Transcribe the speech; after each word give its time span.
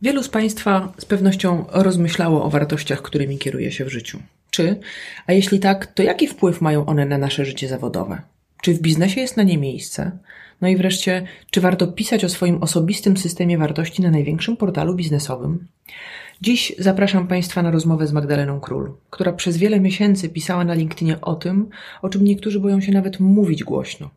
Wielu 0.00 0.22
z 0.22 0.28
Państwa 0.28 0.92
z 0.98 1.04
pewnością 1.04 1.64
rozmyślało 1.72 2.44
o 2.44 2.50
wartościach, 2.50 3.02
którymi 3.02 3.38
kieruje 3.38 3.72
się 3.72 3.84
w 3.84 3.92
życiu. 3.92 4.18
Czy, 4.50 4.80
a 5.26 5.32
jeśli 5.32 5.60
tak, 5.60 5.86
to 5.86 6.02
jaki 6.02 6.26
wpływ 6.26 6.60
mają 6.60 6.86
one 6.86 7.06
na 7.06 7.18
nasze 7.18 7.44
życie 7.44 7.68
zawodowe? 7.68 8.22
Czy 8.62 8.74
w 8.74 8.80
biznesie 8.80 9.20
jest 9.20 9.36
na 9.36 9.42
nie 9.42 9.58
miejsce? 9.58 10.18
No 10.60 10.68
i 10.68 10.76
wreszcie, 10.76 11.26
czy 11.50 11.60
warto 11.60 11.86
pisać 11.86 12.24
o 12.24 12.28
swoim 12.28 12.62
osobistym 12.62 13.16
systemie 13.16 13.58
wartości 13.58 14.02
na 14.02 14.10
największym 14.10 14.56
portalu 14.56 14.94
biznesowym? 14.94 15.66
Dziś 16.40 16.72
zapraszam 16.78 17.28
Państwa 17.28 17.62
na 17.62 17.70
rozmowę 17.70 18.06
z 18.06 18.12
Magdaleną 18.12 18.60
Król, 18.60 18.92
która 19.10 19.32
przez 19.32 19.56
wiele 19.56 19.80
miesięcy 19.80 20.28
pisała 20.28 20.64
na 20.64 20.74
LinkedInie 20.74 21.20
o 21.20 21.34
tym, 21.34 21.68
o 22.02 22.08
czym 22.08 22.24
niektórzy 22.24 22.60
boją 22.60 22.80
się 22.80 22.92
nawet 22.92 23.20
mówić 23.20 23.64
głośno. 23.64 24.10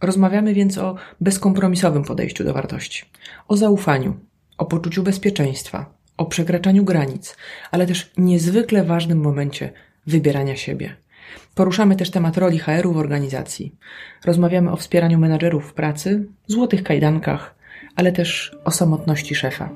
Rozmawiamy 0.00 0.54
więc 0.54 0.78
o 0.78 0.94
bezkompromisowym 1.20 2.04
podejściu 2.04 2.44
do 2.44 2.54
wartości, 2.54 3.04
o 3.48 3.56
zaufaniu, 3.56 4.27
o 4.58 4.66
poczuciu 4.66 5.02
bezpieczeństwa, 5.02 5.86
o 6.16 6.26
przekraczaniu 6.26 6.84
granic, 6.84 7.36
ale 7.70 7.86
też 7.86 8.10
niezwykle 8.16 8.84
ważnym 8.84 9.20
momencie 9.20 9.72
wybierania 10.06 10.56
siebie. 10.56 10.96
Poruszamy 11.54 11.96
też 11.96 12.10
temat 12.10 12.38
roli 12.38 12.58
HR-u 12.58 12.92
w 12.92 12.96
organizacji. 12.96 13.74
Rozmawiamy 14.24 14.72
o 14.72 14.76
wspieraniu 14.76 15.18
menadżerów 15.18 15.70
w 15.70 15.72
pracy, 15.72 16.26
złotych 16.46 16.82
kajdankach, 16.82 17.54
ale 17.96 18.12
też 18.12 18.56
o 18.64 18.70
samotności 18.70 19.34
szefa. 19.34 19.68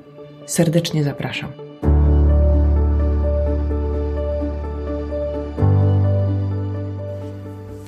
Serdecznie 0.45 1.03
zapraszam. 1.03 1.51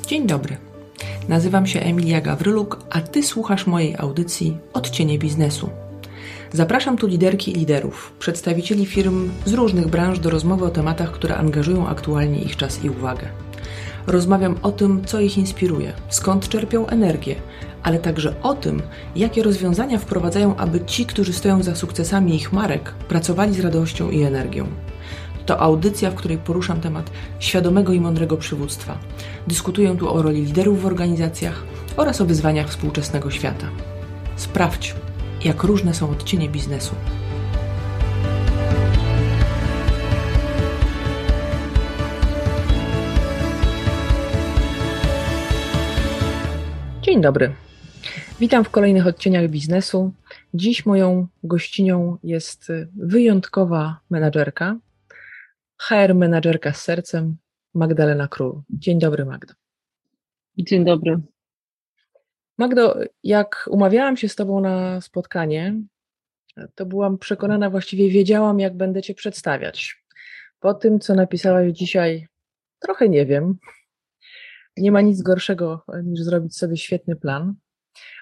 Dzień 0.08 0.28
dobry. 0.28 0.58
Nazywam 1.30 1.68
się 1.68 1.80
Emilia 1.80 2.22
Gawryluk, 2.22 2.80
a 2.90 3.02
Ty 3.02 3.24
słuchasz 3.24 3.68
mojej 3.68 3.96
audycji 3.98 4.58
Odcienie 4.74 5.20
Biznesu– 5.20 5.70
Zapraszam 6.54 6.98
tu 6.98 7.08
liderki 7.08 7.52
i 7.52 7.56
liderów, 7.56 8.14
przedstawicieli 8.20 8.86
firm 8.86 9.30
z 9.46 9.54
różnych 9.54 9.88
branż 9.88 10.20
do 10.20 10.30
rozmowy 10.30 10.66
o 10.66 10.70
tematach, 10.70 11.12
które 11.12 11.38
angażują 11.38 11.88
aktualnie 11.88 12.42
ich 12.42 12.56
czas 12.56 12.84
i 12.84 12.90
uwagę. 12.90 13.28
Rozmawiam 14.08 14.56
o 14.62 14.72
tym, 14.72 15.06
co 15.06 15.20
ich 15.20 15.38
inspiruje, 15.38 15.94
skąd 16.10 16.50
czerpią 16.50 16.88
energię, 16.88 17.36
ale 17.84 18.00
także 18.00 18.36
o 18.42 18.54
tym, 18.54 18.82
jakie 19.16 19.44
rozwiązania 19.44 20.00
wprowadzają, 20.00 20.56
aby 20.56 20.86
ci, 20.86 21.06
którzy 21.06 21.34
stoją 21.34 21.64
za 21.64 21.76
sukcesami 21.76 22.36
ich 22.36 22.54
marek, 22.54 22.92
pracowali 22.92 23.54
z 23.54 23.60
radością 23.60 24.10
i 24.10 24.24
energią. 24.24 24.68
To 25.46 25.60
audycja, 25.60 26.12
w 26.12 26.16
której 26.16 26.38
poruszam 26.38 26.82
temat 26.82 27.10
świadomego 27.40 27.94
i 27.94 28.00
mądrego 28.00 28.38
przywództwa. 28.38 28.98
Dyskutuję 29.48 29.96
tu 29.98 30.14
o 30.14 30.22
roli 30.22 30.46
liderów 30.46 30.82
w 30.82 30.86
organizacjach 30.86 31.64
oraz 31.98 32.22
o 32.22 32.26
wyzwaniach 32.26 32.70
współczesnego 32.70 33.32
świata. 33.32 33.68
Sprawdź, 34.36 34.96
jak 35.46 35.64
różne 35.64 35.94
są 35.94 36.10
odcienie 36.10 36.50
biznesu. 36.50 36.96
Dzień 47.02 47.22
dobry. 47.22 47.56
Witam 48.40 48.64
w 48.64 48.70
kolejnych 48.70 49.08
odcieniach 49.08 49.50
biznesu. 49.50 50.14
Dziś 50.54 50.86
moją 50.86 51.28
gościnią 51.44 52.18
jest 52.24 52.72
wyjątkowa 52.96 54.00
menadżerka, 54.10 54.78
HR 55.78 56.16
menadżerka 56.16 56.74
z 56.74 56.82
sercem, 56.82 57.38
Magdalena 57.74 58.28
Król. 58.28 58.62
Dzień 58.70 59.00
dobry, 59.00 59.26
Magda. 59.26 59.54
Dzień 60.58 60.86
dobry. 60.86 61.22
Magdo, 62.58 63.00
jak 63.24 63.66
umawiałam 63.72 64.18
się 64.18 64.30
z 64.30 64.36
Tobą 64.36 64.60
na 64.60 65.02
spotkanie, 65.02 65.82
to 66.76 66.86
byłam 66.86 67.18
przekonana, 67.18 67.70
właściwie 67.70 68.10
wiedziałam, 68.10 68.60
jak 68.60 68.78
będę 68.78 69.02
Cię 69.02 69.14
przedstawiać. 69.14 70.04
Po 70.60 70.74
tym, 70.74 71.00
co 71.00 71.16
napisałaś 71.16 71.72
dzisiaj, 71.72 72.28
trochę 72.80 73.10
nie 73.10 73.26
wiem. 73.26 73.58
Nie 74.78 74.92
ma 74.92 75.02
nic 75.02 75.22
gorszego 75.22 75.86
niż 76.04 76.22
zrobić 76.22 76.58
sobie 76.58 76.78
świetny 76.78 77.16
plan. 77.16 77.56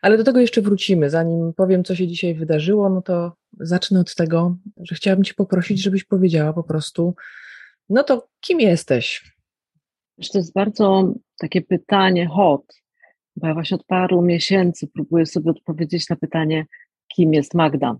Ale 0.01 0.17
do 0.17 0.23
tego 0.23 0.39
jeszcze 0.39 0.61
wrócimy. 0.61 1.09
Zanim 1.09 1.53
powiem, 1.53 1.83
co 1.83 1.95
się 1.95 2.07
dzisiaj 2.07 2.35
wydarzyło, 2.35 2.89
no 2.89 3.01
to 3.01 3.33
zacznę 3.59 3.99
od 3.99 4.15
tego, 4.15 4.57
że 4.77 4.95
chciałabym 4.95 5.23
Cię 5.23 5.33
poprosić, 5.33 5.83
żebyś 5.83 6.03
powiedziała 6.03 6.53
po 6.53 6.63
prostu, 6.63 7.15
no 7.89 8.03
to 8.03 8.27
kim 8.39 8.59
jesteś? 8.59 9.33
To 10.31 10.37
jest 10.37 10.53
bardzo 10.53 11.13
takie 11.37 11.61
pytanie 11.61 12.27
hot, 12.27 12.82
bo 13.35 13.47
ja 13.47 13.53
właśnie 13.53 13.75
od 13.75 13.85
paru 13.85 14.21
miesięcy 14.21 14.87
próbuję 14.93 15.25
sobie 15.25 15.51
odpowiedzieć 15.51 16.09
na 16.09 16.15
pytanie, 16.15 16.65
kim 17.15 17.33
jest 17.33 17.53
Magda. 17.53 17.95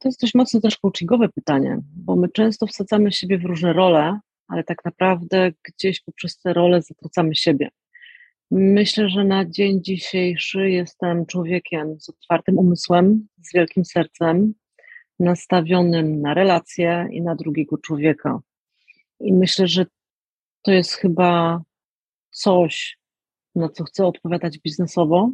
to 0.00 0.08
jest 0.08 0.20
dość 0.20 0.34
mocno 0.34 0.60
też 0.60 0.76
coachingowe 0.76 1.28
pytanie, 1.28 1.78
bo 1.96 2.16
my 2.16 2.28
często 2.28 2.66
wsadzamy 2.66 3.12
siebie 3.12 3.38
w 3.38 3.44
różne 3.44 3.72
role, 3.72 4.20
ale 4.48 4.64
tak 4.64 4.84
naprawdę 4.84 5.52
gdzieś 5.64 6.00
poprzez 6.00 6.38
te 6.38 6.52
role 6.52 6.82
zatracamy 6.82 7.34
siebie. 7.34 7.68
Myślę, 8.50 9.08
że 9.08 9.24
na 9.24 9.44
dzień 9.44 9.82
dzisiejszy 9.82 10.70
jestem 10.70 11.26
człowiekiem 11.26 12.00
z 12.00 12.08
otwartym 12.08 12.58
umysłem, 12.58 13.28
z 13.42 13.54
wielkim 13.54 13.84
sercem, 13.84 14.54
nastawionym 15.18 16.20
na 16.20 16.34
relacje 16.34 17.08
i 17.12 17.22
na 17.22 17.34
drugiego 17.34 17.78
człowieka. 17.78 18.40
I 19.20 19.32
myślę, 19.32 19.68
że 19.68 19.86
to 20.62 20.72
jest 20.72 20.92
chyba 20.92 21.62
coś, 22.30 22.99
na 23.54 23.68
co 23.68 23.84
chcę 23.84 24.06
odpowiadać 24.06 24.58
biznesowo 24.58 25.30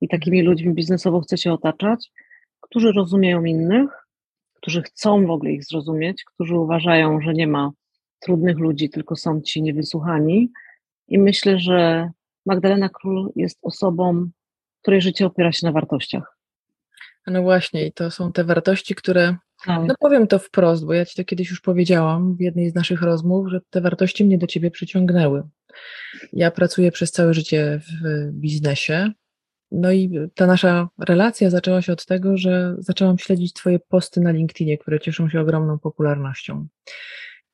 i 0.00 0.08
takimi 0.08 0.42
ludźmi 0.42 0.74
biznesowo 0.74 1.20
chcę 1.20 1.38
się 1.38 1.52
otaczać, 1.52 2.10
którzy 2.60 2.92
rozumieją 2.92 3.44
innych, 3.44 3.90
którzy 4.54 4.82
chcą 4.82 5.26
w 5.26 5.30
ogóle 5.30 5.52
ich 5.52 5.64
zrozumieć, 5.64 6.24
którzy 6.24 6.58
uważają, 6.58 7.20
że 7.20 7.34
nie 7.34 7.46
ma 7.46 7.70
trudnych 8.20 8.58
ludzi, 8.58 8.90
tylko 8.90 9.16
są 9.16 9.40
ci 9.40 9.62
niewysłuchani. 9.62 10.52
I 11.08 11.18
myślę, 11.18 11.58
że 11.58 12.10
Magdalena 12.46 12.88
Król 12.88 13.32
jest 13.36 13.58
osobą, 13.62 14.30
której 14.82 15.00
życie 15.00 15.26
opiera 15.26 15.52
się 15.52 15.66
na 15.66 15.72
wartościach. 15.72 16.38
No 17.26 17.42
właśnie, 17.42 17.86
i 17.86 17.92
to 17.92 18.10
są 18.10 18.32
te 18.32 18.44
wartości, 18.44 18.94
które, 18.94 19.36
tak. 19.66 19.80
no 19.88 19.94
powiem 20.00 20.26
to 20.26 20.38
wprost, 20.38 20.86
bo 20.86 20.92
ja 20.92 21.04
ci 21.04 21.16
to 21.16 21.24
kiedyś 21.24 21.50
już 21.50 21.60
powiedziałam 21.60 22.36
w 22.36 22.40
jednej 22.40 22.70
z 22.70 22.74
naszych 22.74 23.02
rozmów, 23.02 23.48
że 23.50 23.60
te 23.70 23.80
wartości 23.80 24.24
mnie 24.24 24.38
do 24.38 24.46
ciebie 24.46 24.70
przyciągnęły. 24.70 25.42
Ja 26.32 26.50
pracuję 26.50 26.92
przez 26.92 27.12
całe 27.12 27.34
życie 27.34 27.80
w 27.80 28.30
biznesie. 28.32 29.12
No 29.70 29.92
i 29.92 30.28
ta 30.34 30.46
nasza 30.46 30.88
relacja 30.98 31.50
zaczęła 31.50 31.82
się 31.82 31.92
od 31.92 32.06
tego, 32.06 32.36
że 32.36 32.74
zaczęłam 32.78 33.18
śledzić 33.18 33.52
Twoje 33.52 33.78
posty 33.78 34.20
na 34.20 34.30
LinkedInie, 34.30 34.78
które 34.78 35.00
cieszą 35.00 35.30
się 35.30 35.40
ogromną 35.40 35.78
popularnością. 35.78 36.66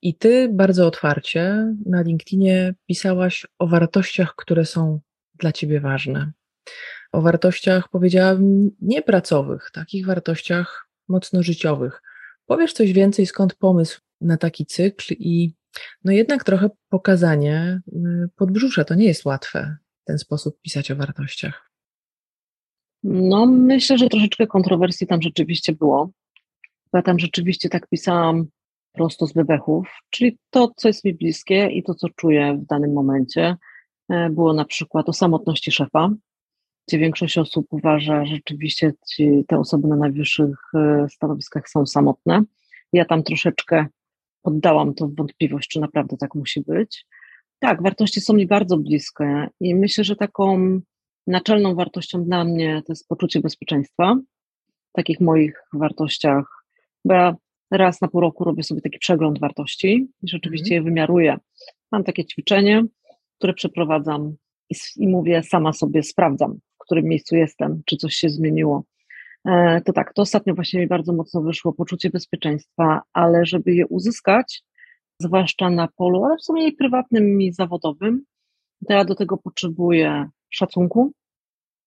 I 0.02 0.14
Ty 0.14 0.48
bardzo 0.52 0.86
otwarcie 0.86 1.74
na 1.86 2.02
LinkedInie 2.02 2.74
pisałaś 2.86 3.46
o 3.58 3.66
wartościach, 3.66 4.34
które 4.36 4.64
są 4.64 5.00
dla 5.38 5.52
Ciebie 5.52 5.80
ważne. 5.80 6.32
O 7.12 7.22
wartościach, 7.22 7.88
powiedziałabym, 7.88 8.70
niepracowych, 8.80 9.70
takich 9.72 10.06
wartościach 10.06 10.83
mocno 11.08 11.42
życiowych. 11.42 12.02
Powiesz 12.46 12.72
coś 12.72 12.92
więcej, 12.92 13.26
skąd 13.26 13.54
pomysł 13.54 14.00
na 14.20 14.36
taki 14.36 14.66
cykl 14.66 15.14
i 15.18 15.54
no 16.04 16.12
jednak 16.12 16.44
trochę 16.44 16.70
pokazanie 16.88 17.80
y, 17.88 18.28
podbrzusza. 18.36 18.84
To 18.84 18.94
nie 18.94 19.06
jest 19.06 19.24
łatwe 19.24 19.76
w 20.02 20.04
ten 20.04 20.18
sposób 20.18 20.60
pisać 20.60 20.90
o 20.90 20.96
wartościach. 20.96 21.70
No, 23.02 23.46
myślę, 23.46 23.98
że 23.98 24.08
troszeczkę 24.08 24.46
kontrowersji 24.46 25.06
tam 25.06 25.22
rzeczywiście 25.22 25.72
było. 25.72 26.10
Ja 26.92 27.02
tam 27.02 27.18
rzeczywiście 27.18 27.68
tak 27.68 27.88
pisałam 27.88 28.46
prosto 28.92 29.26
z 29.26 29.32
bebechów, 29.32 29.88
czyli 30.10 30.38
to, 30.50 30.72
co 30.76 30.88
jest 30.88 31.04
mi 31.04 31.14
bliskie 31.14 31.66
i 31.66 31.82
to, 31.82 31.94
co 31.94 32.08
czuję 32.16 32.58
w 32.62 32.66
danym 32.66 32.92
momencie. 32.92 33.56
E, 34.08 34.30
było 34.30 34.52
na 34.52 34.64
przykład 34.64 35.08
o 35.08 35.12
samotności 35.12 35.72
szefa, 35.72 36.10
gdzie 36.88 36.98
większość 36.98 37.38
osób 37.38 37.66
uważa, 37.70 38.24
że 38.24 38.34
rzeczywiście 38.34 38.92
ci, 39.08 39.44
te 39.48 39.58
osoby 39.58 39.88
na 39.88 39.96
najwyższych 39.96 40.58
e, 40.74 41.06
stanowiskach 41.08 41.68
są 41.68 41.86
samotne. 41.86 42.42
Ja 42.92 43.04
tam 43.04 43.22
troszeczkę 43.22 43.86
poddałam 44.42 44.94
to 44.94 45.08
w 45.08 45.14
wątpliwość, 45.14 45.68
czy 45.68 45.80
naprawdę 45.80 46.16
tak 46.16 46.34
musi 46.34 46.60
być. 46.60 47.06
Tak, 47.58 47.82
wartości 47.82 48.20
są 48.20 48.34
mi 48.34 48.46
bardzo 48.46 48.76
bliskie 48.76 49.48
i 49.60 49.74
myślę, 49.74 50.04
że 50.04 50.16
taką 50.16 50.80
naczelną 51.26 51.74
wartością 51.74 52.24
dla 52.24 52.44
mnie 52.44 52.82
to 52.86 52.92
jest 52.92 53.08
poczucie 53.08 53.40
bezpieczeństwa. 53.40 54.16
W 54.90 54.92
takich 54.92 55.20
moich 55.20 55.62
wartościach, 55.72 56.64
bo 57.04 57.14
ja 57.14 57.36
raz 57.70 58.00
na 58.00 58.08
pół 58.08 58.20
roku 58.20 58.44
robię 58.44 58.62
sobie 58.62 58.80
taki 58.80 58.98
przegląd 58.98 59.40
wartości 59.40 60.08
i 60.22 60.28
rzeczywiście 60.28 60.74
mhm. 60.74 60.84
je 60.84 60.90
wymiaruję. 60.90 61.36
Mam 61.92 62.04
takie 62.04 62.24
ćwiczenie, 62.24 62.84
które 63.38 63.54
przeprowadzam 63.54 64.36
i, 64.70 64.74
i 64.96 65.08
mówię 65.08 65.42
sama 65.42 65.72
sobie, 65.72 66.02
sprawdzam, 66.02 66.58
którym 66.84 67.04
miejscu 67.04 67.36
jestem, 67.36 67.82
czy 67.86 67.96
coś 67.96 68.14
się 68.14 68.28
zmieniło. 68.28 68.84
E, 69.44 69.80
to 69.80 69.92
tak, 69.92 70.14
to 70.14 70.22
ostatnio 70.22 70.54
właśnie 70.54 70.80
mi 70.80 70.86
bardzo 70.86 71.12
mocno 71.12 71.42
wyszło 71.42 71.72
poczucie 71.72 72.10
bezpieczeństwa, 72.10 73.02
ale 73.12 73.46
żeby 73.46 73.74
je 73.74 73.86
uzyskać, 73.86 74.64
zwłaszcza 75.20 75.70
na 75.70 75.88
polu, 75.88 76.24
ale 76.24 76.36
w 76.36 76.42
sumie 76.42 76.68
i 76.68 76.72
prywatnym 76.72 77.42
i 77.42 77.52
zawodowym, 77.52 78.24
to 78.88 78.92
ja 78.92 79.04
do 79.04 79.14
tego 79.14 79.36
potrzebuję 79.36 80.28
szacunku, 80.50 81.12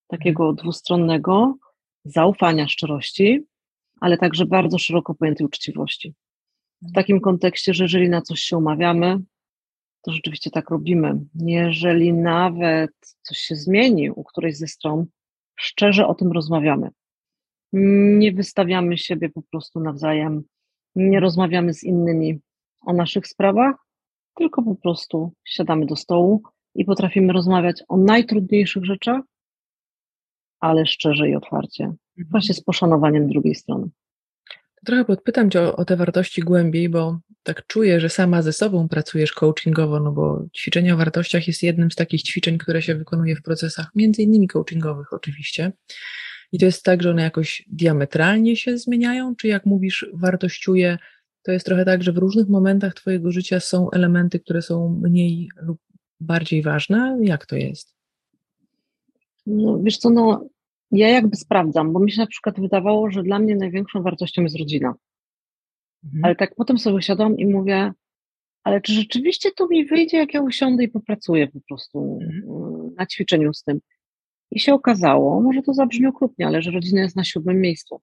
takiego 0.08 0.42
mhm. 0.42 0.56
dwustronnego, 0.56 1.54
zaufania, 2.04 2.68
szczerości, 2.68 3.44
ale 4.00 4.18
także 4.18 4.46
bardzo 4.46 4.78
szeroko 4.78 5.14
pojętej 5.14 5.46
uczciwości. 5.46 6.14
W 6.82 6.92
takim 6.92 7.20
kontekście, 7.20 7.74
że 7.74 7.84
jeżeli 7.84 8.08
na 8.08 8.22
coś 8.22 8.40
się 8.40 8.56
umawiamy, 8.56 9.18
to 10.02 10.12
rzeczywiście 10.12 10.50
tak 10.50 10.70
robimy. 10.70 11.20
Jeżeli 11.34 12.12
nawet 12.12 12.90
coś 13.22 13.38
się 13.38 13.56
zmieni 13.56 14.10
u 14.10 14.24
którejś 14.24 14.56
ze 14.56 14.66
stron, 14.66 15.06
szczerze 15.56 16.06
o 16.06 16.14
tym 16.14 16.32
rozmawiamy. 16.32 16.90
Nie 17.72 18.32
wystawiamy 18.32 18.98
siebie 18.98 19.28
po 19.28 19.42
prostu 19.42 19.80
nawzajem, 19.80 20.42
nie 20.96 21.20
rozmawiamy 21.20 21.74
z 21.74 21.84
innymi 21.84 22.40
o 22.86 22.92
naszych 22.92 23.26
sprawach, 23.26 23.76
tylko 24.34 24.62
po 24.62 24.74
prostu 24.74 25.32
siadamy 25.44 25.86
do 25.86 25.96
stołu 25.96 26.42
i 26.74 26.84
potrafimy 26.84 27.32
rozmawiać 27.32 27.82
o 27.88 27.96
najtrudniejszych 27.96 28.84
rzeczach, 28.84 29.22
ale 30.60 30.86
szczerze 30.86 31.28
i 31.28 31.36
otwarcie, 31.36 31.84
mhm. 31.84 32.28
właśnie 32.30 32.54
z 32.54 32.64
poszanowaniem 32.64 33.28
drugiej 33.28 33.54
strony. 33.54 33.88
Trochę 34.86 35.04
podpytam 35.04 35.50
Cię 35.50 35.62
o, 35.62 35.76
o, 35.76 35.84
te 35.84 35.96
wartości 35.96 36.42
głębiej, 36.42 36.88
bo 36.88 37.20
tak 37.42 37.66
czuję, 37.66 38.00
że 38.00 38.08
sama 38.08 38.42
ze 38.42 38.52
sobą 38.52 38.88
pracujesz 38.88 39.32
coachingowo, 39.32 40.00
no 40.00 40.12
bo 40.12 40.44
ćwiczenie 40.56 40.94
o 40.94 40.96
wartościach 40.96 41.46
jest 41.46 41.62
jednym 41.62 41.90
z 41.90 41.94
takich 41.94 42.22
ćwiczeń, 42.22 42.58
które 42.58 42.82
się 42.82 42.94
wykonuje 42.94 43.36
w 43.36 43.42
procesach, 43.42 43.90
między 43.94 44.22
innymi 44.22 44.48
coachingowych 44.48 45.12
oczywiście. 45.12 45.72
I 46.52 46.58
to 46.58 46.66
jest 46.66 46.82
tak, 46.82 47.02
że 47.02 47.10
one 47.10 47.22
jakoś 47.22 47.64
diametralnie 47.66 48.56
się 48.56 48.78
zmieniają, 48.78 49.36
czy 49.36 49.48
jak 49.48 49.66
mówisz, 49.66 50.06
wartościuje, 50.12 50.98
to 51.42 51.52
jest 51.52 51.66
trochę 51.66 51.84
tak, 51.84 52.02
że 52.02 52.12
w 52.12 52.18
różnych 52.18 52.48
momentach 52.48 52.94
Twojego 52.94 53.32
życia 53.32 53.60
są 53.60 53.90
elementy, 53.90 54.40
które 54.40 54.62
są 54.62 55.00
mniej 55.02 55.48
lub 55.62 55.78
bardziej 56.20 56.62
ważne? 56.62 57.18
Jak 57.22 57.46
to 57.46 57.56
jest? 57.56 57.94
No, 59.46 59.78
wiesz 59.82 59.98
co, 59.98 60.10
no, 60.10 60.48
ja 60.90 61.08
jakby 61.08 61.36
sprawdzam, 61.36 61.92
bo 61.92 62.00
mi 62.00 62.12
się 62.12 62.20
na 62.20 62.26
przykład 62.26 62.60
wydawało, 62.60 63.10
że 63.10 63.22
dla 63.22 63.38
mnie 63.38 63.56
największą 63.56 64.02
wartością 64.02 64.42
jest 64.42 64.58
rodzina. 64.58 64.94
Mhm. 66.04 66.24
Ale 66.24 66.36
tak 66.36 66.54
potem 66.54 66.78
sobie 66.78 67.02
siadam 67.02 67.36
i 67.36 67.46
mówię, 67.46 67.92
ale 68.64 68.80
czy 68.80 68.92
rzeczywiście 68.92 69.50
to 69.56 69.66
mi 69.68 69.86
wyjdzie, 69.86 70.16
jak 70.16 70.34
ja 70.34 70.42
usiądę 70.42 70.84
i 70.84 70.88
popracuję 70.88 71.48
po 71.48 71.60
prostu 71.68 72.18
mhm. 72.22 72.42
Mm, 72.48 72.94
na 72.94 73.06
ćwiczeniu 73.06 73.54
z 73.54 73.62
tym? 73.62 73.80
I 74.50 74.60
się 74.60 74.74
okazało, 74.74 75.40
może 75.40 75.62
to 75.62 75.74
zabrzmi 75.74 76.06
okrutnie, 76.06 76.46
ale 76.46 76.62
że 76.62 76.70
rodzina 76.70 77.00
jest 77.00 77.16
na 77.16 77.24
siódmym 77.24 77.60
miejscu. 77.60 78.00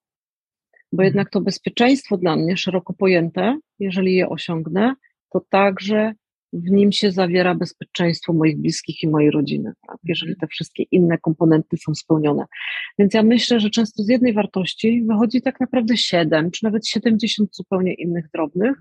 Bo 0.91 1.03
mhm. 1.03 1.05
jednak 1.05 1.29
to 1.29 1.41
bezpieczeństwo 1.41 2.17
dla 2.17 2.35
mnie, 2.35 2.57
szeroko 2.57 2.93
pojęte, 2.93 3.59
jeżeli 3.79 4.15
je 4.15 4.29
osiągnę, 4.29 4.95
to 5.29 5.41
także 5.49 6.13
w 6.55 6.71
nim 6.71 6.91
się 6.91 7.11
zawiera 7.11 7.55
bezpieczeństwo 7.55 8.33
moich 8.33 8.57
bliskich 8.57 9.03
i 9.03 9.07
mojej 9.07 9.31
rodziny, 9.31 9.73
tak? 9.87 9.97
jeżeli 10.03 10.35
te 10.35 10.47
wszystkie 10.47 10.83
inne 10.91 11.17
komponenty 11.17 11.77
są 11.77 11.95
spełnione. 11.95 12.45
Więc 12.99 13.13
ja 13.13 13.23
myślę, 13.23 13.59
że 13.59 13.69
często 13.69 14.03
z 14.03 14.09
jednej 14.09 14.33
wartości 14.33 15.03
wychodzi 15.07 15.41
tak 15.41 15.59
naprawdę 15.59 15.97
siedem, 15.97 16.51
czy 16.51 16.63
nawet 16.63 16.87
siedemdziesiąt 16.87 17.55
zupełnie 17.55 17.93
innych 17.93 18.29
drobnych, 18.33 18.77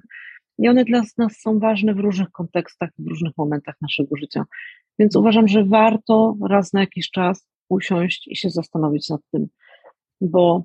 i 0.58 0.68
one 0.68 0.84
dla 0.84 1.02
nas 1.18 1.40
są 1.40 1.58
ważne 1.58 1.94
w 1.94 1.98
różnych 1.98 2.30
kontekstach, 2.30 2.90
w 2.98 3.08
różnych 3.08 3.32
momentach 3.38 3.74
naszego 3.80 4.16
życia. 4.16 4.44
Więc 4.98 5.16
uważam, 5.16 5.48
że 5.48 5.64
warto 5.64 6.36
raz 6.48 6.72
na 6.72 6.80
jakiś 6.80 7.10
czas 7.10 7.48
usiąść 7.68 8.28
i 8.28 8.36
się 8.36 8.50
zastanowić 8.50 9.08
nad 9.08 9.20
tym, 9.32 9.46
bo 10.20 10.64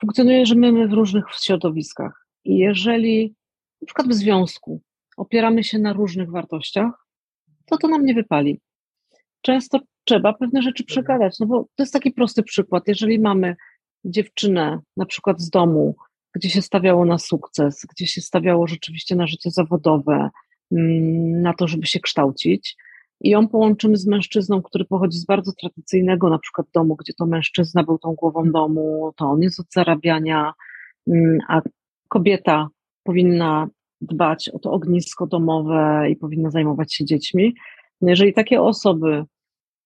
funkcjonujemy 0.00 0.88
w 0.88 0.92
różnych 0.92 1.24
środowiskach. 1.42 2.26
I 2.44 2.58
jeżeli 2.58 3.34
na 3.82 3.86
przykład 3.86 4.08
w 4.08 4.14
związku 4.14 4.82
opieramy 5.16 5.64
się 5.64 5.78
na 5.78 5.92
różnych 5.92 6.30
wartościach, 6.30 7.06
to 7.66 7.76
to 7.76 7.88
nam 7.88 8.04
nie 8.04 8.14
wypali. 8.14 8.60
Często 9.40 9.78
trzeba 10.04 10.32
pewne 10.32 10.62
rzeczy 10.62 10.84
przegadać, 10.84 11.38
no 11.40 11.46
bo 11.46 11.62
to 11.62 11.82
jest 11.82 11.92
taki 11.92 12.10
prosty 12.10 12.42
przykład. 12.42 12.88
Jeżeli 12.88 13.18
mamy 13.18 13.56
dziewczynę 14.04 14.80
na 14.96 15.06
przykład 15.06 15.40
z 15.40 15.50
domu, 15.50 15.96
gdzie 16.34 16.50
się 16.50 16.62
stawiało 16.62 17.04
na 17.04 17.18
sukces, 17.18 17.86
gdzie 17.90 18.06
się 18.06 18.20
stawiało 18.20 18.66
rzeczywiście 18.66 19.16
na 19.16 19.26
życie 19.26 19.50
zawodowe, 19.50 20.30
mm, 20.72 21.42
na 21.42 21.54
to, 21.54 21.68
żeby 21.68 21.86
się 21.86 22.00
kształcić, 22.00 22.76
i 23.20 23.30
ją 23.30 23.48
połączymy 23.48 23.96
z 23.96 24.06
mężczyzną, 24.06 24.62
który 24.62 24.84
pochodzi 24.84 25.18
z 25.18 25.24
bardzo 25.24 25.52
tradycyjnego 25.52 26.30
na 26.30 26.38
przykład 26.38 26.66
domu, 26.74 26.96
gdzie 26.96 27.12
to 27.12 27.26
mężczyzna 27.26 27.82
był 27.82 27.98
tą 27.98 28.14
głową 28.14 28.52
domu, 28.52 29.12
to 29.16 29.26
on 29.26 29.42
jest 29.42 29.60
od 29.60 29.66
zarabiania, 29.72 30.52
mm, 31.08 31.38
a 31.48 31.60
kobieta 32.08 32.68
powinna 33.04 33.68
dbać 34.00 34.48
o 34.48 34.58
to 34.58 34.72
ognisko 34.72 35.26
domowe 35.26 36.06
i 36.10 36.16
powinna 36.16 36.50
zajmować 36.50 36.94
się 36.94 37.04
dziećmi. 37.04 37.54
No 38.00 38.10
jeżeli 38.10 38.34
takie 38.34 38.62
osoby 38.62 39.24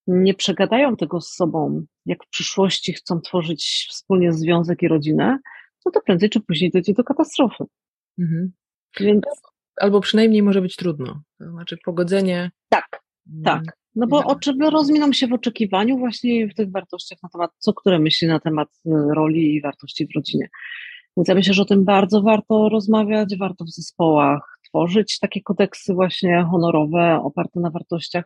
nie 0.06 0.34
przegadają 0.34 0.96
tego 0.96 1.20
z 1.20 1.34
sobą, 1.34 1.84
jak 2.06 2.24
w 2.24 2.28
przyszłości 2.28 2.92
chcą 2.92 3.20
tworzyć 3.20 3.86
wspólnie 3.90 4.32
związek 4.32 4.82
i 4.82 4.88
rodzinę, 4.88 5.38
no 5.86 5.92
to 5.92 6.00
prędzej 6.00 6.30
czy 6.30 6.40
później 6.40 6.70
dojdzie 6.70 6.92
do 6.92 7.04
katastrofy. 7.04 7.64
Mhm. 8.18 8.52
Więc... 9.00 9.24
Albo 9.76 10.00
przynajmniej 10.00 10.42
może 10.42 10.62
być 10.62 10.76
trudno. 10.76 11.22
To 11.38 11.50
znaczy 11.50 11.78
pogodzenie. 11.84 12.50
Tak, 12.68 13.02
tak. 13.44 13.62
No 13.94 14.06
bo 14.06 14.24
oczy 14.24 14.52
rozminą 14.70 15.12
się 15.12 15.26
w 15.26 15.32
oczekiwaniu 15.32 15.98
właśnie 15.98 16.48
w 16.48 16.54
tych 16.54 16.70
wartościach 16.70 17.18
na 17.22 17.28
temat, 17.28 17.50
co 17.58 17.72
które 17.72 17.98
myśli 17.98 18.28
na 18.28 18.40
temat 18.40 18.68
y, 18.86 18.90
roli 19.14 19.54
i 19.54 19.60
wartości 19.60 20.06
w 20.06 20.16
rodzinie. 20.16 20.48
Więc 21.16 21.28
ja 21.28 21.34
myślę, 21.34 21.54
że 21.54 21.62
o 21.62 21.64
tym 21.64 21.84
bardzo 21.84 22.22
warto 22.22 22.68
rozmawiać, 22.68 23.36
warto 23.38 23.64
w 23.64 23.70
zespołach 23.70 24.58
tworzyć 24.68 25.18
takie 25.18 25.42
kodeksy 25.42 25.94
właśnie 25.94 26.44
honorowe, 26.50 27.20
oparte 27.24 27.60
na 27.60 27.70
wartościach, 27.70 28.24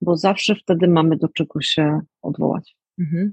bo 0.00 0.16
zawsze 0.16 0.54
wtedy 0.54 0.88
mamy 0.88 1.16
do 1.16 1.28
czego 1.28 1.60
się 1.60 2.00
odwołać. 2.22 2.76
Mhm. 2.98 3.32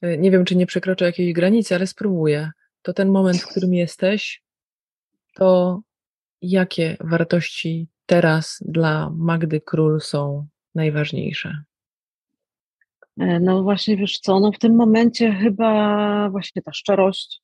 E, 0.00 0.18
nie 0.18 0.30
wiem, 0.30 0.44
czy 0.44 0.56
nie 0.56 0.66
przekroczę 0.66 1.04
jakiejś 1.04 1.32
granicy, 1.32 1.74
ale 1.74 1.86
spróbuję. 1.86 2.50
To 2.82 2.92
ten 2.92 3.08
moment, 3.08 3.38
w 3.38 3.46
którym 3.46 3.74
jesteś, 3.74 4.42
to 5.34 5.80
jakie 6.42 6.96
wartości 7.00 7.88
teraz 8.06 8.58
dla 8.66 9.10
Magdy 9.16 9.60
Król 9.60 10.00
są 10.00 10.46
najważniejsze? 10.74 11.64
E, 13.18 13.40
no 13.40 13.62
właśnie, 13.62 13.96
wiesz 13.96 14.18
co, 14.18 14.40
no 14.40 14.52
w 14.52 14.58
tym 14.58 14.74
momencie 14.74 15.32
chyba 15.32 16.30
właśnie 16.30 16.62
ta 16.62 16.72
szczerość, 16.72 17.43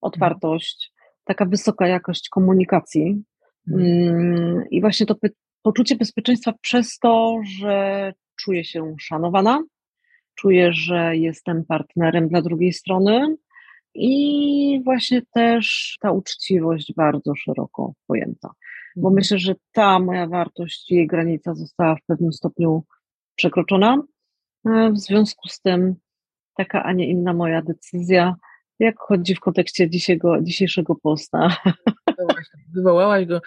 otwartość, 0.00 0.92
taka 1.24 1.44
wysoka 1.44 1.88
jakość 1.88 2.28
komunikacji 2.28 3.22
mhm. 3.68 3.86
mm. 3.86 4.64
i 4.70 4.80
właśnie 4.80 5.06
to 5.06 5.14
poczucie 5.62 5.96
bezpieczeństwa 5.96 6.52
przez 6.60 6.98
to, 6.98 7.40
że 7.58 8.12
czuję 8.36 8.64
się 8.64 8.94
szanowana, 9.00 9.62
czuję, 10.34 10.72
że 10.72 11.16
jestem 11.16 11.64
partnerem 11.64 12.28
dla 12.28 12.42
drugiej 12.42 12.72
strony 12.72 13.36
i 13.94 14.80
właśnie 14.84 15.22
też 15.34 15.96
ta 16.00 16.12
uczciwość 16.12 16.94
bardzo 16.96 17.34
szeroko 17.34 17.92
pojęta. 18.06 18.50
Bo 18.96 19.08
mhm. 19.08 19.14
myślę, 19.14 19.38
że 19.38 19.54
ta 19.72 19.98
moja 19.98 20.26
wartość, 20.26 20.90
jej 20.90 21.06
granica 21.06 21.54
została 21.54 21.96
w 21.96 22.04
pewnym 22.06 22.32
stopniu 22.32 22.84
przekroczona. 23.34 24.02
W 24.64 24.98
związku 24.98 25.48
z 25.48 25.60
tym 25.60 25.94
taka, 26.56 26.82
a 26.82 26.92
nie 26.92 27.08
inna 27.08 27.32
moja 27.32 27.62
decyzja 27.62 28.34
jak 28.80 28.98
chodzi 28.98 29.34
w 29.34 29.40
kontekście 29.40 29.90
dzisiejszego, 29.90 30.42
dzisiejszego 30.42 30.94
posta? 30.94 31.56
No 32.06 32.26
wywołałaś 32.74 33.26
go. 33.26 33.40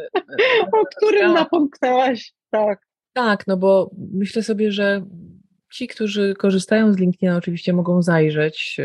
o 0.80 0.84
którym 0.96 1.32
napomknęłaś, 1.32 2.34
tak. 2.50 2.86
Tak, 3.12 3.46
no 3.46 3.56
bo 3.56 3.90
myślę 4.12 4.42
sobie, 4.42 4.72
że 4.72 5.06
ci, 5.72 5.88
którzy 5.88 6.34
korzystają 6.34 6.92
z 6.92 6.98
LinkedIna, 6.98 7.36
oczywiście 7.36 7.72
mogą 7.72 8.02
zajrzeć. 8.02 8.80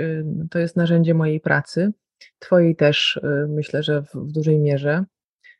To 0.52 0.60
jest 0.60 0.76
narzędzie 0.76 1.14
mojej 1.14 1.40
pracy. 1.40 1.92
Twojej 2.40 2.76
też 2.76 3.20
myślę, 3.48 3.84
że 3.84 4.02
w, 4.02 4.14
w 4.14 4.32
dużej 4.32 4.60
mierze. 4.60 5.06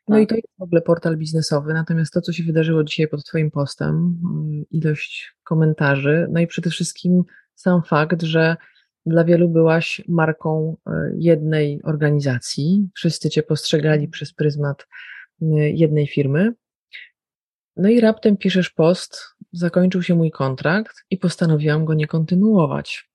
No 0.08 0.16
tak. 0.16 0.24
i 0.24 0.26
to 0.26 0.34
jest 0.34 0.48
w 0.58 0.62
ogóle 0.62 0.82
portal 0.82 1.16
biznesowy, 1.16 1.74
natomiast 1.74 2.12
to, 2.12 2.20
co 2.20 2.32
się 2.32 2.42
wydarzyło 2.42 2.84
dzisiaj 2.84 3.08
pod 3.08 3.24
Twoim 3.24 3.50
postem, 3.50 4.20
ilość 4.70 5.34
komentarzy, 5.44 6.26
no 6.30 6.40
i 6.40 6.46
przede 6.46 6.70
wszystkim 6.70 7.24
sam 7.54 7.82
fakt, 7.82 8.22
że 8.22 8.56
dla 9.10 9.24
wielu 9.24 9.48
byłaś 9.48 10.02
marką 10.08 10.76
e, 10.86 10.90
jednej 11.18 11.82
organizacji. 11.82 12.88
Wszyscy 12.94 13.30
cię 13.30 13.42
postrzegali 13.42 14.08
przez 14.08 14.32
pryzmat 14.32 14.86
e, 15.42 15.46
jednej 15.70 16.06
firmy. 16.06 16.54
No 17.76 17.88
i 17.88 18.00
raptem 18.00 18.36
piszesz 18.36 18.70
post, 18.70 19.20
zakończył 19.52 20.02
się 20.02 20.14
mój 20.14 20.30
kontrakt 20.30 20.96
i 21.10 21.18
postanowiłam 21.18 21.84
go 21.84 21.94
nie 21.94 22.06
kontynuować. 22.06 23.10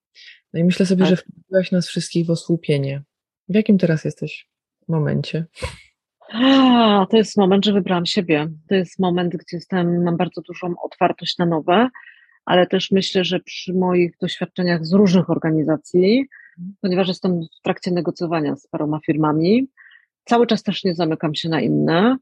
No 0.52 0.60
i 0.60 0.64
myślę 0.64 0.86
sobie, 0.86 1.04
tak. 1.04 1.10
że 1.10 1.16
wprowadziłaś 1.16 1.72
nas 1.72 1.88
wszystkich 1.88 2.26
w 2.26 2.30
osłupienie. 2.30 3.02
W 3.48 3.54
jakim 3.54 3.78
teraz 3.78 4.04
jesteś 4.04 4.48
momencie? 4.88 5.44
A, 6.32 7.06
to 7.10 7.16
jest 7.16 7.36
moment, 7.36 7.64
że 7.64 7.72
wybrałam 7.72 8.06
siebie. 8.06 8.48
To 8.68 8.74
jest 8.74 8.98
moment, 8.98 9.32
gdzie 9.36 9.56
jestem, 9.56 10.02
mam 10.02 10.16
bardzo 10.16 10.40
dużą 10.40 10.74
otwartość 10.82 11.38
na 11.38 11.46
nowe 11.46 11.88
ale 12.46 12.66
też 12.66 12.90
myślę, 12.90 13.24
że 13.24 13.40
przy 13.40 13.74
moich 13.74 14.16
doświadczeniach 14.20 14.86
z 14.86 14.92
różnych 14.92 15.30
organizacji, 15.30 16.26
ponieważ 16.80 17.08
jestem 17.08 17.40
w 17.58 17.62
trakcie 17.62 17.90
negocjowania 17.90 18.56
z 18.56 18.66
paroma 18.66 19.00
firmami, 19.06 19.68
cały 20.24 20.46
czas 20.46 20.62
też 20.62 20.84
nie 20.84 20.94
zamykam 20.94 21.34
się 21.34 21.48
na 21.48 21.60
inne. 21.60 22.16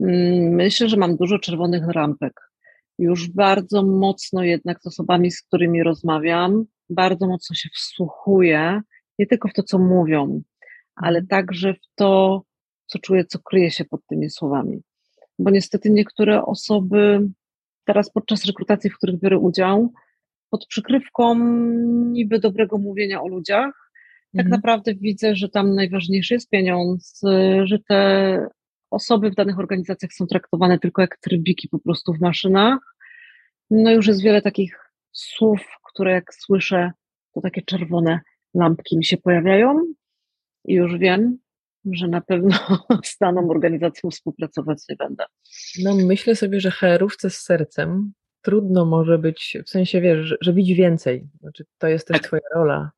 Mm, 0.00 0.54
myślę, 0.54 0.88
że 0.88 0.96
mam 0.96 1.16
dużo 1.16 1.38
czerwonych 1.38 1.88
rampek. 1.88 2.40
Już 2.98 3.28
bardzo 3.28 3.82
mocno 3.82 4.42
jednak 4.42 4.82
z 4.82 4.86
osobami, 4.86 5.30
z 5.30 5.42
którymi 5.42 5.82
rozmawiam, 5.82 6.64
bardzo 6.90 7.26
mocno 7.26 7.56
się 7.56 7.68
wsłuchuję, 7.74 8.80
nie 9.18 9.26
tylko 9.26 9.48
w 9.48 9.52
to, 9.52 9.62
co 9.62 9.78
mówią, 9.78 10.42
ale 10.94 11.26
także 11.26 11.74
w 11.74 11.94
to, 11.94 12.42
co 12.86 12.98
czuję, 12.98 13.24
co 13.24 13.38
kryje 13.38 13.70
się 13.70 13.84
pod 13.84 14.00
tymi 14.06 14.30
słowami. 14.30 14.80
Bo 15.38 15.50
niestety 15.50 15.90
niektóre 15.90 16.44
osoby 16.44 17.28
teraz 17.88 18.10
podczas 18.10 18.44
rekrutacji, 18.44 18.90
w 18.90 18.96
których 18.96 19.20
biorę 19.20 19.38
udział, 19.38 19.92
pod 20.50 20.66
przykrywką 20.66 21.34
niby 22.12 22.38
dobrego 22.38 22.78
mówienia 22.78 23.22
o 23.22 23.28
ludziach, 23.28 23.90
tak 24.36 24.46
mhm. 24.46 24.50
naprawdę 24.50 24.94
widzę, 24.94 25.36
że 25.36 25.48
tam 25.48 25.74
najważniejszy 25.74 26.34
jest 26.34 26.50
pieniądz, 26.50 27.20
że 27.64 27.78
te 27.88 28.46
osoby 28.90 29.30
w 29.30 29.34
danych 29.34 29.58
organizacjach 29.58 30.12
są 30.12 30.26
traktowane 30.26 30.78
tylko 30.78 31.02
jak 31.02 31.18
trybiki 31.20 31.68
po 31.68 31.78
prostu 31.78 32.14
w 32.14 32.20
maszynach. 32.20 32.78
No 33.70 33.90
już 33.90 34.06
jest 34.06 34.22
wiele 34.22 34.42
takich 34.42 34.76
słów, 35.12 35.60
które 35.92 36.12
jak 36.12 36.34
słyszę, 36.34 36.92
to 37.34 37.40
takie 37.40 37.62
czerwone 37.62 38.20
lampki 38.54 38.96
mi 38.96 39.04
się 39.04 39.16
pojawiają 39.16 39.78
i 40.64 40.74
już 40.74 40.98
wiem, 40.98 41.38
że 41.92 42.08
na 42.08 42.20
pewno 42.20 42.56
z 43.04 43.18
daną 43.18 43.50
organizacją 43.50 44.10
współpracować 44.10 44.78
nie 44.88 44.96
będę. 44.96 45.24
No 45.82 45.94
myślę 45.94 46.36
sobie, 46.36 46.60
że 46.60 46.70
HR-ówce 46.70 47.30
z 47.30 47.38
sercem 47.38 48.12
trudno 48.42 48.84
może 48.84 49.18
być, 49.18 49.56
w 49.66 49.70
sensie 49.70 50.00
wiesz, 50.00 50.26
że, 50.26 50.36
że 50.40 50.52
widzi 50.52 50.74
więcej. 50.74 51.28
Znaczy, 51.40 51.64
to 51.78 51.88
jest 51.88 52.08
też 52.08 52.16
tak. 52.16 52.26
twoja 52.26 52.42
rola. 52.54 52.90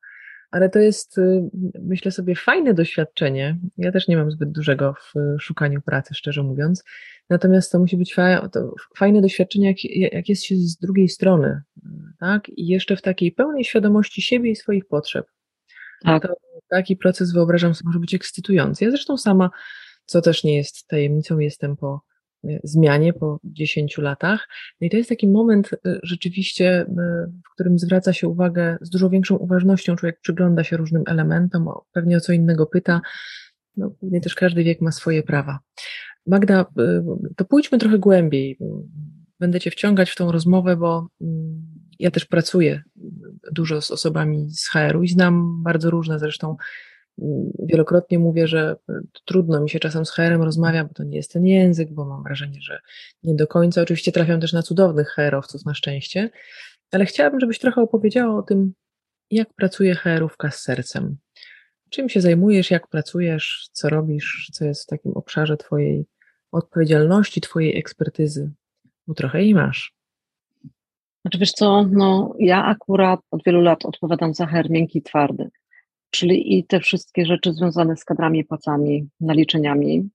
Ale 0.51 0.71
to 0.71 0.79
jest, 0.79 1.19
y, 1.19 1.43
myślę 1.83 2.11
sobie, 2.11 2.35
fajne 2.35 2.75
doświadczenie. 2.75 3.59
Ja 3.79 3.93
też 3.93 4.09
nie 4.09 4.17
mam 4.17 4.31
zbyt 4.31 4.53
dużego 4.53 4.95
w 4.95 5.15
szukaniu 5.41 5.83
pracy, 5.83 6.15
szczerze 6.15 6.43
mówiąc. 6.43 6.85
Natomiast 7.29 7.73
to 7.73 7.79
musi 7.79 7.97
być 7.97 8.15
fa 8.15 8.49
to 8.49 8.75
fajne 8.97 9.21
doświadczenie, 9.21 9.69
jak, 9.69 10.13
jak 10.13 10.29
jest 10.29 10.45
się 10.45 10.57
z 10.57 10.77
drugiej 10.77 11.09
strony, 11.09 11.63
tak? 12.21 12.49
I 12.49 12.67
jeszcze 12.67 12.97
w 12.97 13.03
takiej 13.03 13.33
pełnej 13.33 13.65
świadomości 13.65 14.23
siebie 14.23 14.51
i 14.51 14.57
swoich 14.57 14.87
potrzeb. 14.87 15.27
Tak. 16.05 16.23
To 16.23 16.35
taki 16.71 16.97
proces 16.97 17.33
wyobrażam 17.33 17.75
sobie 17.75 17.87
może 17.89 17.99
być 17.99 18.15
ekscytujący. 18.15 18.85
Ja 18.85 18.91
zresztą 18.91 19.17
sama, 19.17 19.51
co 20.05 20.21
też 20.21 20.45
nie 20.45 20.57
jest 20.57 20.87
tajemnicą, 20.87 21.39
jestem 21.39 21.77
po 21.77 22.03
e, 22.45 22.61
zmianie 22.65 23.13
po 23.13 23.41
10 23.45 23.99
latach. 23.99 24.49
No 24.81 24.87
i 24.87 24.91
to 24.91 24.97
jest 24.97 25.09
taki 25.09 25.29
moment 25.29 25.71
e, 25.73 25.99
rzeczywiście, 26.03 26.67
e, 26.81 26.87
w 27.51 27.55
którym 27.55 27.79
zwraca 27.79 28.13
się 28.13 28.29
uwagę 28.29 28.79
z 28.81 28.91
dużo 28.91 29.11
większą 29.11 29.37
uważnością, 29.37 29.97
człowiek 29.97 30.21
przygląda 30.21 30.65
się 30.65 30.77
różnym 30.77 31.03
elementom, 31.07 31.69
pewnie 31.93 32.17
o 32.17 32.21
co 32.21 32.33
innego 32.33 32.67
pyta. 32.67 33.01
No, 33.77 33.91
pewnie 34.01 34.21
też 34.21 34.35
każdy 34.35 34.65
wiek 34.65 34.81
ma 34.81 34.93
swoje 34.93 35.23
prawa. 35.23 35.59
Magda, 36.27 36.67
to 37.37 37.45
pójdźmy 37.45 37.79
trochę 37.79 37.99
głębiej. 37.99 38.59
Będę 39.41 39.61
Cię 39.61 39.71
wciągać 39.71 40.11
w 40.11 40.17
tą 40.17 40.33
rozmowę, 40.33 40.77
bo 40.77 41.09
mm, 41.21 41.80
ja 42.01 42.11
też 42.11 42.25
pracuję 42.25 42.83
dużo 43.53 43.81
z 43.81 43.91
osobami 43.91 44.51
z 44.51 44.69
HR-u 44.69 45.03
i 45.03 45.09
znam 45.09 45.63
bardzo 45.63 45.91
różne 45.91 46.19
zresztą. 46.19 46.57
Mm, 47.23 47.51
wielokrotnie 47.59 48.19
mówię, 48.19 48.47
że 48.47 48.77
trudno 49.25 49.61
mi 49.61 49.71
się 49.71 49.79
czasem 49.79 50.07
z 50.07 50.11
HR-em 50.11 50.43
rozmawia, 50.43 50.85
bo 50.85 50.95
to 50.95 51.05
nie 51.05 51.17
jest 51.17 51.33
ten 51.33 51.47
język, 51.47 51.93
bo 51.93 52.05
mam 52.05 52.23
wrażenie, 52.23 52.61
że 52.63 52.81
nie 53.23 53.35
do 53.35 53.47
końca. 53.47 53.83
Oczywiście 53.83 54.13
trafiam 54.13 54.41
też 54.41 54.53
na 54.53 54.63
cudownych 54.63 55.09
HR-owców 55.09 55.65
na 55.65 55.75
szczęście, 55.75 56.31
ale 56.91 57.05
chciałabym, 57.05 57.41
żebyś 57.41 57.59
trochę 57.59 57.83
opowiedziała 57.83 58.39
o 58.39 58.43
tym, 58.43 58.73
jak 59.31 59.55
pracuje 59.55 59.95
HR-ówka 59.95 60.51
z 60.51 60.63
sercem. 60.63 61.17
Czym 61.91 62.09
się 62.09 62.21
zajmujesz, 62.21 62.71
jak 62.71 62.89
pracujesz, 62.89 63.69
co 63.73 63.89
robisz, 63.89 64.51
co 64.53 64.65
jest 64.65 64.83
w 64.83 64.87
takim 64.87 65.13
obszarze 65.13 65.57
Twojej 65.57 66.07
odpowiedzialności, 66.53 67.41
Twojej 67.41 67.79
ekspertyzy, 67.79 68.51
bo 69.07 69.15
trochę 69.15 69.43
jej 69.43 69.55
masz. 69.55 70.00
Znaczy 71.23 71.39
wiesz 71.39 71.53
co, 71.53 71.87
no 71.91 72.35
ja 72.39 72.65
akurat 72.65 73.21
od 73.31 73.43
wielu 73.47 73.61
lat 73.61 73.85
odpowiadam 73.85 74.35
za 74.35 74.47
HR 74.47 74.71
miękki 74.71 74.99
i 74.99 75.03
twardy, 75.03 75.51
czyli 76.11 76.59
i 76.59 76.67
te 76.67 76.81
wszystkie 76.81 77.27
rzeczy 77.27 77.53
związane 77.53 77.97
z 77.97 78.05
kadrami, 78.05 78.45
płacami, 78.45 79.09
naliczeniami, 79.21 80.11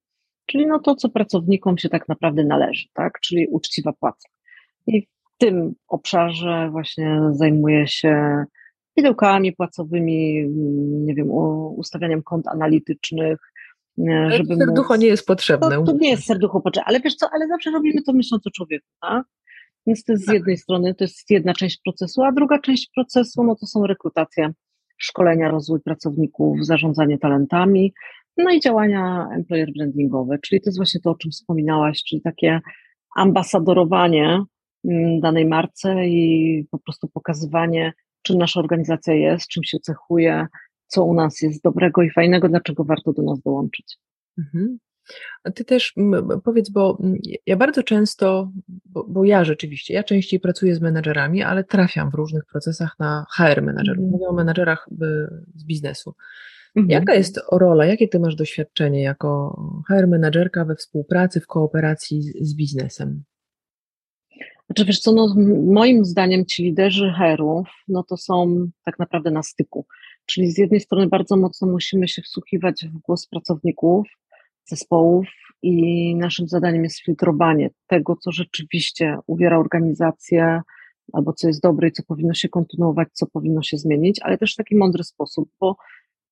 czyli 0.46 0.68
no 0.68 0.80
to, 0.80 0.96
co 0.96 1.10
pracownikom 1.10 1.78
się 1.78 1.90
tak 1.90 2.08
naprawdę 2.08 2.44
należy, 2.44 2.88
tak, 2.94 3.20
czyli 3.20 3.48
uczciwa 3.48 3.94
płaca. 3.94 4.30
I 4.88 5.02
w 5.02 5.38
tym 5.38 5.76
obszarze 5.88 6.70
właśnie 6.72 7.20
zajmuję 7.32 7.88
się 7.88 8.44
widełkami 8.98 9.54
płacowymi, 9.54 10.48
nie 11.06 11.16
wiem, 11.16 11.32
ustawianiem 11.78 12.24
kont 12.24 12.48
analitycznych, 12.48 13.40
żeby 14.30 14.56
serducho 14.56 14.94
móc... 14.94 15.02
nie 15.02 15.08
jest 15.08 15.28
potrzebne. 15.28 15.70
To, 15.70 15.84
to 15.84 15.94
nie 15.98 16.10
jest 16.10 16.26
serducho 16.26 16.62
potrzebne, 16.62 16.88
ale 16.88 17.00
wiesz 17.00 17.16
co, 17.16 17.30
ale 17.34 17.48
zawsze 17.48 17.72
robimy 17.72 18.02
to 18.04 18.14
myśląc 18.14 18.48
o 18.48 18.52
człowieku, 18.52 18.88
tak? 19.02 19.26
Więc 19.88 20.04
to 20.04 20.12
jest 20.12 20.26
z 20.26 20.34
jednej 20.34 20.58
strony, 20.58 20.96
to 20.96 21.04
jest 21.04 21.30
jedna 21.30 21.54
część 21.54 21.82
procesu, 21.84 22.24
a 22.24 22.32
druga 22.32 22.60
część 22.60 22.90
procesu, 22.96 23.44
no 23.44 23.56
to 23.56 23.66
są 23.66 23.88
rekrutacja, 23.88 24.52
szkolenia, 24.98 25.52
rozwój 25.52 25.82
pracowników, 25.82 26.66
zarządzanie 26.66 27.18
talentami, 27.18 27.94
no 28.38 28.52
i 28.52 28.60
działania 28.60 29.28
employer 29.36 29.70
brandingowe, 29.78 30.38
czyli 30.40 30.62
to 30.62 30.70
jest 30.70 30.80
właśnie 30.80 31.02
to, 31.02 31.12
o 31.12 31.16
czym 31.16 31.32
wspominałaś, 31.32 32.04
czyli 32.04 32.22
takie 32.22 32.60
ambasadorowanie 33.16 34.42
mm, 34.86 35.20
danej 35.20 35.46
marce 35.46 36.08
i 36.08 36.68
po 36.72 36.80
prostu 36.80 37.08
pokazywanie, 37.08 37.94
czym 38.22 38.38
nasza 38.38 38.60
organizacja 38.60 39.14
jest, 39.14 39.48
czym 39.48 39.64
się 39.64 39.80
cechuje, 39.80 40.48
co 40.88 41.04
u 41.04 41.14
nas 41.14 41.42
jest 41.42 41.64
dobrego 41.64 42.02
i 42.02 42.10
fajnego, 42.10 42.50
dlaczego 42.50 42.84
warto 42.84 43.14
do 43.14 43.24
nas 43.24 43.42
dołączyć. 43.42 43.98
Mhm. 44.38 44.78
Ty 45.56 45.66
też 45.66 45.94
powiedz, 46.44 46.70
bo 46.70 46.98
ja 47.46 47.58
bardzo 47.58 47.84
często, 47.84 48.52
bo, 48.86 49.06
bo, 49.10 49.26
ja 49.26 49.44
rzeczywiście, 49.44 49.94
ja 49.94 50.04
częściej 50.04 50.40
pracuję 50.40 50.76
z 50.76 50.82
menedżerami, 50.82 51.44
ale 51.44 51.64
trafiam 51.64 52.12
w 52.12 52.14
różnych 52.14 52.46
procesach 52.46 52.96
na 53.00 53.26
HR 53.38 53.62
menedżerów. 53.62 54.00
Mm. 54.00 54.12
Mówię 54.12 54.28
o 54.28 54.34
menedżerach 54.34 54.90
z 55.56 55.64
biznesu. 55.66 56.16
Mhm. 56.76 56.90
Jaka 56.90 57.14
jest 57.14 57.40
rola, 57.52 57.86
jakie 57.86 58.08
ty 58.08 58.20
masz 58.20 58.36
doświadczenie 58.36 59.04
jako 59.04 59.60
HR 59.88 60.08
menedżerka 60.08 60.66
we 60.66 60.76
współpracy, 60.76 61.42
w 61.42 61.48
kooperacji 61.48 62.22
z, 62.22 62.34
z 62.42 62.56
biznesem? 62.56 63.24
Znaczy 64.66 64.86
wiesz 64.86 65.00
co, 65.00 65.12
no, 65.12 65.36
moim 65.66 66.06
zdaniem 66.06 66.46
ci 66.46 66.64
liderzy 66.64 67.14
HR-ów, 67.18 67.68
no 67.88 68.04
to 68.04 68.18
są 68.18 68.68
tak 68.86 69.00
naprawdę 69.00 69.32
na 69.32 69.44
styku. 69.44 69.86
Czyli 70.26 70.52
z 70.52 70.58
jednej 70.58 70.80
strony 70.80 71.08
bardzo 71.08 71.38
mocno 71.38 71.68
musimy 71.68 72.08
się 72.08 72.22
wsłuchiwać 72.22 72.86
w 72.86 72.98
głos 72.98 73.28
pracowników, 73.28 74.08
zespołów 74.66 75.28
i 75.62 76.16
naszym 76.16 76.48
zadaniem 76.48 76.84
jest 76.84 77.00
filtrowanie 77.00 77.70
tego, 77.88 78.16
co 78.16 78.32
rzeczywiście 78.32 79.18
uwiera 79.28 79.60
organizację, 79.60 80.62
albo 81.14 81.34
co 81.34 81.48
jest 81.48 81.62
dobre 81.62 81.88
i 81.88 81.92
co 81.92 82.04
powinno 82.04 82.34
się 82.34 82.50
kontynuować, 82.50 83.08
co 83.14 83.26
powinno 83.28 83.62
się 83.62 83.78
zmienić, 83.78 84.20
ale 84.22 84.38
też 84.38 84.54
w 84.54 84.58
taki 84.58 84.76
mądry 84.76 85.04
sposób, 85.04 85.50
bo 85.60 85.76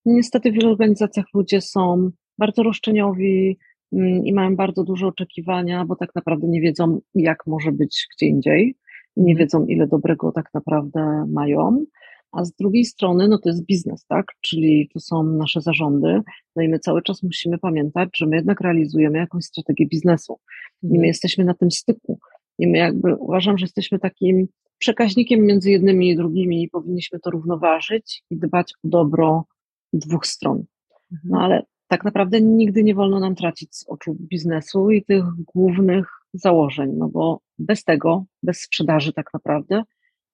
niestety 0.06 0.52
w 0.52 0.54
wielu 0.54 0.72
organizacjach 0.72 1.26
ludzie 1.34 1.62
są 1.62 2.12
bardzo 2.38 2.64
roszczeniowi 2.64 3.58
mm, 3.94 4.26
i 4.26 4.34
mają 4.34 4.56
bardzo 4.56 4.84
duże 4.84 5.08
oczekiwania, 5.08 5.86
bo 5.86 5.96
tak 5.96 6.16
naprawdę 6.16 6.48
nie 6.48 6.62
wiedzą, 6.62 7.02
jak 7.16 7.48
może 7.48 7.72
być 7.72 8.08
gdzie 8.16 8.26
indziej, 8.26 8.76
nie 9.18 9.32
mhm. 9.32 9.38
wiedzą, 9.38 9.66
ile 9.66 9.88
dobrego 9.88 10.32
tak 10.32 10.50
naprawdę 10.54 11.26
mają 11.30 11.86
a 12.34 12.46
z 12.46 12.54
drugiej 12.54 12.86
strony 12.86 13.28
no 13.28 13.38
to 13.38 13.50
jest 13.50 13.66
biznes, 13.66 14.06
tak? 14.06 14.26
Czyli 14.42 14.90
to 14.94 15.00
są 15.00 15.24
nasze 15.24 15.62
zarządy, 15.62 16.22
no 16.56 16.64
i 16.64 16.70
my 16.70 16.80
cały 16.80 17.02
czas 17.02 17.24
musimy 17.24 17.58
pamiętać, 17.58 18.10
że 18.18 18.26
my 18.26 18.36
jednak 18.36 18.62
realizujemy 18.62 19.18
jakąś 19.18 19.44
strategię 19.44 19.88
biznesu 19.88 20.40
i 20.84 20.88
my 20.88 20.94
mhm. 20.94 21.08
jesteśmy 21.08 21.46
na 21.46 21.54
tym 21.54 21.72
styku 21.72 22.20
i 22.60 22.68
my 22.68 22.78
jakby 22.78 23.16
uważam, 23.16 23.58
że 23.58 23.64
jesteśmy 23.64 24.00
takim 24.00 24.48
przekaźnikiem 24.78 25.46
między 25.46 25.72
jednymi 25.72 26.10
i 26.10 26.16
drugimi 26.16 26.64
i 26.64 26.70
powinniśmy 26.70 27.20
to 27.20 27.30
równoważyć 27.30 28.24
i 28.30 28.38
dbać 28.38 28.74
o 28.84 28.88
dobro 28.88 29.46
dwóch 29.94 30.28
stron. 30.28 30.64
Mhm. 31.12 31.30
No 31.30 31.42
ale 31.42 31.64
tak 31.88 32.04
naprawdę 32.04 32.42
nigdy 32.42 32.84
nie 32.84 32.96
wolno 32.96 33.20
nam 33.20 33.36
tracić 33.36 33.76
z 33.76 33.88
oczu 33.88 34.18
biznesu 34.20 34.92
i 34.92 35.04
tych 35.04 35.24
głównych 35.54 36.08
założeń, 36.34 36.92
no 36.98 37.10
bo 37.10 37.40
bez 37.60 37.84
tego, 37.84 38.26
bez 38.44 38.62
sprzedaży 38.62 39.14
tak 39.14 39.34
naprawdę, 39.34 39.84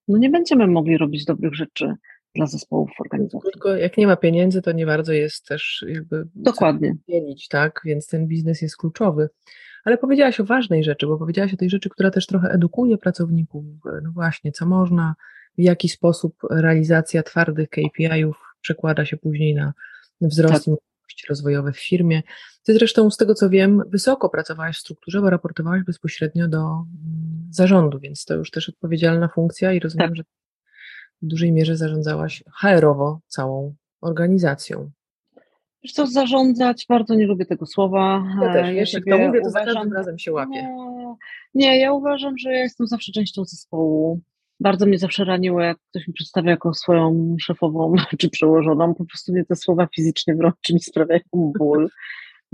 no 0.10 0.18
nie 0.18 0.30
będziemy 0.30 0.68
mogli 0.68 0.98
robić 0.98 1.26
dobrych 1.26 1.56
rzeczy 1.56 1.94
dla 2.36 2.46
zespołów 2.46 2.90
organizacji. 3.00 3.52
Tylko 3.52 3.76
jak 3.76 3.98
nie 3.98 4.08
ma 4.08 4.16
pieniędzy, 4.16 4.62
to 4.62 4.72
nie 4.72 4.86
bardzo 4.86 5.14
jest 5.14 5.46
też 5.46 5.86
jakby 5.88 6.28
Dokładnie. 6.36 6.96
Dzielić, 7.10 7.48
tak? 7.48 7.82
Więc 7.86 8.08
ten 8.08 8.28
biznes 8.28 8.62
jest 8.62 8.78
kluczowy. 8.78 9.30
Ale 9.86 9.98
powiedziałaś 9.98 10.40
o 10.40 10.46
ważnej 10.46 10.84
rzeczy, 10.84 11.08
bo 11.08 11.18
powiedziałaś 11.18 11.54
o 11.54 11.58
tej 11.58 11.70
rzeczy, 11.70 11.90
która 11.90 12.12
też 12.12 12.26
trochę 12.26 12.50
edukuje 12.50 12.98
pracowników. 12.98 13.66
No 14.04 14.12
właśnie, 14.12 14.52
co 14.52 14.66
można, 14.66 15.16
w 15.58 15.62
jaki 15.62 15.90
sposób 15.90 16.36
realizacja 16.50 17.24
twardych 17.24 17.70
KPI-ów 17.70 18.38
przekłada 18.62 19.06
się 19.06 19.18
później 19.18 19.56
na 19.56 19.74
wzrost 20.22 20.66
tak 20.66 20.76
rozwojowe 21.30 21.72
w 21.72 21.80
firmie. 21.80 22.24
Ty 22.64 22.74
zresztą, 22.74 23.12
z 23.12 23.18
tego 23.18 23.36
co 23.36 23.50
wiem, 23.50 23.84
wysoko 23.88 24.30
pracowałaś 24.30 24.78
w 24.78 24.80
strukturze, 24.80 25.22
bo 25.22 25.30
raportowałaś 25.30 25.84
bezpośrednio 25.84 26.48
do 26.48 26.60
mm, 26.60 26.88
zarządu, 27.52 28.00
więc 28.00 28.26
to 28.26 28.36
już 28.36 28.52
też 28.52 28.70
odpowiedzialna 28.70 29.28
funkcja 29.28 29.74
i 29.74 29.80
rozumiem, 29.80 30.08
tak. 30.08 30.16
że 30.16 30.24
w 31.22 31.28
dużej 31.28 31.52
mierze 31.52 31.78
zarządzałaś 31.78 32.44
HR-owo 32.62 33.20
całą 33.28 33.76
organizacją. 34.02 34.92
Wiesz 35.84 35.94
co, 35.94 36.08
zarządzać, 36.08 36.86
bardzo 36.90 37.16
nie 37.16 37.28
lubię 37.28 37.46
tego 37.46 37.66
słowa. 37.66 38.24
Ja 38.42 38.54
też, 38.54 38.76
wiesz, 38.76 38.94
jak 38.94 39.04
to 39.06 39.18
mówię, 39.18 39.42
to 39.42 39.50
uważam, 39.50 39.74
za 39.74 39.74
każdym 39.74 39.94
razem 39.94 40.20
się 40.20 40.32
łapie. 40.32 40.52
Nie, 40.52 41.16
nie, 41.54 41.80
ja 41.80 41.94
uważam, 41.94 42.38
że 42.38 42.52
ja 42.52 42.60
jestem 42.60 42.88
zawsze 42.88 43.12
częścią 43.12 43.46
zespołu. 43.46 44.22
Bardzo 44.60 44.86
mnie 44.86 44.98
zawsze 44.98 45.26
raniło, 45.26 45.62
jak 45.62 45.78
ktoś 45.90 46.08
mi 46.08 46.14
przedstawia 46.14 46.52
jako 46.52 46.74
swoją 46.74 47.36
szefową 47.42 47.94
czy 48.20 48.30
przełożoną. 48.30 48.96
Po 48.96 49.06
prostu 49.06 49.34
mnie 49.34 49.46
te 49.46 49.56
słowa 49.56 49.88
fizycznie 49.96 50.36
wręcz 50.36 50.70
mi 50.74 50.80
sprawiają 50.90 51.22
ból. 51.34 51.90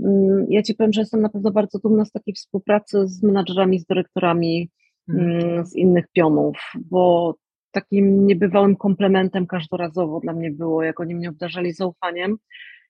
Mm, 0.00 0.46
ja 0.48 0.62
Ci 0.62 0.74
powiem, 0.74 0.92
że 0.92 1.00
jestem 1.00 1.22
na 1.22 1.28
pewno 1.28 1.50
bardzo 1.50 1.78
dumna 1.78 2.04
z 2.04 2.12
takiej 2.12 2.34
współpracy 2.34 3.08
z 3.08 3.22
menadżerami, 3.22 3.78
z 3.78 3.86
dyrektorami 3.86 4.70
mhm. 5.08 5.40
mm, 5.40 5.66
z 5.66 5.76
innych 5.76 6.04
pionów, 6.12 6.56
bo 6.90 7.34
takim 7.70 8.26
niebywałym 8.26 8.76
komplementem 8.76 9.46
każdorazowo 9.46 10.20
dla 10.20 10.32
mnie 10.32 10.50
było, 10.50 10.82
jak 10.82 11.00
oni 11.00 11.14
mnie 11.14 11.28
obdarzali 11.28 11.72
zaufaniem 11.72 12.36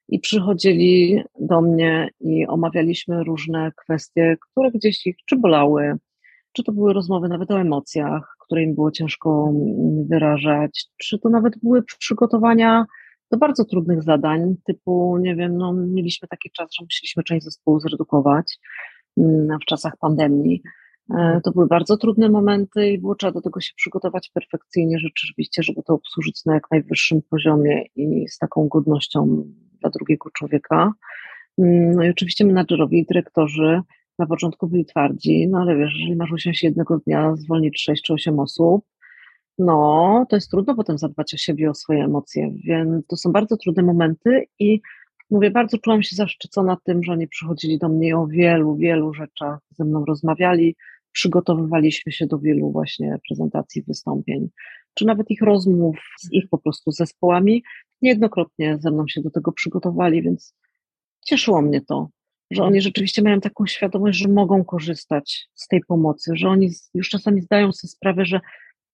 i 0.08 0.18
przychodzili 0.18 1.22
do 1.40 1.60
mnie 1.60 2.10
i 2.20 2.46
omawialiśmy 2.46 3.24
różne 3.24 3.72
kwestie, 3.76 4.36
które 4.40 4.70
gdzieś 4.70 5.06
ich 5.06 5.16
czy 5.28 5.36
bolały, 5.36 5.96
czy 6.52 6.64
to 6.64 6.72
były 6.72 6.92
rozmowy 6.92 7.28
nawet 7.28 7.50
o 7.50 7.60
emocjach, 7.60 8.35
które 8.46 8.62
im 8.62 8.74
było 8.74 8.90
ciężko 8.90 9.52
wyrażać, 10.08 10.84
czy 10.96 11.18
to 11.18 11.28
nawet 11.28 11.54
były 11.62 11.82
przygotowania 11.82 12.86
do 13.30 13.38
bardzo 13.38 13.64
trudnych 13.64 14.02
zadań, 14.02 14.54
typu, 14.66 15.18
nie 15.18 15.36
wiem, 15.36 15.58
no, 15.58 15.72
mieliśmy 15.72 16.28
taki 16.28 16.50
czas, 16.50 16.68
że 16.78 16.84
musieliśmy 16.84 17.22
część 17.22 17.44
zespołu 17.44 17.80
zredukować 17.80 18.58
mm, 19.18 19.58
w 19.62 19.64
czasach 19.64 19.92
pandemii. 20.00 20.62
E, 21.14 21.40
to 21.44 21.52
były 21.52 21.66
bardzo 21.66 21.96
trudne 21.96 22.28
momenty 22.28 22.90
i 22.90 22.98
było 22.98 23.14
trzeba 23.14 23.32
do 23.32 23.40
tego 23.40 23.60
się 23.60 23.72
przygotować 23.76 24.30
perfekcyjnie, 24.34 24.98
rzeczywiście, 24.98 25.62
żeby 25.62 25.82
to 25.82 25.94
obsłużyć 25.94 26.44
na 26.44 26.54
jak 26.54 26.70
najwyższym 26.70 27.22
poziomie 27.30 27.84
i 27.96 28.28
z 28.28 28.38
taką 28.38 28.68
godnością 28.68 29.44
dla 29.80 29.90
drugiego 29.90 30.30
człowieka. 30.30 30.92
Mm, 31.58 31.94
no 31.94 32.04
i 32.04 32.10
oczywiście 32.10 32.44
menadżerowie 32.44 32.98
i 32.98 33.06
dyrektorzy 33.06 33.80
na 34.18 34.26
początku 34.26 34.68
byli 34.68 34.84
twardzi, 34.84 35.48
no 35.48 35.58
ale 35.58 35.76
wiesz, 35.76 35.94
jeżeli 35.94 36.16
masz 36.16 36.32
usiąść 36.32 36.62
jednego 36.62 36.98
dnia, 36.98 37.36
zwolnić 37.36 37.82
6 37.82 38.02
czy 38.02 38.12
8 38.12 38.40
osób, 38.40 38.84
no 39.58 40.26
to 40.28 40.36
jest 40.36 40.50
trudno 40.50 40.74
potem 40.74 40.98
zadbać 40.98 41.34
o 41.34 41.36
siebie, 41.36 41.70
o 41.70 41.74
swoje 41.74 42.04
emocje, 42.04 42.54
więc 42.64 43.06
to 43.06 43.16
są 43.16 43.32
bardzo 43.32 43.56
trudne 43.56 43.82
momenty 43.82 44.44
i 44.58 44.80
mówię, 45.30 45.50
bardzo 45.50 45.78
czułam 45.78 46.02
się 46.02 46.16
zaszczycona 46.16 46.76
tym, 46.84 47.02
że 47.02 47.12
oni 47.12 47.28
przychodzili 47.28 47.78
do 47.78 47.88
mnie 47.88 48.18
o 48.18 48.26
wielu, 48.26 48.76
wielu 48.76 49.14
rzeczach, 49.14 49.58
ze 49.70 49.84
mną 49.84 50.04
rozmawiali, 50.04 50.76
przygotowywaliśmy 51.12 52.12
się 52.12 52.26
do 52.26 52.38
wielu 52.38 52.72
właśnie 52.72 53.18
prezentacji, 53.28 53.82
wystąpień, 53.82 54.48
czy 54.94 55.06
nawet 55.06 55.30
ich 55.30 55.42
rozmów 55.42 55.96
z 56.18 56.32
ich 56.32 56.48
po 56.50 56.58
prostu 56.58 56.90
zespołami. 56.90 57.62
Niejednokrotnie 58.02 58.78
ze 58.80 58.90
mną 58.90 59.04
się 59.08 59.20
do 59.20 59.30
tego 59.30 59.52
przygotowali, 59.52 60.22
więc 60.22 60.54
cieszyło 61.26 61.62
mnie 61.62 61.80
to, 61.80 62.08
że 62.50 62.62
oni 62.62 62.80
rzeczywiście 62.80 63.22
mają 63.22 63.40
taką 63.40 63.66
świadomość, 63.66 64.18
że 64.18 64.28
mogą 64.28 64.64
korzystać 64.64 65.48
z 65.54 65.68
tej 65.68 65.80
pomocy, 65.88 66.32
że 66.34 66.48
oni 66.48 66.70
już 66.94 67.08
czasami 67.08 67.42
zdają 67.42 67.72
sobie 67.72 67.90
sprawę, 67.90 68.24
że 68.24 68.40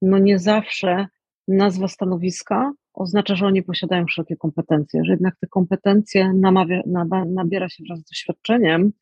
no 0.03 0.19
nie 0.19 0.39
zawsze 0.39 1.07
nazwa 1.49 1.89
stanowiska 1.89 2.73
oznacza, 2.95 3.35
że 3.35 3.47
oni 3.47 3.63
posiadają 3.63 4.07
wszelkie 4.07 4.37
kompetencje, 4.37 5.05
że 5.05 5.13
jednak 5.13 5.37
te 5.41 5.47
kompetencje 5.47 6.33
namawia, 6.33 6.83
nabiera 7.27 7.69
się 7.69 7.85
wraz 7.89 7.99
z 7.99 8.05
doświadczeniem 8.05 8.93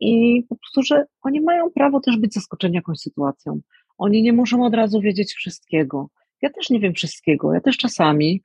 i 0.00 0.42
po 0.48 0.56
prostu, 0.56 0.82
że 0.82 1.04
oni 1.22 1.40
mają 1.40 1.70
prawo 1.70 2.00
też 2.00 2.16
być 2.16 2.34
zaskoczeni 2.34 2.74
jakąś 2.74 2.98
sytuacją. 2.98 3.60
Oni 3.98 4.22
nie 4.22 4.32
muszą 4.32 4.64
od 4.64 4.74
razu 4.74 5.00
wiedzieć 5.00 5.34
wszystkiego. 5.34 6.10
Ja 6.42 6.50
też 6.50 6.70
nie 6.70 6.80
wiem 6.80 6.94
wszystkiego. 6.94 7.54
Ja 7.54 7.60
też 7.60 7.76
czasami 7.76 8.42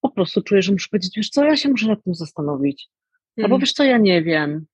po 0.00 0.10
prostu 0.10 0.42
czuję, 0.42 0.62
że 0.62 0.72
muszę 0.72 0.88
powiedzieć, 0.90 1.12
wiesz 1.16 1.30
co, 1.30 1.44
ja 1.44 1.56
się 1.56 1.68
muszę 1.68 1.88
nad 1.88 2.04
tym 2.04 2.14
zastanowić. 2.14 2.88
Albo 3.38 3.54
mhm. 3.54 3.60
wiesz 3.60 3.72
co, 3.72 3.84
ja 3.84 3.98
nie 3.98 4.22
wiem. 4.22 4.66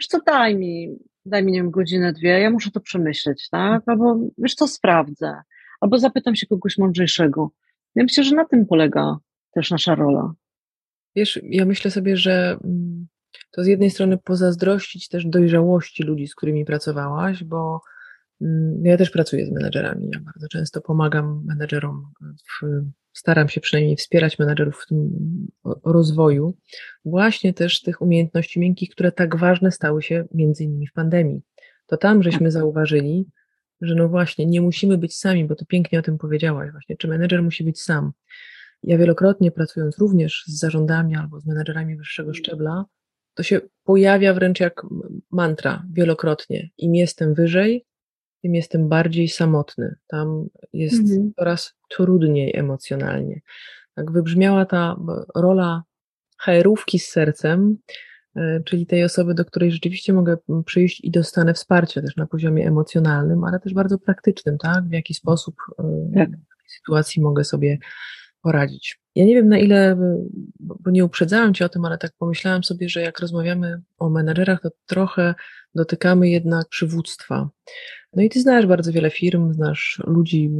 Wiesz 0.00 0.06
co, 0.08 0.18
daj 0.26 0.56
mi, 0.56 0.98
daj 1.26 1.44
mi, 1.44 1.52
nie 1.52 1.58
wiem, 1.58 1.70
godzinę, 1.70 2.12
dwie, 2.12 2.40
ja 2.40 2.50
muszę 2.50 2.70
to 2.70 2.80
przemyśleć, 2.80 3.48
tak? 3.50 3.82
Albo 3.86 4.18
wiesz 4.38 4.54
co, 4.54 4.68
sprawdzę. 4.68 5.42
Albo 5.80 5.98
zapytam 5.98 6.36
się 6.36 6.46
kogoś 6.46 6.78
mądrzejszego. 6.78 7.50
Ja 7.94 8.02
myślę, 8.02 8.24
że 8.24 8.36
na 8.36 8.44
tym 8.44 8.66
polega 8.66 9.16
też 9.54 9.70
nasza 9.70 9.94
rola. 9.94 10.32
Wiesz, 11.16 11.40
ja 11.42 11.64
myślę 11.64 11.90
sobie, 11.90 12.16
że 12.16 12.58
mm, 12.64 13.06
to 13.50 13.64
z 13.64 13.66
jednej 13.66 13.90
strony 13.90 14.18
pozazdrościć 14.18 15.08
też 15.08 15.26
dojrzałości 15.26 16.02
ludzi, 16.02 16.26
z 16.26 16.34
którymi 16.34 16.64
pracowałaś, 16.64 17.44
bo 17.44 17.80
mm, 18.40 18.84
ja 18.84 18.96
też 18.96 19.10
pracuję 19.10 19.46
z 19.46 19.52
menedżerami. 19.52 20.10
Ja 20.12 20.20
bardzo 20.20 20.48
często 20.48 20.80
pomagam 20.80 21.44
menedżerom, 21.46 22.12
w, 22.20 22.66
staram 23.14 23.48
się 23.48 23.60
przynajmniej 23.60 23.96
wspierać 23.96 24.38
menedżerów 24.38 24.82
w 24.82 24.86
tym 24.86 25.10
rozwoju, 25.84 26.56
właśnie 27.04 27.54
też 27.54 27.82
tych 27.82 28.02
umiejętności 28.02 28.60
miękkich, 28.60 28.90
które 28.90 29.12
tak 29.12 29.36
ważne 29.36 29.72
stały 29.72 30.02
się 30.02 30.24
między 30.34 30.64
innymi 30.64 30.86
w 30.86 30.92
pandemii. 30.92 31.42
To 31.86 31.96
tam 31.96 32.22
żeśmy 32.22 32.50
zauważyli, 32.50 33.26
że 33.80 33.94
no 33.94 34.08
właśnie, 34.08 34.46
nie 34.46 34.60
musimy 34.60 34.98
być 34.98 35.16
sami, 35.16 35.44
bo 35.44 35.54
to 35.54 35.64
pięknie 35.64 35.98
o 35.98 36.02
tym 36.02 36.18
powiedziałaś 36.18 36.70
właśnie, 36.72 36.96
czy 36.96 37.08
menedżer 37.08 37.42
musi 37.42 37.64
być 37.64 37.80
sam. 37.80 38.12
Ja 38.82 38.98
wielokrotnie 38.98 39.50
pracując 39.50 39.98
również 39.98 40.44
z 40.46 40.58
zarządami 40.58 41.16
albo 41.16 41.40
z 41.40 41.46
menedżerami 41.46 41.96
wyższego 41.96 42.34
szczebla, 42.34 42.84
to 43.34 43.42
się 43.42 43.60
pojawia 43.84 44.34
wręcz 44.34 44.60
jak 44.60 44.82
mantra 45.30 45.84
wielokrotnie. 45.92 46.70
Im 46.78 46.94
jestem 46.94 47.34
wyżej, 47.34 47.86
tym 48.44 48.54
jestem 48.54 48.88
bardziej 48.88 49.28
samotny. 49.28 49.94
Tam 50.06 50.48
jest 50.72 51.00
mhm. 51.00 51.32
coraz 51.38 51.74
trudniej 51.88 52.56
emocjonalnie. 52.56 53.40
Tak 53.94 54.12
wybrzmiała 54.12 54.66
ta 54.66 54.96
rola 55.34 55.82
HR-ówki 56.42 56.98
z 56.98 57.08
sercem, 57.08 57.76
e, 58.36 58.60
czyli 58.64 58.86
tej 58.86 59.04
osoby, 59.04 59.34
do 59.34 59.44
której 59.44 59.72
rzeczywiście 59.72 60.12
mogę 60.12 60.36
przyjść 60.66 61.04
i 61.04 61.10
dostanę 61.10 61.54
wsparcie 61.54 62.02
też 62.02 62.16
na 62.16 62.26
poziomie 62.26 62.66
emocjonalnym, 62.66 63.44
ale 63.44 63.60
też 63.60 63.74
bardzo 63.74 63.98
praktycznym, 63.98 64.58
tak? 64.58 64.88
W 64.88 64.92
jaki 64.92 65.14
sposób 65.14 65.54
e, 65.78 66.10
tak. 66.14 66.30
w 66.68 66.72
sytuacji 66.72 67.22
mogę 67.22 67.44
sobie 67.44 67.78
poradzić. 68.44 69.00
Ja 69.14 69.24
nie 69.24 69.34
wiem 69.34 69.48
na 69.48 69.58
ile, 69.58 69.96
bo 70.60 70.90
nie 70.90 71.04
uprzedzałam 71.04 71.54
Cię 71.54 71.64
o 71.64 71.68
tym, 71.68 71.84
ale 71.84 71.98
tak 71.98 72.12
pomyślałam 72.18 72.64
sobie, 72.64 72.88
że 72.88 73.00
jak 73.00 73.18
rozmawiamy 73.18 73.82
o 73.98 74.10
menedżerach, 74.10 74.60
to 74.60 74.68
trochę 74.86 75.34
dotykamy 75.74 76.28
jednak 76.28 76.68
przywództwa. 76.68 77.50
No 78.12 78.22
i 78.22 78.28
Ty 78.28 78.40
znasz 78.40 78.66
bardzo 78.66 78.92
wiele 78.92 79.10
firm, 79.10 79.52
znasz 79.52 80.02
ludzi, 80.06 80.50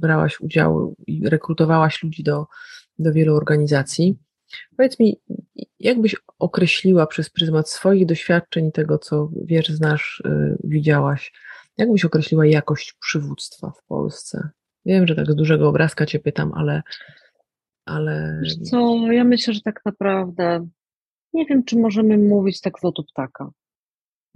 brałaś 0.00 0.40
udział 0.40 0.94
i 1.06 1.28
rekrutowałaś 1.28 2.02
ludzi 2.02 2.22
do, 2.22 2.46
do 2.98 3.12
wielu 3.12 3.36
organizacji. 3.36 4.18
Powiedz 4.76 4.98
mi, 4.98 5.20
jak 5.80 6.00
byś 6.00 6.16
określiła 6.38 7.06
przez 7.06 7.30
pryzmat 7.30 7.70
swoich 7.70 8.06
doświadczeń 8.06 8.66
i 8.66 8.72
tego, 8.72 8.98
co 8.98 9.30
wiesz, 9.44 9.68
znasz, 9.68 10.22
yy, 10.24 10.56
widziałaś, 10.64 11.32
jak 11.78 11.92
byś 11.92 12.04
określiła 12.04 12.46
jakość 12.46 12.94
przywództwa 13.00 13.70
w 13.70 13.86
Polsce? 13.86 14.48
Wiem, 14.86 15.06
że 15.06 15.14
tak 15.14 15.32
z 15.32 15.34
dużego 15.34 15.68
obrazka 15.68 16.06
Cię 16.06 16.18
pytam, 16.18 16.52
ale 16.54 16.82
ale. 17.86 18.40
Wiesz 18.42 18.56
co, 18.56 18.96
ja 19.12 19.24
myślę, 19.24 19.54
że 19.54 19.60
tak 19.60 19.80
naprawdę 19.84 20.68
nie 21.32 21.46
wiem, 21.46 21.64
czy 21.64 21.78
możemy 21.78 22.18
mówić 22.18 22.60
tak 22.60 22.80
z 22.80 22.82
lotu 22.82 23.04
ptaka. 23.04 23.50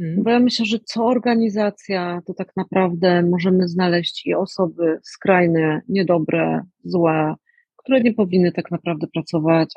Hmm. 0.01 0.23
Bo 0.23 0.31
ja 0.31 0.41
myślę, 0.41 0.67
że 0.67 0.79
co 0.85 1.07
organizacja, 1.07 2.21
to 2.27 2.35
tak 2.35 2.57
naprawdę 2.57 3.23
możemy 3.23 3.69
znaleźć 3.69 4.27
i 4.27 4.35
osoby 4.35 4.99
skrajne, 5.03 5.81
niedobre, 5.89 6.63
złe, 6.85 7.35
które 7.77 8.01
nie 8.01 8.15
powinny 8.15 8.53
tak 8.53 8.71
naprawdę 8.71 9.07
pracować 9.07 9.73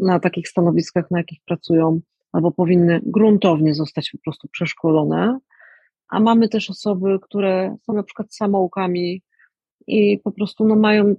na 0.00 0.20
takich 0.20 0.48
stanowiskach, 0.48 1.10
na 1.10 1.18
jakich 1.18 1.38
pracują, 1.46 2.00
albo 2.32 2.52
powinny 2.52 3.00
gruntownie 3.02 3.74
zostać 3.74 4.10
po 4.10 4.18
prostu 4.18 4.48
przeszkolone. 4.48 5.38
A 6.08 6.20
mamy 6.20 6.48
też 6.48 6.70
osoby, 6.70 7.18
które 7.22 7.76
są 7.86 7.92
na 7.92 8.02
przykład 8.02 8.34
samoukami 8.34 9.22
i 9.88 10.20
po 10.24 10.32
prostu 10.32 10.66
no, 10.66 10.76
mają 10.76 11.14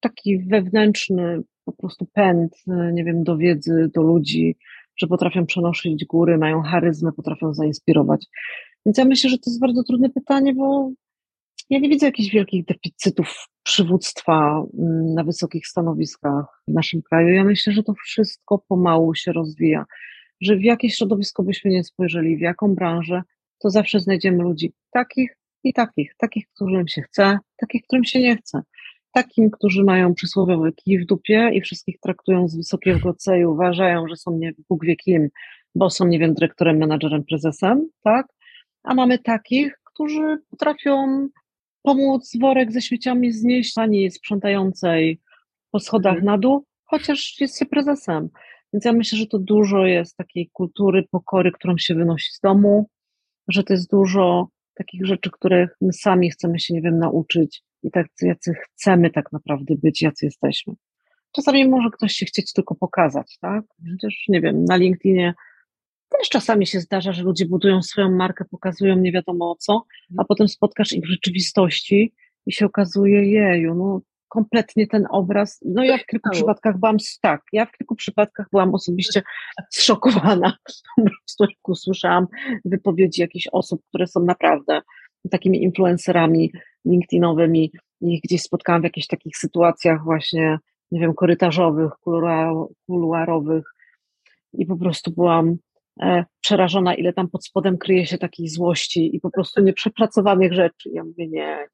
taki 0.00 0.38
wewnętrzny 0.38 1.42
po 1.64 1.72
prostu 1.72 2.06
pęd, 2.12 2.64
nie 2.92 3.04
wiem, 3.04 3.24
do 3.24 3.36
wiedzy, 3.36 3.90
do 3.94 4.02
ludzi, 4.02 4.56
że 4.96 5.06
potrafią 5.06 5.46
przenosić 5.46 6.04
góry, 6.04 6.38
mają 6.38 6.62
charyzmę, 6.62 7.12
potrafią 7.12 7.54
zainspirować. 7.54 8.26
Więc 8.86 8.98
ja 8.98 9.04
myślę, 9.04 9.30
że 9.30 9.38
to 9.38 9.50
jest 9.50 9.60
bardzo 9.60 9.82
trudne 9.82 10.10
pytanie, 10.10 10.54
bo 10.54 10.90
ja 11.70 11.78
nie 11.78 11.88
widzę 11.88 12.06
jakichś 12.06 12.30
wielkich 12.30 12.64
deficytów 12.64 13.48
przywództwa 13.62 14.64
mm, 14.78 15.14
na 15.14 15.24
wysokich 15.24 15.66
stanowiskach 15.66 16.62
w 16.68 16.72
naszym 16.72 17.02
kraju. 17.02 17.28
Ja 17.28 17.44
myślę, 17.44 17.72
że 17.72 17.82
to 17.82 17.94
wszystko 18.04 18.64
pomału 18.68 19.14
się 19.14 19.32
rozwija, 19.32 19.84
że 20.40 20.56
w 20.56 20.62
jakie 20.62 20.90
środowisko 20.90 21.42
byśmy 21.42 21.70
nie 21.70 21.84
spojrzeli, 21.84 22.36
w 22.36 22.40
jaką 22.40 22.74
branżę, 22.74 23.22
to 23.58 23.70
zawsze 23.70 24.00
znajdziemy 24.00 24.42
ludzi 24.42 24.72
takich 24.92 25.36
i 25.64 25.72
takich, 25.72 26.14
takich, 26.18 26.48
którym 26.54 26.88
się 26.88 27.02
chce, 27.02 27.38
takich, 27.56 27.82
którym 27.82 28.04
się 28.04 28.20
nie 28.20 28.36
chce 28.36 28.62
takim, 29.14 29.50
którzy 29.50 29.84
mają 29.84 30.14
przysłowiowy 30.14 30.72
kij 30.72 30.98
w 30.98 31.06
dupie 31.06 31.50
i 31.52 31.60
wszystkich 31.60 32.00
traktują 32.00 32.48
z 32.48 32.56
wysokiego 32.56 33.14
C 33.14 33.40
i 33.40 33.44
uważają, 33.44 34.08
że 34.08 34.16
są 34.16 34.38
nie 34.38 34.52
Bóg 34.68 34.84
wie 34.84 34.96
kim, 34.96 35.28
bo 35.74 35.90
są, 35.90 36.06
nie 36.06 36.18
wiem, 36.18 36.34
dyrektorem, 36.34 36.76
menadżerem, 36.76 37.24
prezesem, 37.24 37.88
tak? 38.04 38.26
A 38.82 38.94
mamy 38.94 39.18
takich, 39.18 39.80
którzy 39.84 40.38
potrafią 40.50 41.28
pomóc 41.82 42.32
worek 42.40 42.72
ze 42.72 42.82
śmieciami 42.82 43.32
znieść 43.32 43.74
pani 43.74 44.10
sprzątającej 44.10 45.20
po 45.70 45.80
schodach 45.80 46.14
mhm. 46.14 46.26
na 46.26 46.38
dół, 46.38 46.64
chociaż 46.84 47.40
jest 47.40 47.58
się 47.58 47.66
prezesem. 47.66 48.28
Więc 48.72 48.84
ja 48.84 48.92
myślę, 48.92 49.18
że 49.18 49.26
to 49.26 49.38
dużo 49.38 49.86
jest 49.86 50.16
takiej 50.16 50.50
kultury 50.52 51.04
pokory, 51.10 51.52
którą 51.52 51.78
się 51.78 51.94
wynosi 51.94 52.32
z 52.32 52.40
domu, 52.40 52.88
że 53.48 53.64
to 53.64 53.72
jest 53.72 53.90
dużo 53.90 54.48
takich 54.74 55.06
rzeczy, 55.06 55.30
których 55.30 55.70
my 55.80 55.92
sami 55.92 56.30
chcemy 56.30 56.60
się, 56.60 56.74
nie 56.74 56.82
wiem, 56.82 56.98
nauczyć 56.98 57.62
i 57.82 57.90
tak, 57.90 58.06
jacy 58.22 58.52
chcemy 58.54 59.10
tak 59.10 59.32
naprawdę 59.32 59.74
być, 59.82 60.02
jacy 60.02 60.26
jesteśmy. 60.26 60.74
Czasami 61.32 61.68
może 61.68 61.88
ktoś 61.92 62.12
się 62.12 62.26
chcieć 62.26 62.52
tylko 62.52 62.74
pokazać, 62.74 63.38
tak? 63.40 63.64
Przecież, 63.86 64.24
nie 64.28 64.40
wiem, 64.40 64.64
na 64.64 64.76
LinkedInie 64.76 65.34
też 66.18 66.28
czasami 66.28 66.66
się 66.66 66.80
zdarza, 66.80 67.12
że 67.12 67.22
ludzie 67.22 67.46
budują 67.46 67.82
swoją 67.82 68.10
markę, 68.10 68.44
pokazują 68.50 68.96
nie 68.96 69.12
wiadomo 69.12 69.56
co, 69.58 69.72
a 69.72 70.12
mhm. 70.12 70.26
potem 70.28 70.48
spotkasz 70.48 70.92
ich 70.92 71.04
w 71.04 71.10
rzeczywistości 71.10 72.14
i 72.46 72.52
się 72.52 72.66
okazuje, 72.66 73.30
jeju, 73.30 73.74
no 73.74 74.00
kompletnie 74.34 74.86
ten 74.86 75.06
obraz, 75.10 75.60
no 75.64 75.84
ja 75.84 75.98
w 75.98 76.06
kilku 76.06 76.30
przypadkach 76.30 76.78
byłam, 76.78 76.96
tak, 77.22 77.42
ja 77.52 77.66
w 77.66 77.72
kilku 77.72 77.94
przypadkach 77.94 78.46
byłam 78.52 78.74
osobiście 78.74 79.22
zszokowana, 79.70 80.56
po 80.96 81.02
prostu 81.02 81.44
jak 81.44 81.68
usłyszałam 81.68 82.26
wypowiedzi 82.64 83.20
jakichś 83.20 83.48
osób, 83.52 83.82
które 83.88 84.06
są 84.06 84.20
naprawdę 84.20 84.80
takimi 85.30 85.62
influencerami 85.62 86.52
LinkedInowymi 86.84 87.72
i 88.00 88.20
gdzieś 88.24 88.42
spotkałam 88.42 88.80
w 88.80 88.84
jakichś 88.84 89.06
takich 89.06 89.36
sytuacjach 89.36 90.04
właśnie, 90.04 90.58
nie 90.90 91.00
wiem, 91.00 91.14
korytarzowych, 91.14 91.92
kuluarowych 92.86 93.64
i 94.52 94.66
po 94.66 94.76
prostu 94.76 95.10
byłam 95.10 95.56
e, 96.02 96.24
przerażona, 96.40 96.94
ile 96.94 97.12
tam 97.12 97.28
pod 97.28 97.46
spodem 97.46 97.78
kryje 97.78 98.06
się 98.06 98.18
takiej 98.18 98.48
złości 98.48 99.16
i 99.16 99.20
po 99.20 99.30
prostu 99.30 99.62
nieprzepracowanych 99.62 100.52
rzeczy. 100.52 100.90
Ja 100.92 101.04
mówię, 101.04 101.28
nie, 101.28 101.68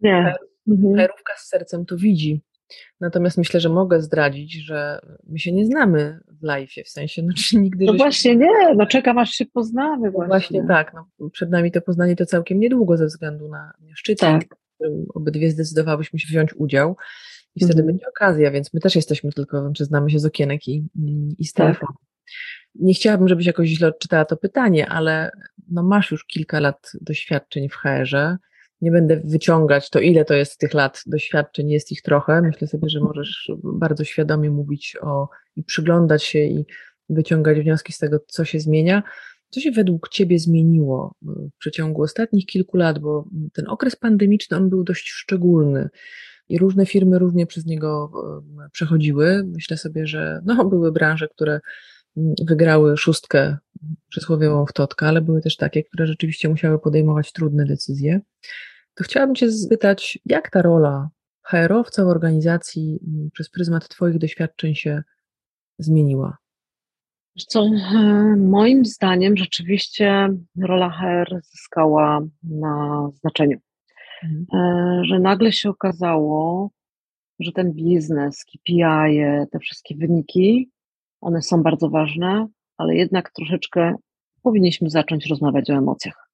nie, 0.00 0.12
nie. 0.12 0.34
Mhm. 0.68 1.08
z 1.36 1.48
sercem 1.48 1.86
to 1.86 1.96
widzi. 1.96 2.42
Natomiast 3.00 3.38
myślę, 3.38 3.60
że 3.60 3.68
mogę 3.68 4.02
zdradzić, 4.02 4.52
że 4.52 4.98
my 5.26 5.38
się 5.38 5.52
nie 5.52 5.66
znamy 5.66 6.20
w 6.28 6.42
live, 6.42 6.70
w 6.84 6.88
sensie, 6.88 7.22
no, 7.22 7.32
czy 7.36 7.58
nigdy. 7.58 7.84
No 7.84 7.94
właśnie 7.94 8.36
nie, 8.36 8.74
no 8.76 8.86
czekam 8.86 9.18
aż 9.18 9.30
się 9.30 9.46
poznamy. 9.46 10.10
Właśnie, 10.10 10.26
właśnie 10.26 10.64
tak, 10.68 10.92
no, 10.94 11.30
przed 11.30 11.50
nami 11.50 11.72
to 11.72 11.80
poznanie 11.80 12.16
to 12.16 12.26
całkiem 12.26 12.60
niedługo 12.60 12.96
ze 12.96 13.06
względu 13.06 13.48
na 13.48 13.72
szczyt, 13.94 14.18
tak. 14.18 14.44
w 14.44 14.74
którym 14.74 15.06
obydwie 15.14 15.50
zdecydowałyśmy 15.50 16.18
się 16.18 16.26
wziąć 16.28 16.54
udział 16.54 16.96
i 17.56 17.60
wtedy 17.60 17.80
mhm. 17.80 17.86
będzie 17.86 18.08
okazja, 18.08 18.50
więc 18.50 18.74
my 18.74 18.80
też 18.80 18.96
jesteśmy 18.96 19.32
tylko, 19.32 19.72
czy 19.76 19.84
znamy 19.84 20.10
się 20.10 20.18
z 20.18 20.26
okienek 20.26 20.68
i, 20.68 20.88
i 21.38 21.44
z 21.44 21.52
telefonu. 21.52 21.92
Tak. 21.92 22.06
Nie 22.74 22.94
chciałabym, 22.94 23.28
żebyś 23.28 23.46
jakoś 23.46 23.68
źle 23.68 23.88
odczytała 23.88 24.24
to 24.24 24.36
pytanie, 24.36 24.88
ale 24.88 25.30
no 25.70 25.82
masz 25.82 26.10
już 26.10 26.24
kilka 26.24 26.60
lat 26.60 26.92
doświadczeń 27.00 27.68
w 27.68 27.74
HR-ze, 27.74 28.36
nie 28.84 28.90
będę 28.90 29.20
wyciągać 29.24 29.90
to, 29.90 30.00
ile 30.00 30.24
to 30.24 30.34
jest 30.34 30.58
tych 30.58 30.74
lat 30.74 31.02
doświadczeń, 31.06 31.70
jest 31.70 31.92
ich 31.92 32.02
trochę. 32.02 32.42
Myślę 32.42 32.68
sobie, 32.68 32.88
że 32.88 33.00
możesz 33.00 33.52
bardzo 33.62 34.04
świadomie 34.04 34.50
mówić 34.50 34.96
o 35.00 35.28
i 35.56 35.62
przyglądać 35.62 36.24
się 36.24 36.38
i 36.38 36.66
wyciągać 37.08 37.58
wnioski 37.58 37.92
z 37.92 37.98
tego, 37.98 38.18
co 38.26 38.44
się 38.44 38.60
zmienia. 38.60 39.02
Co 39.50 39.60
się 39.60 39.70
według 39.70 40.08
Ciebie 40.08 40.38
zmieniło 40.38 41.14
w 41.22 41.58
przeciągu 41.58 42.02
ostatnich 42.02 42.46
kilku 42.46 42.76
lat, 42.76 42.98
bo 42.98 43.28
ten 43.52 43.68
okres 43.68 43.96
pandemiczny, 43.96 44.56
on 44.56 44.68
był 44.68 44.84
dość 44.84 45.08
szczególny 45.08 45.88
i 46.48 46.58
różne 46.58 46.86
firmy 46.86 47.18
różnie 47.18 47.46
przez 47.46 47.66
niego 47.66 48.12
przechodziły. 48.72 49.44
Myślę 49.44 49.76
sobie, 49.76 50.06
że 50.06 50.40
no, 50.44 50.64
były 50.64 50.92
branże, 50.92 51.28
które 51.28 51.60
wygrały 52.46 52.96
szóstkę 52.96 53.56
przysłowiową 54.08 54.66
w 54.66 54.72
Totka, 54.72 55.08
ale 55.08 55.20
były 55.20 55.40
też 55.40 55.56
takie, 55.56 55.84
które 55.84 56.06
rzeczywiście 56.06 56.48
musiały 56.48 56.78
podejmować 56.78 57.32
trudne 57.32 57.64
decyzje 57.64 58.20
to 58.94 59.04
chciałabym 59.04 59.34
Cię 59.34 59.50
zapytać, 59.50 60.18
jak 60.26 60.50
ta 60.50 60.62
rola 60.62 61.10
HR-owca 61.42 62.04
w 62.04 62.08
organizacji 62.08 62.98
mm, 63.06 63.30
przez 63.32 63.50
pryzmat 63.50 63.88
Twoich 63.88 64.18
doświadczeń 64.18 64.74
się 64.74 65.02
zmieniła? 65.78 66.36
Co, 67.36 67.60
e, 67.64 68.36
moim 68.36 68.84
zdaniem 68.84 69.36
rzeczywiście 69.36 70.28
rola 70.62 70.90
HR 70.90 71.40
zyskała 71.42 72.20
na 72.42 73.08
znaczeniu. 73.20 73.58
Mhm. 74.22 74.46
E, 74.54 75.04
że 75.04 75.18
nagle 75.18 75.52
się 75.52 75.70
okazało, 75.70 76.70
że 77.40 77.52
ten 77.52 77.72
biznes, 77.72 78.44
KPI, 78.44 78.84
te 79.52 79.58
wszystkie 79.58 79.96
wyniki, 79.96 80.70
one 81.20 81.42
są 81.42 81.62
bardzo 81.62 81.90
ważne, 81.90 82.46
ale 82.76 82.94
jednak 82.94 83.32
troszeczkę 83.32 83.94
powinniśmy 84.42 84.90
zacząć 84.90 85.26
rozmawiać 85.26 85.70
o 85.70 85.74
emocjach. 85.74 86.30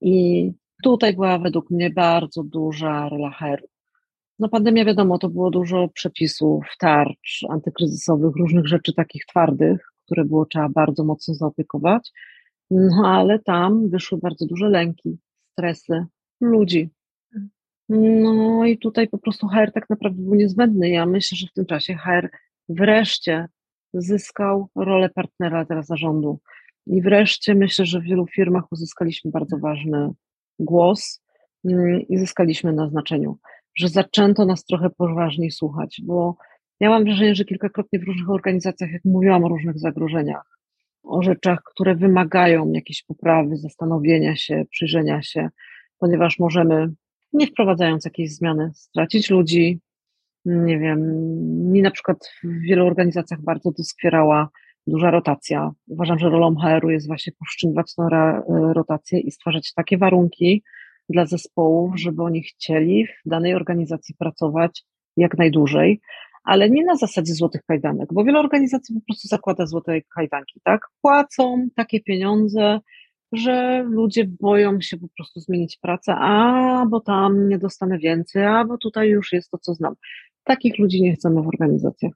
I 0.00 0.52
Tutaj 0.82 1.14
była 1.14 1.38
według 1.38 1.70
mnie 1.70 1.90
bardzo 1.90 2.42
duża 2.42 3.08
rola 3.08 3.30
HR. 3.30 3.62
No 4.38 4.48
pandemia 4.48 4.84
wiadomo, 4.84 5.18
to 5.18 5.28
było 5.28 5.50
dużo 5.50 5.88
przepisów, 5.88 6.64
tarcz 6.78 7.44
antykryzysowych, 7.50 8.36
różnych 8.36 8.66
rzeczy 8.66 8.92
takich 8.94 9.26
twardych, 9.26 9.92
które 10.04 10.24
było 10.24 10.46
trzeba 10.46 10.68
bardzo 10.68 11.04
mocno 11.04 11.34
zaopiekować, 11.34 12.12
no 12.70 13.02
ale 13.04 13.38
tam 13.38 13.90
wyszły 13.90 14.18
bardzo 14.18 14.46
duże 14.46 14.68
lęki, 14.68 15.18
stresy 15.52 16.06
ludzi. 16.40 16.90
No 17.88 18.64
i 18.64 18.78
tutaj 18.78 19.08
po 19.08 19.18
prostu 19.18 19.48
HR 19.48 19.72
tak 19.72 19.90
naprawdę 19.90 20.22
był 20.22 20.34
niezbędny. 20.34 20.88
Ja 20.88 21.06
myślę, 21.06 21.36
że 21.36 21.46
w 21.46 21.52
tym 21.52 21.66
czasie 21.66 21.94
HR 21.94 22.28
wreszcie 22.68 23.46
zyskał 23.94 24.68
rolę 24.76 25.08
partnera 25.08 25.64
teraz 25.64 25.86
zarządu. 25.86 26.38
I 26.86 27.02
wreszcie 27.02 27.54
myślę, 27.54 27.86
że 27.86 28.00
w 28.00 28.04
wielu 28.04 28.26
firmach 28.26 28.72
uzyskaliśmy 28.72 29.30
bardzo 29.30 29.58
ważny 29.58 30.10
głos 30.58 31.22
mm, 31.64 32.00
i 32.00 32.18
zyskaliśmy 32.18 32.72
na 32.72 32.88
znaczeniu, 32.88 33.38
że 33.74 33.88
zaczęto 33.88 34.44
nas 34.44 34.64
trochę 34.64 34.90
poważniej 34.90 35.50
słuchać, 35.50 36.00
bo 36.04 36.36
ja 36.80 36.90
mam 36.90 37.04
wrażenie, 37.04 37.34
że 37.34 37.44
kilkakrotnie 37.44 37.98
w 37.98 38.02
różnych 38.02 38.30
organizacjach, 38.30 38.92
jak 38.92 39.04
mówiłam 39.04 39.44
o 39.44 39.48
różnych 39.48 39.78
zagrożeniach, 39.78 40.58
o 41.02 41.22
rzeczach, 41.22 41.62
które 41.64 41.94
wymagają 41.94 42.72
jakiejś 42.72 43.02
poprawy, 43.02 43.56
zastanowienia 43.56 44.36
się, 44.36 44.64
przyjrzenia 44.70 45.22
się, 45.22 45.48
ponieważ 45.98 46.38
możemy, 46.38 46.92
nie 47.32 47.46
wprowadzając 47.46 48.04
jakiejś 48.04 48.34
zmiany, 48.34 48.70
stracić 48.74 49.30
ludzi. 49.30 49.80
Nie 50.44 50.78
wiem, 50.78 51.00
mi 51.72 51.82
na 51.82 51.90
przykład 51.90 52.18
w 52.44 52.60
wielu 52.60 52.86
organizacjach 52.86 53.42
bardzo 53.42 53.70
doskwierała 53.72 54.48
duża 54.88 55.10
rotacja. 55.10 55.70
Uważam, 55.88 56.18
że 56.18 56.28
rolą 56.28 56.56
HR-u 56.56 56.90
jest 56.90 57.06
właśnie 57.06 57.32
powstrzymywać 57.38 57.94
tę 57.94 58.08
rotację 58.72 59.20
i 59.20 59.30
stwarzać 59.30 59.72
takie 59.74 59.98
warunki 59.98 60.62
dla 61.08 61.26
zespołów, 61.26 62.00
żeby 62.00 62.22
oni 62.22 62.42
chcieli 62.42 63.06
w 63.06 63.28
danej 63.28 63.54
organizacji 63.54 64.14
pracować 64.18 64.84
jak 65.16 65.38
najdłużej, 65.38 66.00
ale 66.44 66.70
nie 66.70 66.84
na 66.84 66.96
zasadzie 66.96 67.34
złotych 67.34 67.60
kajdanek, 67.66 68.08
bo 68.12 68.24
wiele 68.24 68.38
organizacji 68.38 68.94
po 68.94 69.00
prostu 69.06 69.28
zakłada 69.28 69.66
złote 69.66 70.00
kajdanki, 70.14 70.60
tak? 70.64 70.80
Płacą 71.02 71.68
takie 71.76 72.00
pieniądze, 72.00 72.80
że 73.32 73.84
ludzie 73.88 74.24
boją 74.40 74.80
się 74.80 74.96
po 74.96 75.06
prostu 75.16 75.40
zmienić 75.40 75.78
pracę, 75.82 76.14
a 76.14 76.86
bo 76.90 77.00
tam 77.00 77.48
nie 77.48 77.58
dostanę 77.58 77.98
więcej, 77.98 78.44
a 78.44 78.64
bo 78.64 78.78
tutaj 78.78 79.08
już 79.08 79.32
jest 79.32 79.50
to, 79.50 79.58
co 79.58 79.74
znam. 79.74 79.94
Takich 80.44 80.78
ludzi 80.78 81.02
nie 81.02 81.14
chcemy 81.14 81.42
w 81.42 81.48
organizacjach. 81.48 82.12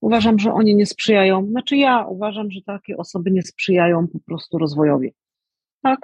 Uważam, 0.00 0.38
że 0.38 0.52
oni 0.52 0.74
nie 0.74 0.86
sprzyjają, 0.86 1.46
znaczy 1.46 1.76
ja 1.76 2.06
uważam, 2.06 2.50
że 2.50 2.60
takie 2.62 2.96
osoby 2.96 3.30
nie 3.30 3.42
sprzyjają 3.42 4.08
po 4.08 4.18
prostu 4.20 4.58
rozwojowi. 4.58 5.12
Tak? 5.82 6.00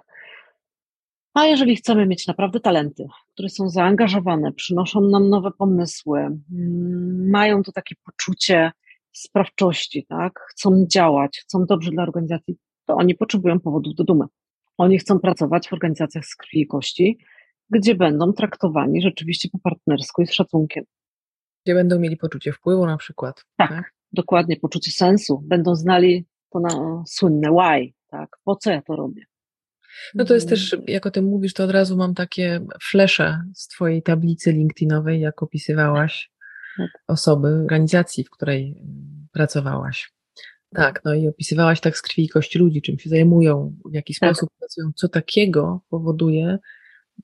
A 1.34 1.44
jeżeli 1.44 1.76
chcemy 1.76 2.06
mieć 2.06 2.26
naprawdę 2.26 2.60
talenty, 2.60 3.06
które 3.32 3.48
są 3.48 3.68
zaangażowane, 3.68 4.52
przynoszą 4.52 5.00
nam 5.00 5.28
nowe 5.28 5.50
pomysły, 5.50 6.20
mm, 6.20 7.30
mają 7.30 7.62
to 7.62 7.72
takie 7.72 7.94
poczucie 8.04 8.72
sprawczości, 9.12 10.06
tak? 10.08 10.40
chcą 10.50 10.86
działać, 10.92 11.38
chcą 11.38 11.66
dobrze 11.66 11.90
dla 11.90 12.02
organizacji, 12.02 12.56
to 12.86 12.94
oni 12.94 13.14
potrzebują 13.14 13.60
powodów 13.60 13.94
do 13.94 14.04
dumy. 14.04 14.24
Oni 14.78 14.98
chcą 14.98 15.18
pracować 15.18 15.68
w 15.68 15.72
organizacjach 15.72 16.26
z 16.26 16.36
krwi 16.36 16.60
i 16.60 16.66
kości, 16.66 17.18
gdzie 17.70 17.94
będą 17.94 18.32
traktowani 18.32 19.02
rzeczywiście 19.02 19.48
po 19.52 19.58
partnersku 19.58 20.22
i 20.22 20.26
z 20.26 20.32
szacunkiem. 20.32 20.84
Gdzie 21.64 21.74
będą 21.74 21.98
mieli 21.98 22.16
poczucie 22.16 22.52
wpływu 22.52 22.86
na 22.86 22.96
przykład. 22.96 23.44
Tak, 23.56 23.70
tak? 23.70 23.92
dokładnie, 24.12 24.56
poczucie 24.56 24.90
sensu. 24.90 25.42
Będą 25.44 25.74
znali 25.74 26.26
to 26.50 26.60
na 26.60 27.02
słynne 27.06 27.50
why, 27.50 27.92
tak? 28.08 28.36
Po 28.44 28.56
co 28.56 28.70
ja 28.70 28.82
to 28.82 28.96
robię? 28.96 29.22
No 30.14 30.24
to 30.24 30.34
jest 30.34 30.48
też, 30.48 30.76
jak 30.86 31.06
o 31.06 31.10
tym 31.10 31.24
mówisz, 31.24 31.54
to 31.54 31.64
od 31.64 31.70
razu 31.70 31.96
mam 31.96 32.14
takie 32.14 32.60
flesze 32.90 33.42
z 33.54 33.68
Twojej 33.68 34.02
tablicy 34.02 34.52
LinkedInowej, 34.52 35.20
jak 35.20 35.42
opisywałaś 35.42 36.30
tak. 36.76 36.90
osoby, 37.06 37.48
organizacji, 37.48 38.24
w 38.24 38.30
której 38.30 38.76
mm, 38.80 39.26
pracowałaś. 39.32 40.12
Tak, 40.74 41.00
no 41.04 41.14
i 41.14 41.28
opisywałaś 41.28 41.80
tak 41.80 41.96
z 41.96 42.02
krwi 42.02 42.24
i 42.24 42.28
kości 42.28 42.58
ludzi, 42.58 42.82
czym 42.82 42.98
się 42.98 43.10
zajmują, 43.10 43.76
w 43.90 43.94
jaki 43.94 44.14
tak. 44.20 44.30
sposób 44.30 44.50
pracują, 44.58 44.90
co 44.94 45.08
takiego 45.08 45.80
powoduje, 45.88 46.58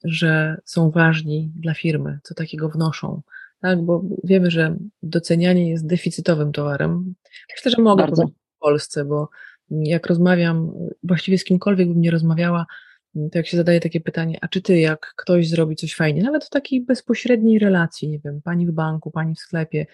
że 0.04 0.60
są 0.64 0.90
ważni 0.90 1.52
dla 1.56 1.74
firmy, 1.74 2.18
co 2.22 2.34
takiego 2.34 2.68
wnoszą 2.68 3.22
tak, 3.60 3.82
bo 3.82 4.02
wiemy, 4.24 4.50
że 4.50 4.76
docenianie 5.02 5.70
jest 5.70 5.86
deficytowym 5.86 6.52
towarem. 6.52 7.14
Myślę, 7.56 7.70
że 7.70 7.82
mogę 7.82 8.02
Bardzo. 8.02 8.22
powiedzieć 8.22 8.42
w 8.56 8.58
Polsce, 8.58 9.04
bo 9.04 9.28
jak 9.70 10.06
rozmawiam, 10.06 10.72
właściwie 11.02 11.38
z 11.38 11.44
kimkolwiek 11.44 11.88
bym 11.88 12.00
nie 12.00 12.10
rozmawiała, 12.10 12.66
to 13.14 13.38
jak 13.38 13.46
się 13.46 13.56
zadaje 13.56 13.80
takie 13.80 14.00
pytanie, 14.00 14.38
a 14.40 14.48
czy 14.48 14.62
ty, 14.62 14.78
jak 14.78 15.14
ktoś 15.16 15.48
zrobi 15.48 15.76
coś 15.76 15.94
fajnie, 15.94 16.22
nawet 16.22 16.44
w 16.44 16.50
takiej 16.50 16.84
bezpośredniej 16.84 17.58
relacji, 17.58 18.08
nie 18.08 18.18
wiem, 18.18 18.40
pani 18.44 18.66
w 18.66 18.70
banku, 18.70 19.10
pani 19.10 19.34
w 19.34 19.38
sklepie, 19.38 19.86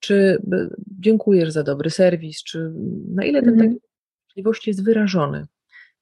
czy 0.00 0.38
dziękujesz 1.00 1.50
za 1.50 1.62
dobry 1.62 1.90
serwis, 1.90 2.42
czy 2.42 2.72
na 3.08 3.24
ile 3.24 3.42
ten 3.42 3.54
mm. 3.54 3.68
taki 3.68 3.80
możliwości 4.28 4.70
jest 4.70 4.84
wyrażony. 4.84 5.46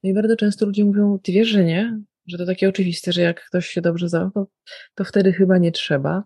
No 0.03 0.11
i 0.11 0.15
bardzo 0.15 0.37
często 0.37 0.67
ludzie 0.67 0.85
mówią, 0.85 1.19
ty 1.23 1.33
wiesz, 1.33 1.49
że 1.49 1.65
nie, 1.65 2.01
że 2.27 2.39
to 2.39 2.47
takie 2.47 2.69
oczywiste, 2.69 3.13
że 3.13 3.21
jak 3.21 3.47
ktoś 3.47 3.67
się 3.67 3.81
dobrze 3.81 4.09
zachował, 4.09 4.49
to 4.95 5.05
wtedy 5.05 5.33
chyba 5.33 5.59
nie 5.59 5.73
trzeba. 5.73 6.25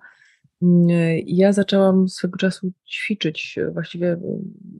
Mm, 0.62 0.88
ja 1.26 1.52
zaczęłam 1.52 2.08
swego 2.08 2.38
czasu 2.38 2.72
ćwiczyć, 2.88 3.58
właściwie 3.72 4.16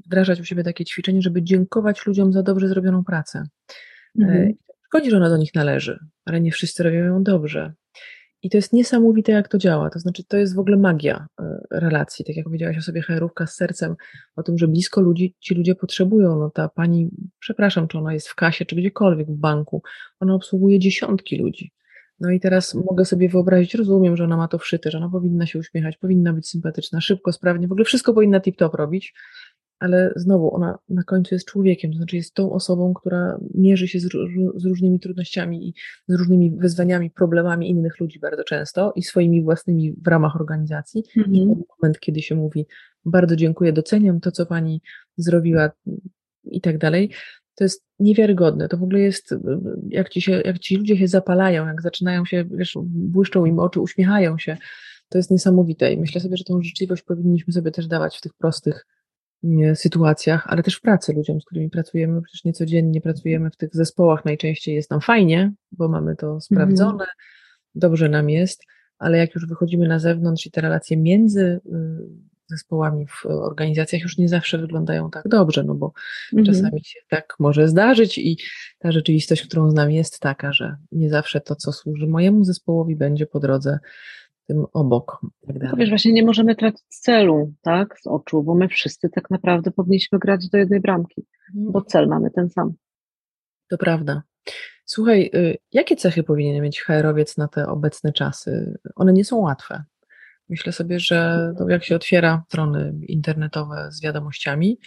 wdrażać 0.06 0.40
u 0.40 0.44
siebie 0.44 0.64
takie 0.64 0.84
ćwiczenie, 0.84 1.22
żeby 1.22 1.42
dziękować 1.42 2.06
ludziom 2.06 2.32
za 2.32 2.42
dobrze 2.42 2.68
zrobioną 2.68 3.04
pracę. 3.04 3.42
Mhm. 4.18 4.52
Szkodzi, 4.86 5.10
że 5.10 5.16
ona 5.16 5.28
do 5.28 5.36
nich 5.36 5.54
należy, 5.54 5.98
ale 6.24 6.40
nie 6.40 6.52
wszyscy 6.52 6.82
robią 6.82 7.04
ją 7.04 7.22
dobrze. 7.22 7.72
I 8.42 8.50
to 8.50 8.58
jest 8.58 8.72
niesamowite, 8.72 9.32
jak 9.32 9.48
to 9.48 9.58
działa. 9.58 9.90
To 9.90 9.98
znaczy, 9.98 10.24
to 10.24 10.36
jest 10.36 10.54
w 10.54 10.58
ogóle 10.58 10.76
magia 10.76 11.26
e, 11.40 11.58
relacji. 11.70 12.24
Tak 12.24 12.36
jak 12.36 12.44
powiedziałaś 12.44 12.78
o 12.78 12.82
sobie, 12.82 13.02
herówka 13.02 13.46
z 13.46 13.54
sercem, 13.54 13.94
o 14.36 14.42
tym, 14.42 14.58
że 14.58 14.68
blisko 14.68 15.00
ludzi 15.00 15.34
ci 15.40 15.54
ludzie 15.54 15.74
potrzebują. 15.74 16.38
No 16.38 16.50
ta 16.50 16.68
pani, 16.68 17.10
przepraszam, 17.38 17.88
czy 17.88 17.98
ona 17.98 18.14
jest 18.14 18.28
w 18.28 18.34
kasie, 18.34 18.64
czy 18.64 18.76
gdziekolwiek 18.76 19.28
w 19.28 19.36
banku, 19.36 19.82
ona 20.20 20.34
obsługuje 20.34 20.78
dziesiątki 20.78 21.36
ludzi. 21.36 21.72
No 22.20 22.30
i 22.30 22.40
teraz 22.40 22.74
mogę 22.74 23.04
sobie 23.04 23.28
wyobrazić, 23.28 23.74
rozumiem, 23.74 24.16
że 24.16 24.24
ona 24.24 24.36
ma 24.36 24.48
to 24.48 24.58
wszyte, 24.58 24.90
że 24.90 24.98
ona 24.98 25.08
powinna 25.08 25.46
się 25.46 25.58
uśmiechać, 25.58 25.96
powinna 25.96 26.32
być 26.32 26.48
sympatyczna, 26.48 27.00
szybko, 27.00 27.32
sprawnie, 27.32 27.68
w 27.68 27.72
ogóle 27.72 27.84
wszystko 27.84 28.14
powinna 28.14 28.40
tip-top 28.40 28.74
robić, 28.74 29.14
ale 29.78 30.12
znowu 30.16 30.54
ona 30.54 30.78
na 30.88 31.02
końcu 31.02 31.34
jest 31.34 31.46
człowiekiem, 31.46 31.90
to 31.90 31.96
znaczy 31.96 32.16
jest 32.16 32.34
tą 32.34 32.52
osobą, 32.52 32.94
która 32.94 33.38
mierzy 33.54 33.88
się 33.88 34.00
z, 34.00 34.08
z, 34.56 34.64
różnymi 34.64 35.00
trudnościami 35.00 35.68
i 35.68 35.74
z 36.08 36.14
różnymi 36.18 36.56
wyzwaniami, 36.56 37.10
problemami 37.10 37.70
innych 37.70 38.00
ludzi 38.00 38.18
bardzo 38.20 38.44
często 38.44 38.92
i 38.96 39.02
swoimi 39.02 39.42
własnymi 39.42 39.92
w 39.92 40.06
ramach 40.08 40.36
organizacji. 40.36 41.04
Mm 41.16 41.30
-hmm. 41.30 41.34
I 41.34 41.38
ten 41.38 41.62
moment, 41.82 42.00
kiedy 42.00 42.22
się 42.22 42.34
mówi, 42.34 42.66
bardzo 43.04 43.36
dziękuję, 43.36 43.72
doceniam 43.72 44.20
to, 44.20 44.30
co 44.30 44.46
pani 44.46 44.82
zrobiła 45.16 45.70
i 46.44 46.60
tak 46.60 46.78
dalej, 46.78 47.10
to 47.56 47.64
jest 47.64 47.84
niewiarygodne. 47.98 48.68
To 48.68 48.76
w 48.76 48.82
ogóle 48.82 49.00
jest, 49.00 49.34
jak 49.88 50.08
ci, 50.08 50.20
się, 50.20 50.32
jak 50.44 50.58
ci 50.58 50.76
ludzie 50.76 50.96
się 50.96 51.08
zapalają, 51.08 51.66
jak 51.66 51.82
zaczynają 51.82 52.24
się, 52.24 52.44
wiesz, 52.50 52.78
błyszczą 52.84 53.44
im 53.44 53.58
oczy, 53.58 53.80
uśmiechają 53.80 54.38
się, 54.38 54.56
to 55.08 55.18
jest 55.18 55.30
niesamowite 55.30 55.92
i 55.92 56.00
myślę 56.00 56.20
sobie, 56.20 56.36
że 56.36 56.44
tą 56.44 56.62
życzliwość 56.62 57.02
powinniśmy 57.02 57.52
sobie 57.52 57.70
też 57.70 57.86
dawać 57.86 58.18
w 58.18 58.20
tych 58.20 58.34
prostych 58.34 58.86
sytuacjach, 59.74 60.46
ale 60.46 60.62
też 60.62 60.74
w 60.76 60.80
pracy 60.80 61.12
ludziom, 61.12 61.40
z 61.40 61.44
którymi 61.44 61.70
pracujemy, 61.70 62.22
przecież 62.22 62.44
niecodziennie 62.44 63.00
pracujemy 63.00 63.50
w 63.50 63.56
tych 63.56 63.70
zespołach, 63.72 64.24
najczęściej 64.24 64.74
jest 64.74 64.90
nam 64.90 65.00
fajnie, 65.00 65.52
bo 65.72 65.88
mamy 65.88 66.16
to 66.16 66.40
sprawdzone, 66.40 66.92
mm. 66.92 67.06
dobrze 67.74 68.08
nam 68.08 68.30
jest, 68.30 68.62
ale 68.98 69.18
jak 69.18 69.34
już 69.34 69.46
wychodzimy 69.46 69.88
na 69.88 69.98
zewnątrz 69.98 70.46
i 70.46 70.50
te 70.50 70.60
relacje 70.60 70.96
między 70.96 71.40
y, 71.40 71.60
zespołami 72.48 73.06
w 73.06 73.26
organizacjach 73.26 74.02
już 74.02 74.18
nie 74.18 74.28
zawsze 74.28 74.58
wyglądają 74.58 75.10
tak 75.10 75.28
dobrze, 75.28 75.64
no 75.64 75.74
bo 75.74 75.92
mm. 76.32 76.44
czasami 76.44 76.84
się 76.84 77.00
tak 77.08 77.34
może 77.38 77.68
zdarzyć 77.68 78.18
i 78.18 78.38
ta 78.78 78.92
rzeczywistość, 78.92 79.42
którą 79.42 79.70
znam 79.70 79.90
jest 79.90 80.20
taka, 80.20 80.52
że 80.52 80.76
nie 80.92 81.10
zawsze 81.10 81.40
to, 81.40 81.56
co 81.56 81.72
służy 81.72 82.06
mojemu 82.06 82.44
zespołowi 82.44 82.96
będzie 82.96 83.26
po 83.26 83.40
drodze 83.40 83.78
tym 84.46 84.64
obok. 84.72 85.20
Tak 85.46 85.58
dalej. 85.58 85.76
wiesz, 85.78 85.88
właśnie 85.88 86.12
nie 86.12 86.24
możemy 86.24 86.56
tracić 86.56 86.84
celu, 86.88 87.52
tak, 87.62 88.00
z 88.00 88.06
oczu, 88.06 88.42
bo 88.42 88.54
my 88.54 88.68
wszyscy 88.68 89.08
tak 89.08 89.30
naprawdę 89.30 89.70
powinniśmy 89.70 90.18
grać 90.18 90.48
do 90.48 90.58
jednej 90.58 90.80
bramki, 90.80 91.26
mhm. 91.54 91.72
bo 91.72 91.82
cel 91.82 92.08
mamy 92.08 92.30
ten 92.30 92.50
sam. 92.50 92.74
To 93.70 93.78
prawda. 93.78 94.22
Słuchaj, 94.84 95.30
y, 95.34 95.56
jakie 95.72 95.96
cechy 95.96 96.22
powinien 96.22 96.62
mieć 96.62 96.82
HR-owiec 96.82 97.36
na 97.36 97.48
te 97.48 97.66
obecne 97.66 98.12
czasy? 98.12 98.78
One 98.94 99.12
nie 99.12 99.24
są 99.24 99.36
łatwe. 99.36 99.84
Myślę 100.48 100.72
sobie, 100.72 101.00
że 101.00 101.52
jak 101.68 101.84
się 101.84 101.96
otwiera 101.96 102.44
strony 102.48 102.94
internetowe 103.08 103.88
z 103.92 104.02
wiadomościami, 104.02 104.78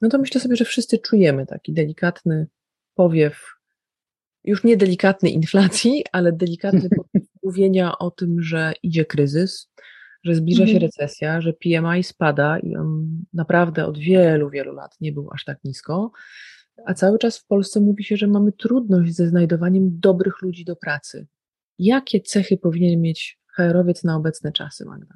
no 0.00 0.08
to 0.08 0.18
myślę 0.18 0.40
sobie, 0.40 0.56
że 0.56 0.64
wszyscy 0.64 0.98
czujemy 0.98 1.46
taki 1.46 1.72
delikatny 1.72 2.46
powiew, 2.94 3.58
już 4.44 4.64
nie 4.64 4.76
delikatny 4.76 5.30
inflacji, 5.30 6.04
ale 6.12 6.32
delikatny 6.32 6.88
powiew 6.96 7.28
mówienia 7.42 7.98
o 7.98 8.10
tym, 8.10 8.42
że 8.42 8.72
idzie 8.82 9.04
kryzys, 9.04 9.70
że 10.24 10.34
zbliża 10.34 10.66
się 10.66 10.72
mhm. 10.72 10.82
recesja, 10.82 11.40
że 11.40 11.52
PMI 11.52 12.02
spada 12.02 12.58
i 12.58 12.76
on 12.76 13.08
naprawdę 13.32 13.86
od 13.86 13.98
wielu, 13.98 14.50
wielu 14.50 14.72
lat 14.72 14.96
nie 15.00 15.12
był 15.12 15.28
aż 15.32 15.44
tak 15.44 15.64
nisko, 15.64 16.12
a 16.86 16.94
cały 16.94 17.18
czas 17.18 17.38
w 17.38 17.46
Polsce 17.46 17.80
mówi 17.80 18.04
się, 18.04 18.16
że 18.16 18.26
mamy 18.26 18.52
trudność 18.52 19.14
ze 19.14 19.28
znajdowaniem 19.28 20.00
dobrych 20.00 20.42
ludzi 20.42 20.64
do 20.64 20.76
pracy. 20.76 21.26
Jakie 21.78 22.20
cechy 22.20 22.56
powinien 22.56 23.00
mieć 23.00 23.38
HR-owiec 23.58 24.04
na 24.04 24.16
obecne 24.16 24.52
czasy, 24.52 24.84
Magda? 24.84 25.14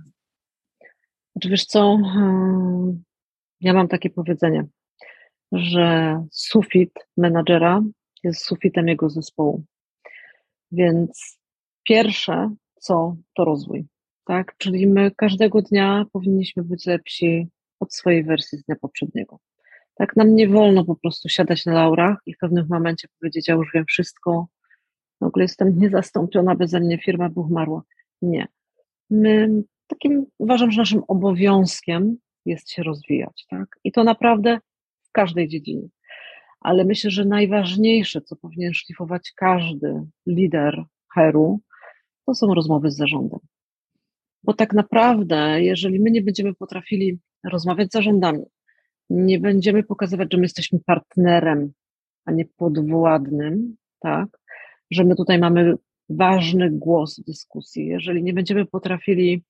Znaczy 1.32 1.48
wiesz 1.48 1.64
co, 1.64 1.98
hmm, 2.14 3.02
ja 3.60 3.72
mam 3.72 3.88
takie 3.88 4.10
powiedzenie, 4.10 4.66
że 5.52 6.18
sufit 6.32 6.92
menadżera 7.16 7.82
jest 8.24 8.44
sufitem 8.44 8.88
jego 8.88 9.10
zespołu. 9.10 9.64
Więc 10.72 11.42
Pierwsze, 11.88 12.54
co 12.80 13.16
to 13.36 13.44
rozwój, 13.44 13.86
tak? 14.24 14.54
Czyli 14.58 14.86
my 14.86 15.10
każdego 15.16 15.62
dnia 15.62 16.04
powinniśmy 16.12 16.64
być 16.64 16.86
lepsi 16.86 17.48
od 17.80 17.94
swojej 17.94 18.24
wersji 18.24 18.58
z 18.58 18.64
dnia 18.64 18.76
poprzedniego. 18.80 19.38
Tak, 19.94 20.16
nam 20.16 20.34
nie 20.34 20.48
wolno 20.48 20.84
po 20.84 20.96
prostu 20.96 21.28
siadać 21.28 21.66
na 21.66 21.72
laurach 21.72 22.18
i 22.26 22.34
w 22.34 22.38
pewnym 22.38 22.66
momencie 22.70 23.08
powiedzieć, 23.20 23.48
ja 23.48 23.54
już 23.54 23.70
wiem 23.74 23.84
wszystko, 23.88 24.46
w 25.20 25.24
ogóle 25.24 25.44
jestem 25.44 25.78
niezastąpiona, 25.78 26.54
beze 26.54 26.80
mnie 26.80 26.98
firma 26.98 27.28
by 27.28 27.40
umarła. 27.40 27.82
Nie. 28.22 28.46
My, 29.10 29.62
takim 29.86 30.26
uważam, 30.38 30.70
że 30.70 30.80
naszym 30.80 31.02
obowiązkiem 31.08 32.16
jest 32.46 32.70
się 32.70 32.82
rozwijać, 32.82 33.46
tak? 33.50 33.78
I 33.84 33.92
to 33.92 34.04
naprawdę 34.04 34.58
w 35.02 35.12
każdej 35.12 35.48
dziedzinie. 35.48 35.88
Ale 36.60 36.84
myślę, 36.84 37.10
że 37.10 37.24
najważniejsze, 37.24 38.20
co 38.20 38.36
powinien 38.36 38.74
szlifować 38.74 39.32
każdy 39.36 40.02
lider 40.26 40.84
HR-u, 41.14 41.60
to 42.26 42.34
są 42.34 42.54
rozmowy 42.54 42.90
z 42.90 42.96
zarządem. 42.96 43.40
Bo 44.44 44.54
tak 44.54 44.72
naprawdę, 44.72 45.62
jeżeli 45.62 46.00
my 46.00 46.10
nie 46.10 46.22
będziemy 46.22 46.54
potrafili 46.54 47.18
rozmawiać 47.44 47.88
z 47.88 47.92
zarządami, 47.92 48.42
nie 49.10 49.40
będziemy 49.40 49.82
pokazywać, 49.82 50.28
że 50.32 50.38
my 50.38 50.44
jesteśmy 50.44 50.78
partnerem, 50.86 51.72
a 52.24 52.32
nie 52.32 52.44
podwładnym, 52.44 53.76
tak, 54.00 54.28
że 54.90 55.04
my 55.04 55.14
tutaj 55.14 55.38
mamy 55.38 55.74
ważny 56.08 56.70
głos 56.70 57.20
w 57.20 57.24
dyskusji, 57.24 57.86
jeżeli 57.86 58.22
nie 58.22 58.32
będziemy 58.32 58.66
potrafili 58.66 59.44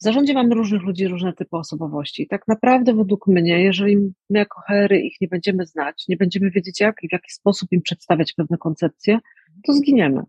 w 0.00 0.04
zarządzie 0.04 0.34
mamy 0.34 0.54
różnych 0.54 0.82
ludzi, 0.82 1.08
różne 1.08 1.32
typy 1.32 1.56
osobowości. 1.56 2.22
I 2.22 2.28
tak 2.28 2.48
naprawdę 2.48 2.94
według 2.94 3.26
mnie, 3.26 3.62
jeżeli 3.62 3.96
my 4.30 4.38
jako 4.38 4.60
HR 4.60 4.94
ich 4.94 5.20
nie 5.20 5.28
będziemy 5.28 5.66
znać, 5.66 6.04
nie 6.08 6.16
będziemy 6.16 6.50
wiedzieć 6.50 6.80
jak 6.80 6.96
i 7.02 7.08
w 7.08 7.12
jaki 7.12 7.32
sposób 7.32 7.72
im 7.72 7.82
przedstawiać 7.82 8.32
pewne 8.32 8.58
koncepcje, 8.58 9.18
to 9.66 9.72
zginiemy. 9.72 10.22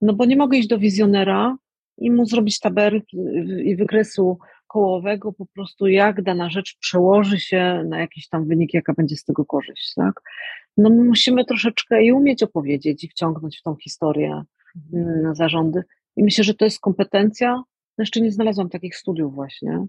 No 0.00 0.12
bo 0.12 0.24
nie 0.24 0.36
mogę 0.36 0.58
iść 0.58 0.68
do 0.68 0.78
wizjonera 0.78 1.56
i 1.98 2.10
mu 2.10 2.26
zrobić 2.26 2.60
tabelki 2.60 3.16
i 3.64 3.76
wykresu 3.76 4.38
kołowego 4.66 5.32
po 5.32 5.46
prostu 5.46 5.86
jak 5.86 6.22
dana 6.22 6.50
rzecz 6.50 6.78
przełoży 6.78 7.40
się 7.40 7.84
na 7.88 8.00
jakiś 8.00 8.28
tam 8.28 8.48
wynik, 8.48 8.74
jaka 8.74 8.92
będzie 8.92 9.16
z 9.16 9.24
tego 9.24 9.44
korzyść, 9.44 9.94
tak? 9.94 10.20
No 10.76 10.90
my 10.90 11.04
musimy 11.04 11.44
troszeczkę 11.44 12.04
i 12.04 12.12
umieć 12.12 12.42
opowiedzieć 12.42 13.04
i 13.04 13.08
wciągnąć 13.08 13.58
w 13.58 13.62
tą 13.62 13.76
historię 13.76 14.42
na 15.22 15.34
zarządy 15.34 15.82
i 16.16 16.24
myślę, 16.24 16.44
że 16.44 16.54
to 16.54 16.64
jest 16.64 16.80
kompetencja, 16.80 17.54
no 17.98 18.02
jeszcze 18.02 18.20
nie 18.20 18.32
znalazłam 18.32 18.68
takich 18.68 18.96
studiów 18.96 19.34
właśnie, 19.34 19.86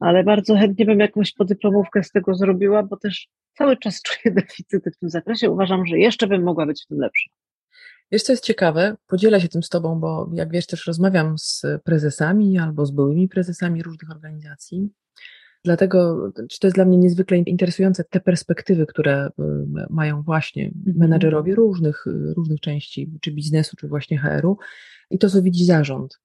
ale 0.00 0.24
bardzo 0.24 0.56
chętnie 0.56 0.86
bym 0.86 1.00
jakąś 1.00 1.32
podyplomówkę 1.32 2.02
z 2.02 2.10
tego 2.10 2.34
zrobiła, 2.34 2.82
bo 2.82 2.96
też 2.96 3.28
cały 3.58 3.76
czas 3.76 4.02
czuję 4.06 4.34
deficyty 4.34 4.90
w 4.90 4.98
tym 4.98 5.10
zakresie, 5.10 5.50
uważam, 5.50 5.86
że 5.86 5.98
jeszcze 5.98 6.26
bym 6.26 6.42
mogła 6.42 6.66
być 6.66 6.84
w 6.84 6.86
tym 6.86 6.98
lepsza. 6.98 7.30
Wiesz, 8.12 8.22
co 8.22 8.32
jest 8.32 8.44
ciekawe? 8.44 8.96
Podzielę 9.06 9.40
się 9.40 9.48
tym 9.48 9.62
z 9.62 9.68
Tobą, 9.68 10.00
bo 10.00 10.30
jak 10.34 10.50
wiesz, 10.52 10.66
też 10.66 10.86
rozmawiam 10.86 11.38
z 11.38 11.62
prezesami 11.84 12.58
albo 12.58 12.86
z 12.86 12.90
byłymi 12.90 13.28
prezesami 13.28 13.82
różnych 13.82 14.10
organizacji. 14.10 14.90
Dlatego 15.64 16.30
czy 16.50 16.60
to 16.60 16.66
jest 16.66 16.74
dla 16.74 16.84
mnie 16.84 16.98
niezwykle 16.98 17.36
interesujące, 17.36 18.04
te 18.04 18.20
perspektywy, 18.20 18.86
które 18.86 19.26
y, 19.26 19.42
mają 19.90 20.22
właśnie 20.22 20.66
mhm. 20.66 20.96
menadżerowie 20.96 21.54
różnych, 21.54 22.04
różnych 22.36 22.60
części, 22.60 23.10
czy 23.20 23.32
biznesu, 23.32 23.76
czy 23.76 23.88
właśnie 23.88 24.18
HR-u 24.18 24.58
i 25.10 25.18
to, 25.18 25.30
co 25.30 25.42
widzi 25.42 25.64
zarząd. 25.64 26.20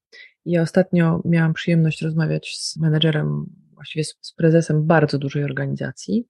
Ja 0.45 0.62
ostatnio 0.62 1.21
miałam 1.25 1.54
przyjemność 1.54 2.02
rozmawiać 2.02 2.58
z 2.58 2.78
menedżerem, 2.78 3.45
właściwie 3.73 4.04
z 4.04 4.34
prezesem 4.38 4.86
bardzo 4.86 5.17
dużej 5.17 5.43
organizacji 5.43 6.28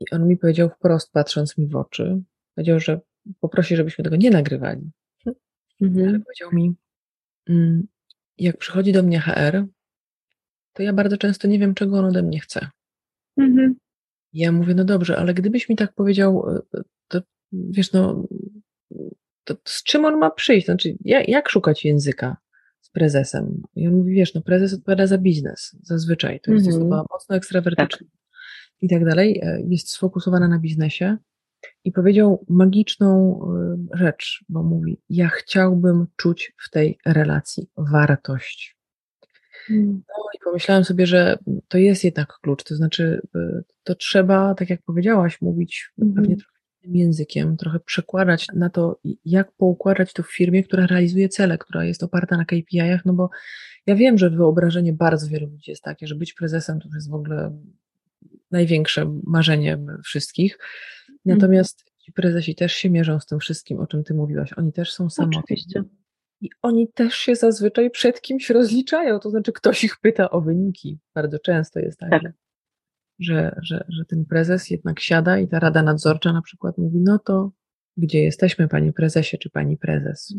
i 0.00 0.04
on 0.10 0.28
mi 0.28 0.36
powiedział 0.36 0.70
wprost, 0.70 1.12
patrząc 1.12 1.58
mi 1.58 1.66
w 1.66 1.76
oczy, 1.76 2.22
powiedział, 2.54 2.80
że 2.80 3.00
poprosi, 3.40 3.76
żebyśmy 3.76 4.04
tego 4.04 4.16
nie 4.16 4.30
nagrywali. 4.30 4.90
Mhm. 5.80 6.08
Ale 6.08 6.20
powiedział 6.20 6.50
mi, 6.52 6.74
mm, 7.48 7.86
jak 8.38 8.56
przychodzi 8.56 8.92
do 8.92 9.02
mnie 9.02 9.20
HR, 9.20 9.66
to 10.74 10.82
ja 10.82 10.92
bardzo 10.92 11.16
często 11.16 11.48
nie 11.48 11.58
wiem, 11.58 11.74
czego 11.74 11.98
on 11.98 12.04
ode 12.04 12.22
mnie 12.22 12.40
chce. 12.40 12.68
Mhm. 13.36 13.74
Ja 14.32 14.52
mówię, 14.52 14.74
no 14.74 14.84
dobrze, 14.84 15.16
ale 15.16 15.34
gdybyś 15.34 15.68
mi 15.68 15.76
tak 15.76 15.92
powiedział, 15.92 16.48
e, 16.74 16.82
to 17.08 17.20
wiesz, 17.52 17.92
no, 17.92 18.24
to 19.44 19.56
z 19.64 19.82
czym 19.82 20.04
on 20.04 20.18
ma 20.18 20.30
przyjść? 20.30 20.66
Znaczy, 20.66 20.96
jak, 21.04 21.28
jak 21.28 21.48
szukać 21.48 21.84
języka 21.84 22.36
z 22.80 22.90
prezesem? 22.90 23.62
I 23.76 23.86
on 23.88 23.94
mówi, 23.94 24.14
wiesz, 24.14 24.34
no 24.34 24.42
prezes 24.42 24.74
odpowiada 24.74 25.06
za 25.06 25.18
biznes, 25.18 25.76
zazwyczaj. 25.82 26.40
To 26.40 26.52
jest 26.52 26.66
mhm. 26.66 26.82
osoba 26.82 27.04
mocno 27.10 27.36
ekstrawertyczna 27.36 27.98
tak. 27.98 28.08
i 28.80 28.88
tak 28.88 29.04
dalej. 29.04 29.40
E, 29.42 29.62
jest 29.68 29.90
sfokusowana 29.90 30.48
na 30.48 30.58
biznesie 30.58 31.16
i 31.84 31.92
powiedział 31.92 32.44
magiczną 32.48 33.40
rzecz, 33.94 34.44
bo 34.48 34.62
mówi: 34.62 35.00
Ja 35.08 35.28
chciałbym 35.28 36.06
czuć 36.16 36.52
w 36.58 36.70
tej 36.70 36.98
relacji 37.06 37.70
wartość. 37.76 38.76
Hmm. 39.66 40.02
No 40.08 40.24
i 40.34 40.38
pomyślałam 40.44 40.84
sobie, 40.84 41.06
że 41.06 41.38
to 41.68 41.78
jest 41.78 42.04
jednak 42.04 42.38
klucz, 42.42 42.64
to 42.64 42.76
znaczy 42.76 43.20
y, 43.36 43.64
to 43.84 43.94
trzeba, 43.94 44.54
tak 44.54 44.70
jak 44.70 44.82
powiedziałaś, 44.82 45.40
mówić 45.40 45.90
mhm. 45.98 46.14
pewnie 46.14 46.36
trochę 46.36 46.58
innym 46.82 46.96
językiem, 46.96 47.56
trochę 47.56 47.80
przekładać 47.80 48.46
na 48.54 48.70
to, 48.70 49.00
jak 49.24 49.52
poukładać 49.52 50.12
to 50.12 50.22
w 50.22 50.32
firmie, 50.32 50.62
która 50.62 50.86
realizuje 50.86 51.28
cele, 51.28 51.58
która 51.58 51.84
jest 51.84 52.02
oparta 52.02 52.36
na 52.36 52.44
KPI-ach, 52.44 53.04
no 53.04 53.12
bo 53.12 53.30
ja 53.86 53.94
wiem, 53.94 54.18
że 54.18 54.30
wyobrażenie 54.30 54.92
bardzo 54.92 55.28
wielu 55.28 55.46
ludzi 55.46 55.70
jest 55.70 55.82
takie, 55.82 56.06
że 56.06 56.14
być 56.14 56.32
prezesem 56.32 56.80
to 56.80 56.88
jest 56.94 57.10
w 57.10 57.14
ogóle 57.14 57.58
największe 58.50 59.20
marzenie 59.24 59.78
wszystkich. 60.04 60.58
Mhm. 61.08 61.38
Natomiast 61.38 61.84
ci 61.98 62.12
prezesi 62.12 62.54
też 62.54 62.72
się 62.72 62.90
mierzą 62.90 63.20
z 63.20 63.26
tym 63.26 63.40
wszystkim, 63.40 63.80
o 63.80 63.86
czym 63.86 64.04
ty 64.04 64.14
mówiłaś. 64.14 64.52
Oni 64.52 64.72
też 64.72 64.92
są 64.92 65.10
samotni. 65.10 65.40
Oczywiście. 65.44 65.82
I 66.40 66.48
oni 66.62 66.88
też 66.88 67.14
się 67.14 67.36
zazwyczaj 67.36 67.90
przed 67.90 68.20
kimś 68.20 68.50
rozliczają, 68.50 69.18
to 69.18 69.30
znaczy 69.30 69.52
ktoś 69.52 69.84
ich 69.84 69.96
pyta 70.00 70.30
o 70.30 70.40
wyniki. 70.40 70.98
Bardzo 71.14 71.38
często 71.38 71.80
jest 71.80 71.98
tak, 71.98 72.10
tak. 72.10 72.32
Że, 73.18 73.56
że, 73.62 73.84
że 73.88 74.04
ten 74.04 74.24
prezes 74.24 74.70
jednak 74.70 75.00
siada 75.00 75.38
i 75.38 75.48
ta 75.48 75.58
rada 75.58 75.82
nadzorcza 75.82 76.32
na 76.32 76.42
przykład 76.42 76.78
mówi, 76.78 76.98
no 77.00 77.18
to 77.18 77.50
gdzie 77.96 78.22
jesteśmy, 78.22 78.68
panie 78.68 78.92
prezesie 78.92 79.38
czy 79.38 79.50
pani 79.50 79.76
prezes? 79.76 80.34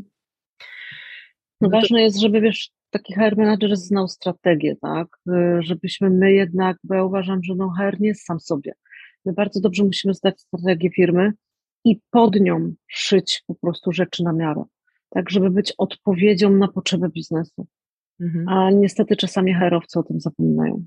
No, 1.62 1.70
ważne 1.70 1.98
to... 1.98 2.04
jest, 2.04 2.20
żeby 2.20 2.42
wiesz, 2.42 2.72
taki 2.90 3.14
HR 3.14 3.38
manager 3.38 3.78
znał 3.78 4.08
strategię, 4.08 4.76
tak? 4.82 5.08
Żebyśmy 5.60 6.10
my 6.10 6.34
jednak, 6.34 6.78
bo 6.84 6.96
ja 6.96 7.04
uważam, 7.04 7.44
że 7.44 7.56
no 7.56 7.74
HR 7.78 8.00
nie 8.00 8.08
jest 8.08 8.26
sam 8.26 8.40
sobie. 8.40 8.74
My 9.26 9.34
bardzo 9.34 9.62
dobrze 9.62 9.84
musimy 9.84 10.14
zdać 10.14 10.42
strategię 10.42 10.90
firmy 10.90 11.32
i 11.86 12.00
pod 12.12 12.36
nią 12.36 12.74
szyć 12.88 13.44
po 13.48 13.56
prostu 13.56 13.92
rzeczy 13.92 14.24
na 14.24 14.34
miarę 14.34 14.64
tak 15.16 15.30
żeby 15.30 15.50
być 15.50 15.74
odpowiedzią 15.78 16.50
na 16.50 16.68
potrzeby 16.68 17.10
biznesu. 17.10 17.68
Mhm. 18.20 18.50
A 18.50 18.72
niestety 18.72 19.16
czasami 19.16 19.54
herowcy 19.54 20.00
o 20.00 20.04
tym 20.04 20.20
zapominają. 20.20 20.86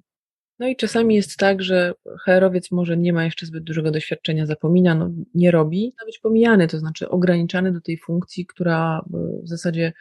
No 0.58 0.68
i 0.68 0.76
czasami 0.76 1.14
jest 1.14 1.36
tak, 1.36 1.62
że 1.62 1.92
herowiec 2.24 2.70
może 2.70 2.96
nie 2.96 3.12
ma 3.12 3.24
jeszcze 3.24 3.46
zbyt 3.46 3.64
dużego 3.64 3.90
doświadczenia, 3.90 4.46
zapomina, 4.46 4.94
no 4.94 5.10
nie 5.34 5.50
robi, 5.50 5.94
ma 6.00 6.06
być 6.06 6.18
pomijany, 6.18 6.68
to 6.68 6.78
znaczy 6.78 7.08
ograniczany 7.08 7.72
do 7.72 7.80
tej 7.80 7.98
funkcji, 7.98 8.46
która 8.46 9.04
w 9.42 9.48
zasadzie 9.48 9.92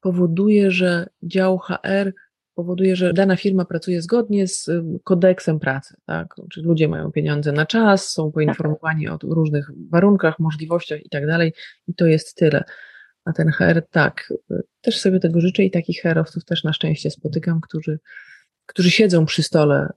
powoduje, 0.00 0.70
że 0.70 1.06
dział 1.22 1.58
HR 1.58 2.12
powoduje, 2.54 2.96
że 2.96 3.12
dana 3.12 3.36
firma 3.36 3.64
pracuje 3.64 4.02
zgodnie 4.02 4.48
z 4.48 4.70
kodeksem 5.04 5.58
pracy, 5.58 5.96
tak? 6.06 6.34
Czyli 6.52 6.66
ludzie 6.66 6.88
mają 6.88 7.12
pieniądze 7.12 7.52
na 7.52 7.66
czas, 7.66 8.10
są 8.10 8.32
poinformowani 8.32 9.08
o 9.08 9.18
różnych 9.22 9.70
warunkach, 9.90 10.38
możliwościach 10.38 11.06
i 11.06 11.08
tak 11.08 11.26
dalej, 11.26 11.52
i 11.88 11.94
to 11.94 12.06
jest 12.06 12.34
tyle. 12.34 12.64
A 13.28 13.32
ten 13.32 13.50
HR, 13.50 13.82
tak, 13.90 14.32
też 14.80 15.00
sobie 15.00 15.20
tego 15.20 15.40
życzę 15.40 15.64
i 15.64 15.70
takich 15.70 16.02
herowców 16.02 16.44
też 16.44 16.64
na 16.64 16.72
szczęście 16.72 17.10
spotykam, 17.10 17.60
którzy, 17.60 17.98
którzy 18.66 18.90
siedzą 18.90 19.26
przy 19.26 19.42
stole 19.42 19.92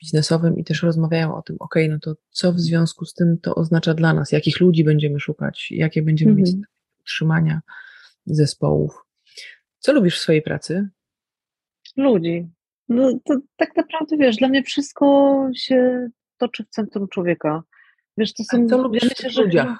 biznesowym 0.00 0.58
i 0.58 0.64
też 0.64 0.82
rozmawiają 0.82 1.36
o 1.36 1.42
tym, 1.42 1.56
ok, 1.58 1.74
no 1.88 1.98
to 1.98 2.14
co 2.30 2.52
w 2.52 2.60
związku 2.60 3.04
z 3.04 3.14
tym 3.14 3.38
to 3.42 3.54
oznacza 3.54 3.94
dla 3.94 4.14
nas, 4.14 4.32
jakich 4.32 4.60
ludzi 4.60 4.84
będziemy 4.84 5.20
szukać, 5.20 5.68
jakie 5.70 6.02
będziemy 6.02 6.30
mhm. 6.30 6.46
mieć 6.46 6.66
utrzymania 7.00 7.60
zespołów. 8.26 9.04
Co 9.78 9.92
lubisz 9.92 10.18
w 10.18 10.22
swojej 10.22 10.42
pracy? 10.42 10.88
Ludzi. 11.96 12.48
No 12.88 13.18
to 13.24 13.40
tak 13.56 13.76
naprawdę 13.76 14.16
wiesz, 14.16 14.36
dla 14.36 14.48
mnie 14.48 14.62
wszystko 14.62 15.48
się 15.54 16.08
toczy 16.36 16.64
w 16.64 16.68
centrum 16.68 17.08
człowieka. 17.08 17.62
Wiesz, 18.16 18.34
to 18.34 18.44
są. 18.44 18.64
A 18.64 18.68
co 18.68 18.78
lubisz 18.78 19.04
w 19.04 19.36
ludziach? 19.36 19.78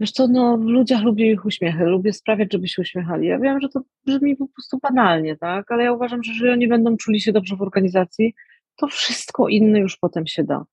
Wiesz 0.00 0.12
co, 0.12 0.28
no 0.28 0.58
w 0.58 0.64
ludziach 0.64 1.02
lubię 1.02 1.32
ich 1.32 1.44
uśmiechy, 1.44 1.84
lubię 1.84 2.12
sprawiać, 2.12 2.52
żeby 2.52 2.68
się 2.68 2.82
uśmiechali. 2.82 3.26
Ja 3.28 3.38
wiem, 3.38 3.60
że 3.60 3.68
to 3.68 3.80
brzmi 4.06 4.36
po 4.36 4.48
prostu 4.48 4.78
banalnie, 4.78 5.36
tak? 5.36 5.72
Ale 5.72 5.84
ja 5.84 5.92
uważam, 5.92 6.22
że 6.22 6.32
jeżeli 6.32 6.52
oni 6.52 6.68
będą 6.68 6.96
czuli 6.96 7.20
się 7.20 7.32
dobrze 7.32 7.56
w 7.56 7.62
organizacji, 7.62 8.34
to 8.76 8.86
wszystko 8.86 9.48
inne 9.48 9.78
już 9.80 9.96
potem 9.96 10.26
się 10.26 10.44
da. 10.44 10.64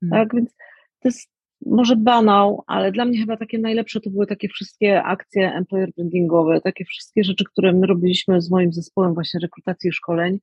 Hmm. 0.00 0.10
Tak, 0.10 0.34
więc 0.34 0.54
to 1.00 1.08
jest 1.08 1.30
może 1.66 1.96
banał, 1.96 2.64
ale 2.66 2.92
dla 2.92 3.04
mnie 3.04 3.18
chyba 3.18 3.36
takie 3.36 3.58
najlepsze 3.58 4.00
to 4.00 4.10
były 4.10 4.26
takie 4.26 4.48
wszystkie 4.48 5.02
akcje 5.02 5.52
employer 5.54 5.90
brandingowe, 5.96 6.60
takie 6.60 6.84
wszystkie 6.84 7.24
rzeczy, 7.24 7.44
które 7.44 7.72
my 7.72 7.86
robiliśmy 7.86 8.40
z 8.40 8.50
moim 8.50 8.72
zespołem 8.72 9.14
właśnie 9.14 9.40
rekrutacji 9.40 9.88
i 9.88 9.92
szkoleń 9.92 10.38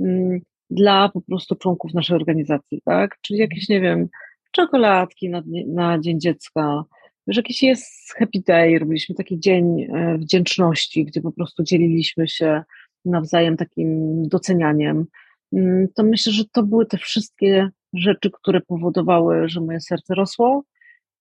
mm, 0.00 0.40
dla 0.70 1.08
po 1.08 1.20
prostu 1.20 1.54
członków 1.54 1.94
naszej 1.94 2.16
organizacji, 2.16 2.82
tak? 2.84 3.18
Czyli 3.20 3.38
jakieś, 3.38 3.68
nie 3.68 3.80
wiem, 3.80 4.08
czekoladki 4.50 5.30
na, 5.30 5.42
na 5.66 5.98
Dzień 5.98 6.20
Dziecka, 6.20 6.84
że 7.26 7.38
jakiś 7.38 7.62
jest 7.62 8.14
happy 8.18 8.40
day, 8.46 8.78
robiliśmy 8.78 9.14
taki 9.14 9.40
dzień 9.40 9.82
e, 9.82 10.18
wdzięczności, 10.18 11.04
gdzie 11.04 11.20
po 11.20 11.32
prostu 11.32 11.62
dzieliliśmy 11.62 12.28
się 12.28 12.62
nawzajem 13.04 13.56
takim 13.56 14.22
docenianiem. 14.28 15.06
Mm, 15.52 15.88
to 15.94 16.02
myślę, 16.02 16.32
że 16.32 16.44
to 16.52 16.62
były 16.62 16.86
te 16.86 16.98
wszystkie 16.98 17.68
rzeczy, 17.92 18.30
które 18.30 18.60
powodowały, 18.60 19.48
że 19.48 19.60
moje 19.60 19.80
serce 19.80 20.14
rosło. 20.14 20.64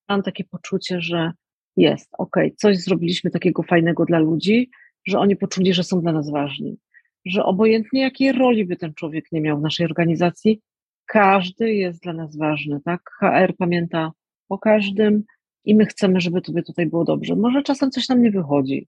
Mam 0.10 0.24
takie 0.24 0.44
poczucie, 0.44 1.02
że 1.02 1.32
jest, 1.78 2.10
ok, 2.18 2.36
coś 2.58 2.78
zrobiliśmy 2.78 3.32
takiego 3.32 3.64
fajnego 3.64 4.06
dla 4.06 4.20
ludzi, 4.20 4.70
że 5.08 5.20
oni 5.20 5.36
poczuli, 5.36 5.74
że 5.74 5.84
są 5.84 6.02
dla 6.02 6.12
nas 6.12 6.30
ważni. 6.30 6.78
Że 7.26 7.44
obojętnie 7.44 8.02
jakiej 8.02 8.32
roli 8.32 8.66
by 8.66 8.76
ten 8.76 8.94
człowiek 8.94 9.26
nie 9.32 9.42
miał 9.42 9.60
w 9.60 9.62
naszej 9.62 9.86
organizacji, 9.86 10.62
każdy 11.06 11.74
jest 11.74 12.04
dla 12.04 12.14
nas 12.14 12.38
ważny, 12.38 12.80
tak? 12.86 13.02
HR 13.20 13.56
pamięta 13.58 14.12
o 14.50 14.58
każdym, 14.58 15.24
i 15.66 15.76
my 15.76 15.86
chcemy, 15.86 16.22
żeby 16.22 16.42
tobie 16.42 16.64
tutaj 16.64 16.86
było 16.86 17.04
dobrze. 17.04 17.36
Może 17.36 17.64
czasem 17.64 17.92
coś 17.92 18.10
nam 18.10 18.22
nie 18.22 18.32
wychodzi, 18.32 18.88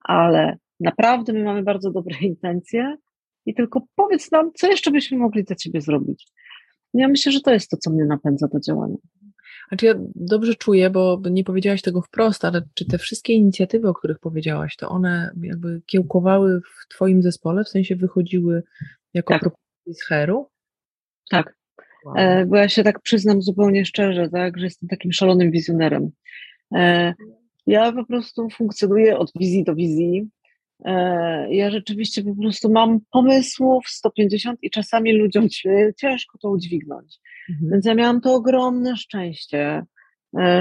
ale 0.00 0.56
naprawdę 0.80 1.32
my 1.32 1.44
mamy 1.44 1.62
bardzo 1.62 1.90
dobre 1.90 2.16
intencje 2.30 2.96
i 3.46 3.54
tylko 3.54 3.86
powiedz 3.94 4.30
nam, 4.32 4.50
co 4.54 4.66
jeszcze 4.66 4.90
byśmy 4.90 5.18
mogli 5.18 5.44
dla 5.44 5.56
ciebie 5.56 5.80
zrobić. 5.80 6.26
Ja 6.94 7.08
myślę, 7.08 7.32
że 7.32 7.40
to 7.40 7.52
jest 7.52 7.70
to, 7.70 7.76
co 7.76 7.90
mnie 7.90 8.04
napędza 8.04 8.48
do 8.48 8.60
działania. 8.60 8.96
Znaczy 9.68 9.86
ja 9.86 9.94
dobrze 10.14 10.54
czuję, 10.54 10.90
bo 10.90 11.20
nie 11.30 11.44
powiedziałaś 11.44 11.82
tego 11.82 12.02
wprost, 12.02 12.44
ale 12.44 12.62
czy 12.74 12.84
te 12.84 12.98
wszystkie 12.98 13.32
inicjatywy, 13.32 13.88
o 13.88 13.94
których 13.94 14.18
powiedziałaś, 14.18 14.76
to 14.76 14.88
one 14.88 15.30
jakby 15.42 15.82
kiełkowały 15.86 16.60
w 16.60 16.88
Twoim 16.88 17.22
zespole, 17.22 17.64
w 17.64 17.68
sensie 17.68 17.96
wychodziły 17.96 18.62
jako 19.14 19.34
tak. 19.34 19.40
propozycje 19.40 19.94
z 19.94 20.04
heru? 20.04 20.50
Tak, 21.30 21.56
bo 22.46 22.56
ja 22.56 22.68
się 22.68 22.82
tak 22.82 23.00
przyznam 23.00 23.42
zupełnie 23.42 23.84
szczerze, 23.84 24.28
tak, 24.28 24.58
że 24.58 24.64
jestem 24.64 24.88
takim 24.88 25.12
szalonym 25.12 25.50
wizjonerem. 25.50 26.10
E, 26.74 27.14
ja 27.66 27.92
po 27.92 28.04
prostu 28.04 28.50
funkcjonuję 28.50 29.18
od 29.18 29.32
wizji 29.40 29.64
do 29.64 29.74
wizji. 29.74 30.28
E, 30.84 31.54
ja 31.54 31.70
rzeczywiście 31.70 32.22
po 32.22 32.34
prostu 32.34 32.72
mam 32.72 33.00
pomysłów 33.10 33.88
150 33.88 34.58
i 34.62 34.70
czasami 34.70 35.12
ludziom 35.12 35.48
ciężko 35.96 36.38
to 36.38 36.50
udźwignąć. 36.50 37.20
Mhm. 37.50 37.70
Więc 37.70 37.86
ja 37.86 37.94
miałam 37.94 38.20
to 38.20 38.34
ogromne 38.34 38.96
szczęście, 38.96 39.82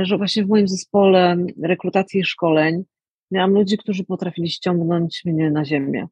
że 0.01 0.17
właśnie 0.17 0.45
w 0.45 0.47
moim 0.47 0.67
zespole 0.67 1.37
rekrutacji 1.63 2.19
i 2.19 2.25
szkoleń 2.25 2.83
miałam 3.31 3.51
ludzi, 3.51 3.77
którzy 3.77 4.03
potrafili 4.03 4.49
ściągnąć 4.49 5.21
mnie 5.25 5.51
na 5.51 5.65
ziemię. 5.65 6.07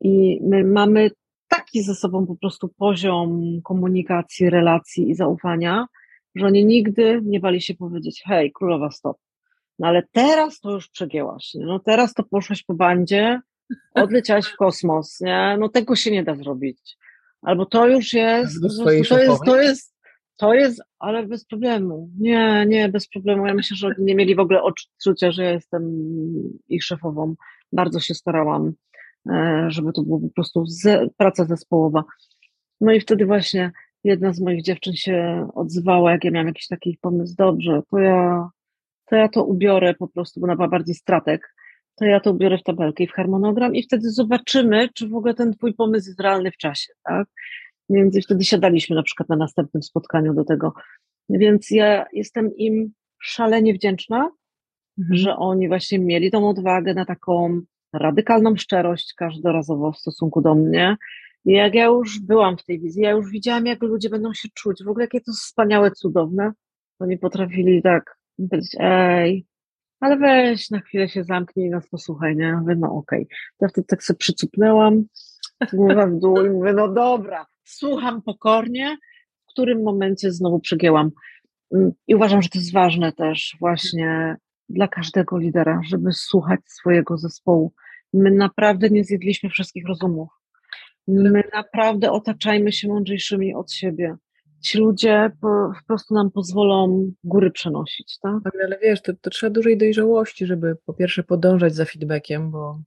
I 0.00 0.40
my 0.42 0.64
mamy 0.64 1.10
taki 1.48 1.82
ze 1.82 1.94
sobą 1.94 2.26
po 2.26 2.36
prostu 2.36 2.68
poziom 2.68 3.60
komunikacji, 3.64 4.50
relacji 4.50 5.10
i 5.10 5.14
zaufania, 5.14 5.86
że 6.34 6.46
oni 6.46 6.64
nigdy 6.64 7.20
nie 7.24 7.40
bali 7.40 7.60
się 7.60 7.74
powiedzieć, 7.74 8.22
hej, 8.26 8.52
królowa, 8.52 8.90
stop. 8.90 9.18
No 9.78 9.88
ale 9.88 10.02
teraz 10.12 10.60
to 10.60 10.70
już 10.70 10.88
przegięłaś, 10.88 11.54
nie? 11.54 11.66
no 11.66 11.78
teraz 11.78 12.14
to 12.14 12.22
poszłaś 12.22 12.62
po 12.62 12.74
bandzie, 12.74 13.40
odleciałaś 13.94 14.46
w 14.46 14.56
kosmos, 14.56 15.20
nie? 15.20 15.56
no 15.60 15.68
tego 15.68 15.96
się 15.96 16.10
nie 16.10 16.24
da 16.24 16.36
zrobić. 16.36 16.96
Albo 17.42 17.66
to 17.66 17.86
już 17.86 18.12
jest, 18.12 18.60
to 18.84 18.90
jest, 18.90 19.10
to 19.44 19.62
jest, 19.62 19.94
to 20.36 20.54
jest, 20.54 20.82
ale 20.98 21.26
bez 21.26 21.44
problemu. 21.44 22.10
Nie, 22.18 22.66
nie, 22.68 22.88
bez 22.88 23.08
problemu. 23.08 23.46
Ja 23.46 23.54
myślę, 23.54 23.76
że 23.76 23.88
nie 23.98 24.14
mieli 24.14 24.34
w 24.34 24.38
ogóle 24.40 24.62
odczucia, 24.62 25.32
że 25.32 25.44
ja 25.44 25.50
jestem 25.50 25.82
ich 26.68 26.84
szefową. 26.84 27.34
Bardzo 27.72 28.00
się 28.00 28.14
starałam 28.14 28.72
żeby 29.68 29.92
to 29.92 30.02
było 30.02 30.20
po 30.20 30.28
prostu 30.34 30.66
ze, 30.66 31.06
praca 31.16 31.44
zespołowa. 31.44 32.04
No 32.80 32.92
i 32.92 33.00
wtedy 33.00 33.26
właśnie 33.26 33.72
jedna 34.04 34.32
z 34.32 34.40
moich 34.40 34.62
dziewczyn 34.62 34.94
się 34.94 35.48
odzywała, 35.54 36.12
jak 36.12 36.24
ja 36.24 36.30
miałam 36.30 36.46
jakiś 36.46 36.66
taki 36.66 36.98
pomysł, 37.00 37.34
dobrze, 37.38 37.82
to 37.90 37.98
ja 37.98 38.48
to, 39.06 39.16
ja 39.16 39.28
to 39.28 39.44
ubiorę 39.44 39.94
po 39.94 40.08
prostu, 40.08 40.40
bo 40.40 40.44
ona 40.44 40.56
była 40.56 40.68
bardziej 40.68 40.94
stratek, 40.94 41.54
to 41.96 42.04
ja 42.04 42.20
to 42.20 42.30
ubiorę 42.30 42.58
w 42.58 42.62
tabelkę 42.62 43.04
i 43.04 43.06
w 43.06 43.12
harmonogram 43.12 43.74
i 43.74 43.82
wtedy 43.82 44.10
zobaczymy, 44.10 44.88
czy 44.94 45.08
w 45.08 45.14
ogóle 45.14 45.34
ten 45.34 45.52
twój 45.52 45.74
pomysł 45.74 46.08
jest 46.08 46.20
realny 46.20 46.50
w 46.50 46.56
czasie, 46.56 46.92
tak? 47.04 47.28
Więc 47.90 48.24
wtedy 48.24 48.44
siadaliśmy 48.44 48.96
na 48.96 49.02
przykład 49.02 49.28
na 49.28 49.36
następnym 49.36 49.82
spotkaniu 49.82 50.34
do 50.34 50.44
tego. 50.44 50.72
Więc 51.28 51.70
ja 51.70 52.06
jestem 52.12 52.56
im 52.56 52.92
szalenie 53.22 53.74
wdzięczna, 53.74 54.30
mhm. 54.98 55.16
że 55.16 55.36
oni 55.36 55.68
właśnie 55.68 55.98
mieli 55.98 56.30
tą 56.30 56.48
odwagę 56.48 56.94
na 56.94 57.04
taką 57.04 57.60
radykalną 57.94 58.56
szczerość 58.56 59.14
każdorazowo 59.16 59.92
w 59.92 59.98
stosunku 59.98 60.40
do 60.40 60.54
mnie. 60.54 60.96
I 61.44 61.52
jak 61.52 61.74
ja 61.74 61.84
już 61.84 62.20
byłam 62.20 62.56
w 62.56 62.64
tej 62.64 62.80
wizji, 62.80 63.02
ja 63.02 63.10
już 63.10 63.30
widziałam, 63.30 63.66
jak 63.66 63.82
ludzie 63.82 64.10
będą 64.10 64.34
się 64.34 64.48
czuć, 64.54 64.84
w 64.84 64.88
ogóle 64.88 65.04
jakie 65.04 65.20
to 65.20 65.32
wspaniałe, 65.32 65.90
cudowne, 65.90 66.52
Oni 66.98 67.18
potrafili 67.18 67.82
tak 67.82 68.18
powiedzieć, 68.36 68.76
ej, 68.78 69.46
ale 70.00 70.16
weź 70.16 70.70
na 70.70 70.80
chwilę 70.80 71.08
się 71.08 71.24
zamknij 71.24 71.66
i 71.66 71.70
nas 71.70 71.88
posłuchaj, 71.88 72.36
nie? 72.36 72.56
Mówię, 72.56 72.76
no 72.76 72.94
okej. 72.94 73.22
Okay. 73.22 73.36
Ja 73.60 73.68
wtedy 73.68 73.86
tak 73.86 74.02
sobie 74.02 74.18
przycupnęłam, 74.18 75.04
głowę 75.72 76.06
w 76.06 76.20
dół 76.20 76.46
i 76.46 76.50
mówię, 76.50 76.72
no 76.72 76.88
dobra, 76.88 77.46
słucham 77.64 78.22
pokornie, 78.22 78.96
w 79.42 79.46
którym 79.52 79.82
momencie 79.82 80.32
znowu 80.32 80.60
przygięłam. 80.60 81.10
Mm, 81.74 81.92
I 82.06 82.14
uważam, 82.14 82.42
że 82.42 82.48
to 82.48 82.58
jest 82.58 82.72
ważne 82.72 83.12
też 83.12 83.56
właśnie 83.60 84.36
dla 84.68 84.88
każdego 84.88 85.38
lidera, 85.38 85.80
żeby 85.84 86.12
słuchać 86.12 86.60
swojego 86.66 87.18
zespołu. 87.18 87.72
My 88.14 88.30
naprawdę 88.30 88.90
nie 88.90 89.04
zjedliśmy 89.04 89.50
wszystkich 89.50 89.88
rozumów. 89.88 90.28
My 91.08 91.42
naprawdę 91.52 92.10
otaczajmy 92.10 92.72
się 92.72 92.88
mądrzejszymi 92.88 93.54
od 93.54 93.72
siebie. 93.72 94.16
Ci 94.60 94.78
ludzie 94.78 95.30
po, 95.40 95.48
po 95.48 95.86
prostu 95.86 96.14
nam 96.14 96.30
pozwolą 96.30 97.10
góry 97.24 97.50
przenosić, 97.50 98.18
tak? 98.22 98.34
tak 98.44 98.52
ale 98.64 98.78
wiesz, 98.82 99.02
to, 99.02 99.12
to 99.20 99.30
trzeba 99.30 99.50
dużej 99.50 99.78
dojrzałości, 99.78 100.46
żeby 100.46 100.76
po 100.86 100.94
pierwsze 100.94 101.22
podążać 101.22 101.74
za 101.74 101.84
feedbackiem, 101.84 102.50
bo 102.50 102.78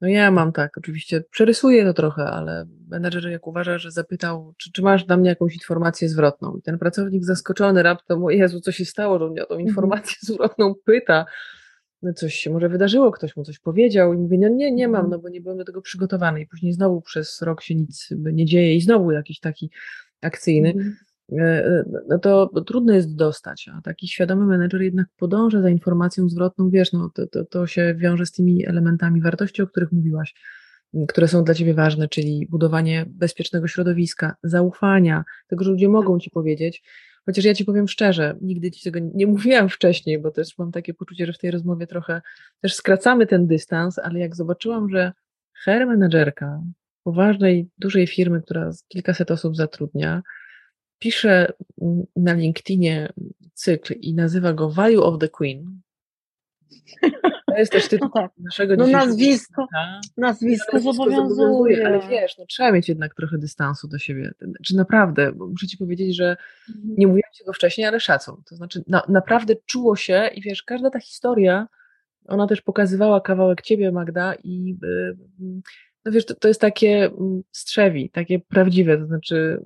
no 0.00 0.08
ja 0.08 0.30
mam 0.30 0.52
tak, 0.52 0.78
oczywiście 0.78 1.24
przerysuję 1.30 1.84
to 1.84 1.92
trochę, 1.92 2.24
ale 2.24 2.66
menedżer 2.88 3.30
jak 3.30 3.46
uważa, 3.46 3.78
że 3.78 3.90
zapytał, 3.90 4.54
czy, 4.56 4.72
czy 4.72 4.82
masz 4.82 5.04
dla 5.04 5.16
mnie 5.16 5.28
jakąś 5.28 5.54
informację 5.54 6.08
zwrotną 6.08 6.56
i 6.56 6.62
ten 6.62 6.78
pracownik 6.78 7.24
zaskoczony 7.24 7.82
raptem, 7.82 8.24
o 8.24 8.30
Jezu, 8.30 8.60
co 8.60 8.72
się 8.72 8.84
stało, 8.84 9.18
że 9.18 9.24
on 9.24 9.30
mnie 9.30 9.42
o 9.42 9.46
tą 9.46 9.54
mhm. 9.54 9.68
informację 9.68 10.16
zwrotną 10.34 10.74
pyta, 10.84 11.26
no 12.02 12.12
coś 12.12 12.34
się 12.34 12.50
może 12.50 12.68
wydarzyło, 12.68 13.10
ktoś 13.10 13.36
mu 13.36 13.44
coś 13.44 13.58
powiedział 13.58 14.14
i 14.14 14.16
mówię, 14.16 14.38
no 14.38 14.48
nie, 14.48 14.72
nie 14.72 14.88
mam, 14.88 15.04
mhm. 15.04 15.10
no 15.10 15.18
bo 15.18 15.28
nie 15.28 15.40
byłem 15.40 15.58
do 15.58 15.64
tego 15.64 15.82
przygotowany 15.82 16.40
i 16.40 16.46
później 16.46 16.72
znowu 16.72 17.00
przez 17.00 17.42
rok 17.42 17.62
się 17.62 17.74
nic 17.74 18.08
nie 18.18 18.46
dzieje 18.46 18.74
i 18.74 18.80
znowu 18.80 19.10
jakiś 19.10 19.40
taki 19.40 19.70
akcyjny. 20.20 20.68
Mhm. 20.68 20.96
E, 21.32 21.66
e, 21.66 21.84
no 22.08 22.18
to 22.18 22.50
trudno 22.66 22.94
jest 22.94 23.16
dostać, 23.16 23.70
a 23.74 23.80
taki 23.82 24.08
świadomy 24.08 24.46
menedżer 24.46 24.82
jednak 24.82 25.06
podąża 25.16 25.62
za 25.62 25.70
informacją 25.70 26.28
zwrotną, 26.28 26.70
wiesz, 26.70 26.92
no 26.92 27.10
to, 27.14 27.26
to, 27.26 27.44
to 27.44 27.66
się 27.66 27.94
wiąże 27.98 28.26
z 28.26 28.32
tymi 28.32 28.66
elementami 28.66 29.20
wartości, 29.20 29.62
o 29.62 29.66
których 29.66 29.92
mówiłaś, 29.92 30.34
które 31.08 31.28
są 31.28 31.44
dla 31.44 31.54
Ciebie 31.54 31.74
ważne, 31.74 32.08
czyli 32.08 32.46
budowanie 32.50 33.06
bezpiecznego 33.08 33.68
środowiska, 33.68 34.36
zaufania, 34.42 35.24
tego, 35.48 35.64
że 35.64 35.70
ludzie 35.70 35.88
mogą 35.88 36.18
Ci 36.18 36.30
powiedzieć, 36.30 36.82
chociaż 37.26 37.44
ja 37.44 37.54
Ci 37.54 37.64
powiem 37.64 37.88
szczerze, 37.88 38.36
nigdy 38.40 38.70
Ci 38.70 38.84
tego 38.84 38.98
nie 39.14 39.26
mówiłam 39.26 39.68
wcześniej, 39.78 40.18
bo 40.18 40.30
też 40.30 40.58
mam 40.58 40.72
takie 40.72 40.94
poczucie, 40.94 41.26
że 41.26 41.32
w 41.32 41.38
tej 41.38 41.50
rozmowie 41.50 41.86
trochę 41.86 42.22
też 42.60 42.74
skracamy 42.74 43.26
ten 43.26 43.46
dystans, 43.46 43.98
ale 43.98 44.18
jak 44.18 44.36
zobaczyłam, 44.36 44.90
że 44.90 45.12
menedżerka 45.66 46.62
poważnej, 47.02 47.68
dużej 47.78 48.06
firmy, 48.06 48.42
która 48.42 48.70
kilkaset 48.88 49.30
osób 49.30 49.56
zatrudnia, 49.56 50.22
pisze 50.98 51.52
na 52.16 52.32
LinkedInie 52.32 53.12
cykl 53.54 53.94
i 53.94 54.14
nazywa 54.14 54.52
go 54.52 54.70
Value 54.70 55.02
of 55.02 55.18
the 55.18 55.28
Queen. 55.28 55.80
To 57.50 57.58
jest 57.58 57.72
też 57.72 57.88
tytuł 57.88 58.08
no 58.14 58.20
tak. 58.22 58.30
naszego 58.38 58.76
no 58.76 58.86
nazwisko, 58.86 59.66
nazwisko 60.16 60.80
zobowiązuje. 60.80 61.86
Ale 61.86 62.00
wiesz, 62.08 62.38
no, 62.38 62.46
trzeba 62.46 62.72
mieć 62.72 62.88
jednak 62.88 63.14
trochę 63.14 63.38
dystansu 63.38 63.88
do 63.88 63.98
siebie. 63.98 64.30
Czy 64.64 64.76
naprawdę, 64.76 65.32
bo 65.32 65.46
muszę 65.46 65.66
ci 65.66 65.78
powiedzieć, 65.78 66.16
że 66.16 66.36
mhm. 66.68 66.94
nie 66.98 67.06
mówiłam 67.06 67.32
ci 67.32 67.44
go 67.44 67.52
wcześniej, 67.52 67.86
ale 67.86 68.00
szacun. 68.00 68.42
To 68.48 68.56
znaczy 68.56 68.82
na, 68.86 69.02
naprawdę 69.08 69.54
czuło 69.66 69.96
się 69.96 70.30
i 70.34 70.42
wiesz, 70.42 70.62
każda 70.62 70.90
ta 70.90 71.00
historia, 71.00 71.68
ona 72.26 72.46
też 72.46 72.60
pokazywała 72.60 73.20
kawałek 73.20 73.62
ciebie, 73.62 73.92
Magda 73.92 74.34
i 74.44 74.76
yy, 74.82 75.16
no 76.04 76.12
wiesz, 76.12 76.26
to, 76.26 76.34
to 76.34 76.48
jest 76.48 76.60
takie 76.60 77.04
mm, 77.04 77.42
strzewi, 77.52 78.10
takie 78.10 78.38
prawdziwe, 78.38 78.98
to 78.98 79.06
znaczy 79.06 79.62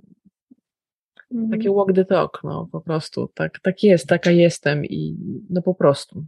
takie 1.51 1.68
mhm. 1.68 1.74
walk 1.74 1.93
the 1.95 2.05
talk, 2.05 2.41
no 2.45 2.68
po 2.72 2.80
prostu, 2.80 3.28
tak, 3.35 3.61
tak 3.61 3.82
jest, 3.82 4.07
taka 4.07 4.30
jestem 4.30 4.85
i 4.85 5.16
no 5.51 5.62
po 5.62 5.74
prostu, 5.74 6.24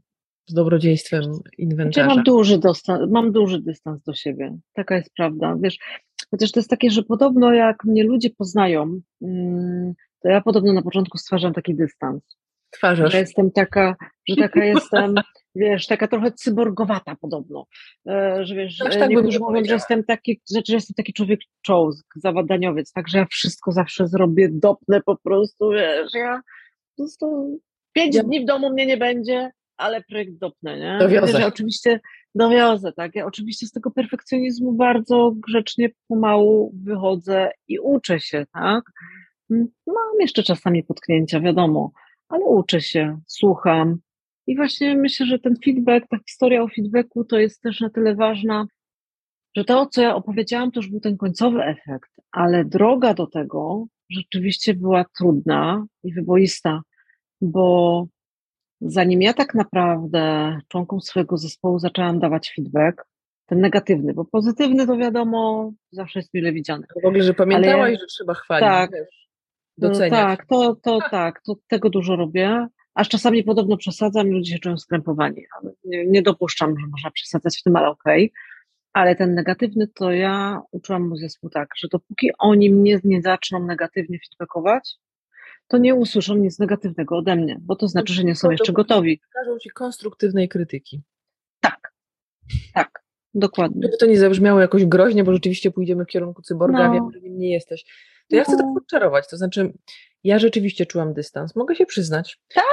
z 0.47 0.55
dobrodziejstwem 0.55 1.23
inwentarza. 1.59 2.05
Znaczy, 2.05 2.17
mam, 2.17 2.25
duży 2.25 2.59
dostan- 2.59 3.11
mam 3.11 3.33
duży 3.33 3.61
dystans 3.61 4.03
do 4.03 4.15
siebie, 4.15 4.59
taka 4.73 4.97
jest 4.97 5.11
prawda, 5.17 5.57
wiesz, 5.61 5.79
chociaż 6.31 6.53
to 6.53 6.61
jest 6.61 6.71
takie, 6.71 6.91
że 6.91 7.03
podobno 7.03 7.53
jak 7.53 7.85
mnie 7.85 8.05
ludzie 8.05 8.31
poznają, 8.31 9.01
mm, 9.23 9.93
to 10.23 10.29
ja 10.29 10.41
podobno 10.41 10.73
na 10.73 10.83
początku 10.83 11.19
stwarzam 11.19 11.53
taki 11.53 11.75
dystans. 11.75 12.37
Stwarzasz. 12.75 13.13
Że 13.13 13.19
jestem 13.19 13.51
taka, 13.51 13.97
że 14.29 14.37
taka 14.37 14.65
jestem, 14.65 15.15
wiesz, 15.55 15.87
taka 15.87 16.09
trochę 16.09 16.33
cyborgowata 16.33 17.17
podobno. 17.21 17.67
E, 18.09 18.41
że 18.45 18.55
wiesz, 18.55 18.81
Aż 18.81 18.97
tak 18.97 19.11
niektórzy 19.11 19.39
mówią, 19.39 19.65
że 19.65 19.75
jestem 19.75 20.05
taki, 20.05 20.41
że, 20.55 20.61
że 20.69 20.75
jestem 20.75 20.95
taki 20.95 21.13
człowiek 21.13 21.41
czołg, 21.63 21.95
zawadaniowiec, 22.17 22.93
także 22.93 23.19
ja 23.19 23.27
wszystko 23.31 23.73
zawsze 23.73 24.07
zrobię, 24.07 24.49
dopnę 24.53 25.01
po 25.07 25.17
prostu, 25.17 25.71
wiesz, 25.71 26.15
ja 26.15 26.41
po 26.97 27.03
prostu 27.03 27.59
pięć 27.93 28.17
ja... 28.17 28.23
dni 28.23 28.41
w 28.41 28.47
domu 28.47 28.71
mnie 28.71 28.87
nie 28.87 28.97
będzie, 28.97 29.51
ale 29.77 30.03
projekt 30.03 30.33
dopnę, 30.39 30.79
nie? 30.79 30.99
Dowiozę. 31.01 31.47
Oczywiście 31.47 32.01
dowiozę, 32.35 32.93
tak? 32.93 33.15
Ja 33.15 33.27
oczywiście 33.27 33.67
z 33.67 33.73
tego 33.73 33.91
perfekcjonizmu 33.91 34.73
bardzo 34.73 35.33
grzecznie, 35.37 35.91
pomału 36.09 36.73
wychodzę 36.85 37.51
i 37.69 37.79
uczę 37.79 38.21
się, 38.21 38.47
tak? 38.53 38.85
Mam 39.87 40.21
jeszcze 40.21 40.43
czasami 40.43 40.85
potknięcia, 40.85 41.41
wiadomo, 41.41 41.93
ale 42.29 42.45
uczę 42.45 42.81
się, 42.81 43.21
słucham, 43.27 43.99
i 44.47 44.57
właśnie 44.57 44.97
myślę, 44.97 45.27
że 45.27 45.39
ten 45.39 45.55
feedback, 45.65 46.07
ta 46.09 46.19
historia 46.29 46.63
o 46.63 46.69
feedbacku 46.69 47.25
to 47.25 47.39
jest 47.39 47.63
też 47.63 47.81
na 47.81 47.91
tyle 47.91 48.15
ważna, 48.15 48.67
że 49.57 49.65
to, 49.65 49.87
co 49.87 50.03
ja 50.03 50.15
opowiedziałam, 50.15 50.71
to 50.71 50.81
już 50.81 50.91
był 50.91 51.01
ten 51.01 51.17
końcowy 51.17 51.63
efekt, 51.63 52.11
ale 52.33 52.65
droga 52.65 53.15
do 53.15 53.27
tego 53.27 53.87
rzeczywiście 54.11 54.75
była 54.75 55.05
trudna 55.19 55.87
i 56.05 56.13
wyboista, 56.13 56.81
bo 57.41 58.07
zanim 58.81 59.23
ja 59.23 59.35
tak 59.35 59.55
naprawdę 59.55 60.57
członkom 60.69 61.01
swojego 61.01 61.37
zespołu 61.37 61.79
zaczęłam 61.79 62.19
dawać 62.19 62.53
feedback, 62.57 63.05
ten 63.47 63.61
negatywny, 63.61 64.15
bo 64.15 64.25
pozytywny 64.25 64.87
to 64.87 64.97
wiadomo, 64.97 65.73
zawsze 65.91 66.19
jest 66.19 66.35
mile 66.35 66.53
widziany. 66.53 66.87
W 67.03 67.07
ogóle, 67.07 67.23
że 67.23 67.35
pamiętałaś, 67.35 67.89
ale, 67.89 67.99
że 67.99 68.07
trzeba 68.07 68.35
chwalić, 68.35 68.69
tak, 68.69 68.91
wiesz, 68.93 69.29
doceniać. 69.79 70.11
No, 70.11 70.17
tak, 70.17 70.47
to, 70.47 70.77
to 70.83 70.99
tak, 71.11 71.43
to 71.43 71.55
tego 71.69 71.91
dużo 71.91 72.17
robię, 72.17 72.67
aż 72.95 73.09
czasami 73.09 73.45
podobno 73.45 73.77
przesadzam 73.77 74.29
i 74.29 74.31
ludzie 74.31 74.53
się 74.53 74.59
czują 74.59 74.79
skrępowani. 74.79 75.45
Nie, 75.85 76.07
nie 76.07 76.23
dopuszczam, 76.23 76.75
że 76.81 76.87
można 76.87 77.11
przesadzać 77.11 77.59
w 77.59 77.63
tym, 77.63 77.77
ale 77.77 77.89
okej. 77.89 78.25
Okay. 78.25 78.41
Ale 78.93 79.17
ten 79.17 79.35
negatywny 79.35 79.89
to 79.89 80.13
ja 80.13 80.63
uczyłam 80.71 81.09
mój 81.09 81.19
zespół 81.19 81.51
tak, 81.51 81.69
że 81.77 81.89
dopóki 81.89 82.31
oni 82.39 82.71
mnie 82.71 82.99
nie 83.05 83.23
zaczną 83.23 83.67
negatywnie 83.67 84.19
feedbackować, 84.19 84.95
to 85.69 85.79
nie 85.79 85.95
usłyszą 85.95 86.35
nic 86.35 86.59
negatywnego 86.59 87.17
ode 87.17 87.37
mnie, 87.37 87.57
bo 87.61 87.77
to 87.77 87.89
znaczy, 87.89 88.13
że 88.13 88.25
nie 88.25 88.35
są 88.35 88.51
jeszcze 88.51 88.73
gotowi. 88.73 89.21
Pokażą 89.35 89.59
ci 89.59 89.71
konstruktywnej 89.71 90.49
krytyki. 90.49 91.03
Tak, 91.61 91.93
tak, 92.75 93.03
dokładnie. 93.35 93.83
Żeby 93.83 93.97
to 93.97 94.07
nie 94.07 94.19
zabrzmiało 94.19 94.61
jakoś 94.61 94.85
groźnie, 94.85 95.25
bo 95.25 95.33
rzeczywiście 95.33 95.71
pójdziemy 95.71 96.05
w 96.05 96.09
kierunku 96.09 96.43
cyborga, 96.43 96.89
no. 96.89 96.95
wiem, 96.95 97.11
że 97.13 97.21
nim 97.21 97.39
nie 97.39 97.53
jesteś. 97.53 97.85
To 98.31 98.37
ja 98.37 98.45
chcę 98.45 98.53
no. 98.53 98.59
to 98.59 98.75
podczarować, 98.75 99.29
to 99.29 99.37
znaczy 99.37 99.73
ja 100.25 100.39
rzeczywiście 100.39 100.87
czułam 100.87 101.15
dystans, 101.15 101.57
mogę 101.57 101.75
się 101.75 101.87
przyznać. 101.87 102.39
Tak? 102.55 102.65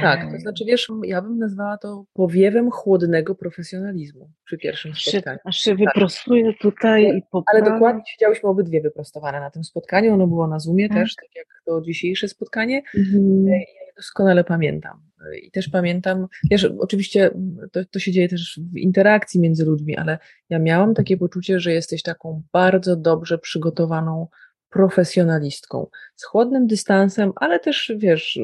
Tak, 0.00 0.32
to 0.32 0.38
znaczy 0.38 0.64
wiesz, 0.64 0.88
ja 1.04 1.22
bym 1.22 1.38
nazwała 1.38 1.78
to 1.78 2.04
powiewem 2.12 2.70
chłodnego 2.70 3.34
profesjonalizmu 3.34 4.30
przy 4.44 4.58
pierwszym 4.58 4.94
spotkaniu. 4.94 5.38
Aż 5.44 5.56
się 5.56 5.70
tak. 5.70 5.78
wyprostuję 5.78 6.52
tutaj 6.60 7.16
i 7.16 7.22
poprawię. 7.30 7.62
Ale 7.64 7.72
dokładnie 7.72 8.02
siedziałyśmy 8.06 8.48
obydwie 8.48 8.80
wyprostowane 8.80 9.40
na 9.40 9.50
tym 9.50 9.64
spotkaniu, 9.64 10.14
ono 10.14 10.26
było 10.26 10.46
na 10.46 10.58
Zoomie 10.58 10.88
tak. 10.88 10.98
też, 10.98 11.14
tak 11.14 11.36
jak 11.36 11.46
to 11.66 11.80
dzisiejsze 11.80 12.28
spotkanie. 12.28 12.82
Mhm. 12.98 13.46
Ja 13.46 13.56
je 13.56 13.66
doskonale 13.96 14.44
pamiętam. 14.44 15.00
I 15.42 15.50
też 15.50 15.68
pamiętam, 15.68 16.26
wiesz, 16.50 16.64
oczywiście 16.78 17.30
to, 17.72 17.84
to 17.84 17.98
się 17.98 18.12
dzieje 18.12 18.28
też 18.28 18.60
w 18.72 18.76
interakcji 18.76 19.40
między 19.40 19.64
ludźmi, 19.64 19.96
ale 19.96 20.18
ja 20.50 20.58
miałam 20.58 20.94
takie 20.94 21.16
poczucie, 21.16 21.60
że 21.60 21.72
jesteś 21.72 22.02
taką 22.02 22.42
bardzo 22.52 22.96
dobrze 22.96 23.38
przygotowaną 23.38 24.28
profesjonalistką, 24.72 25.86
z 26.16 26.24
chłodnym 26.24 26.66
dystansem, 26.66 27.32
ale 27.36 27.60
też, 27.60 27.92
wiesz, 27.96 28.38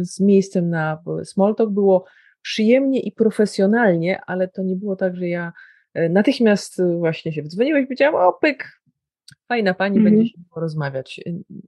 z 0.00 0.20
miejscem 0.20 0.70
na 0.70 1.02
small 1.24 1.54
talk 1.54 1.70
było 1.70 2.04
przyjemnie 2.42 3.00
i 3.00 3.12
profesjonalnie, 3.12 4.20
ale 4.26 4.48
to 4.48 4.62
nie 4.62 4.76
było 4.76 4.96
tak, 4.96 5.16
że 5.16 5.28
ja 5.28 5.52
e, 5.94 6.08
natychmiast 6.08 6.82
właśnie 6.98 7.32
się 7.32 7.42
wdzwoniłeś 7.42 7.82
i 7.84 7.86
powiedziałam, 7.86 8.28
o 8.28 8.32
pyk, 8.32 8.80
fajna 9.48 9.74
pani, 9.74 10.00
-hmm. 10.00 10.04
będzie 10.04 10.26
się 10.26 10.38
porozmawiać. 10.54 11.20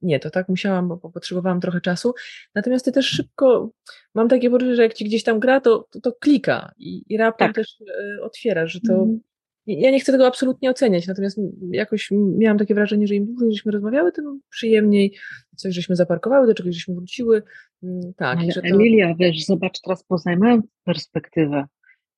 Nie, 0.02 0.20
to 0.20 0.30
tak 0.30 0.48
musiałam, 0.48 0.88
bo 0.88 1.10
potrzebowałam 1.10 1.60
trochę 1.60 1.80
czasu. 1.80 2.14
Natomiast 2.54 2.84
ty 2.84 2.92
też 2.92 3.06
szybko, 3.06 3.70
mam 4.14 4.28
takie 4.28 4.50
poczucie, 4.50 4.74
że 4.74 4.82
jak 4.82 4.94
ci 4.94 5.04
gdzieś 5.04 5.22
tam 5.22 5.40
gra, 5.40 5.60
to, 5.60 5.88
to, 5.90 6.00
to 6.00 6.12
klika 6.12 6.72
i, 6.78 7.02
i 7.08 7.16
raptem 7.16 7.48
tak. 7.48 7.56
też 7.56 7.76
e, 7.80 8.22
otwiera, 8.22 8.66
że 8.66 8.80
to 8.80 8.92
-hmm 8.92 9.18
ja 9.66 9.90
nie 9.90 10.00
chcę 10.00 10.12
tego 10.12 10.26
absolutnie 10.26 10.70
oceniać, 10.70 11.06
natomiast 11.06 11.40
jakoś 11.70 12.10
miałam 12.12 12.58
takie 12.58 12.74
wrażenie, 12.74 13.06
że 13.06 13.14
im 13.14 13.26
dłużej 13.26 13.52
żeśmy 13.52 13.72
rozmawiały, 13.72 14.12
tym 14.12 14.40
przyjemniej 14.50 15.16
coś 15.56 15.74
żeśmy 15.74 15.96
zaparkowały, 15.96 16.46
do 16.46 16.54
czegoś 16.54 16.74
żeśmy 16.74 16.94
wróciły. 16.94 17.42
Mm, 17.82 18.00
tak, 18.16 18.38
Ale 18.38 18.52
że 18.52 18.62
to... 18.62 18.68
Emilia, 18.68 19.14
wiesz, 19.18 19.44
zobacz 19.44 19.80
teraz 19.80 20.04
poznaj 20.04 20.36
moją 20.36 20.62
perspektywę. 20.84 21.64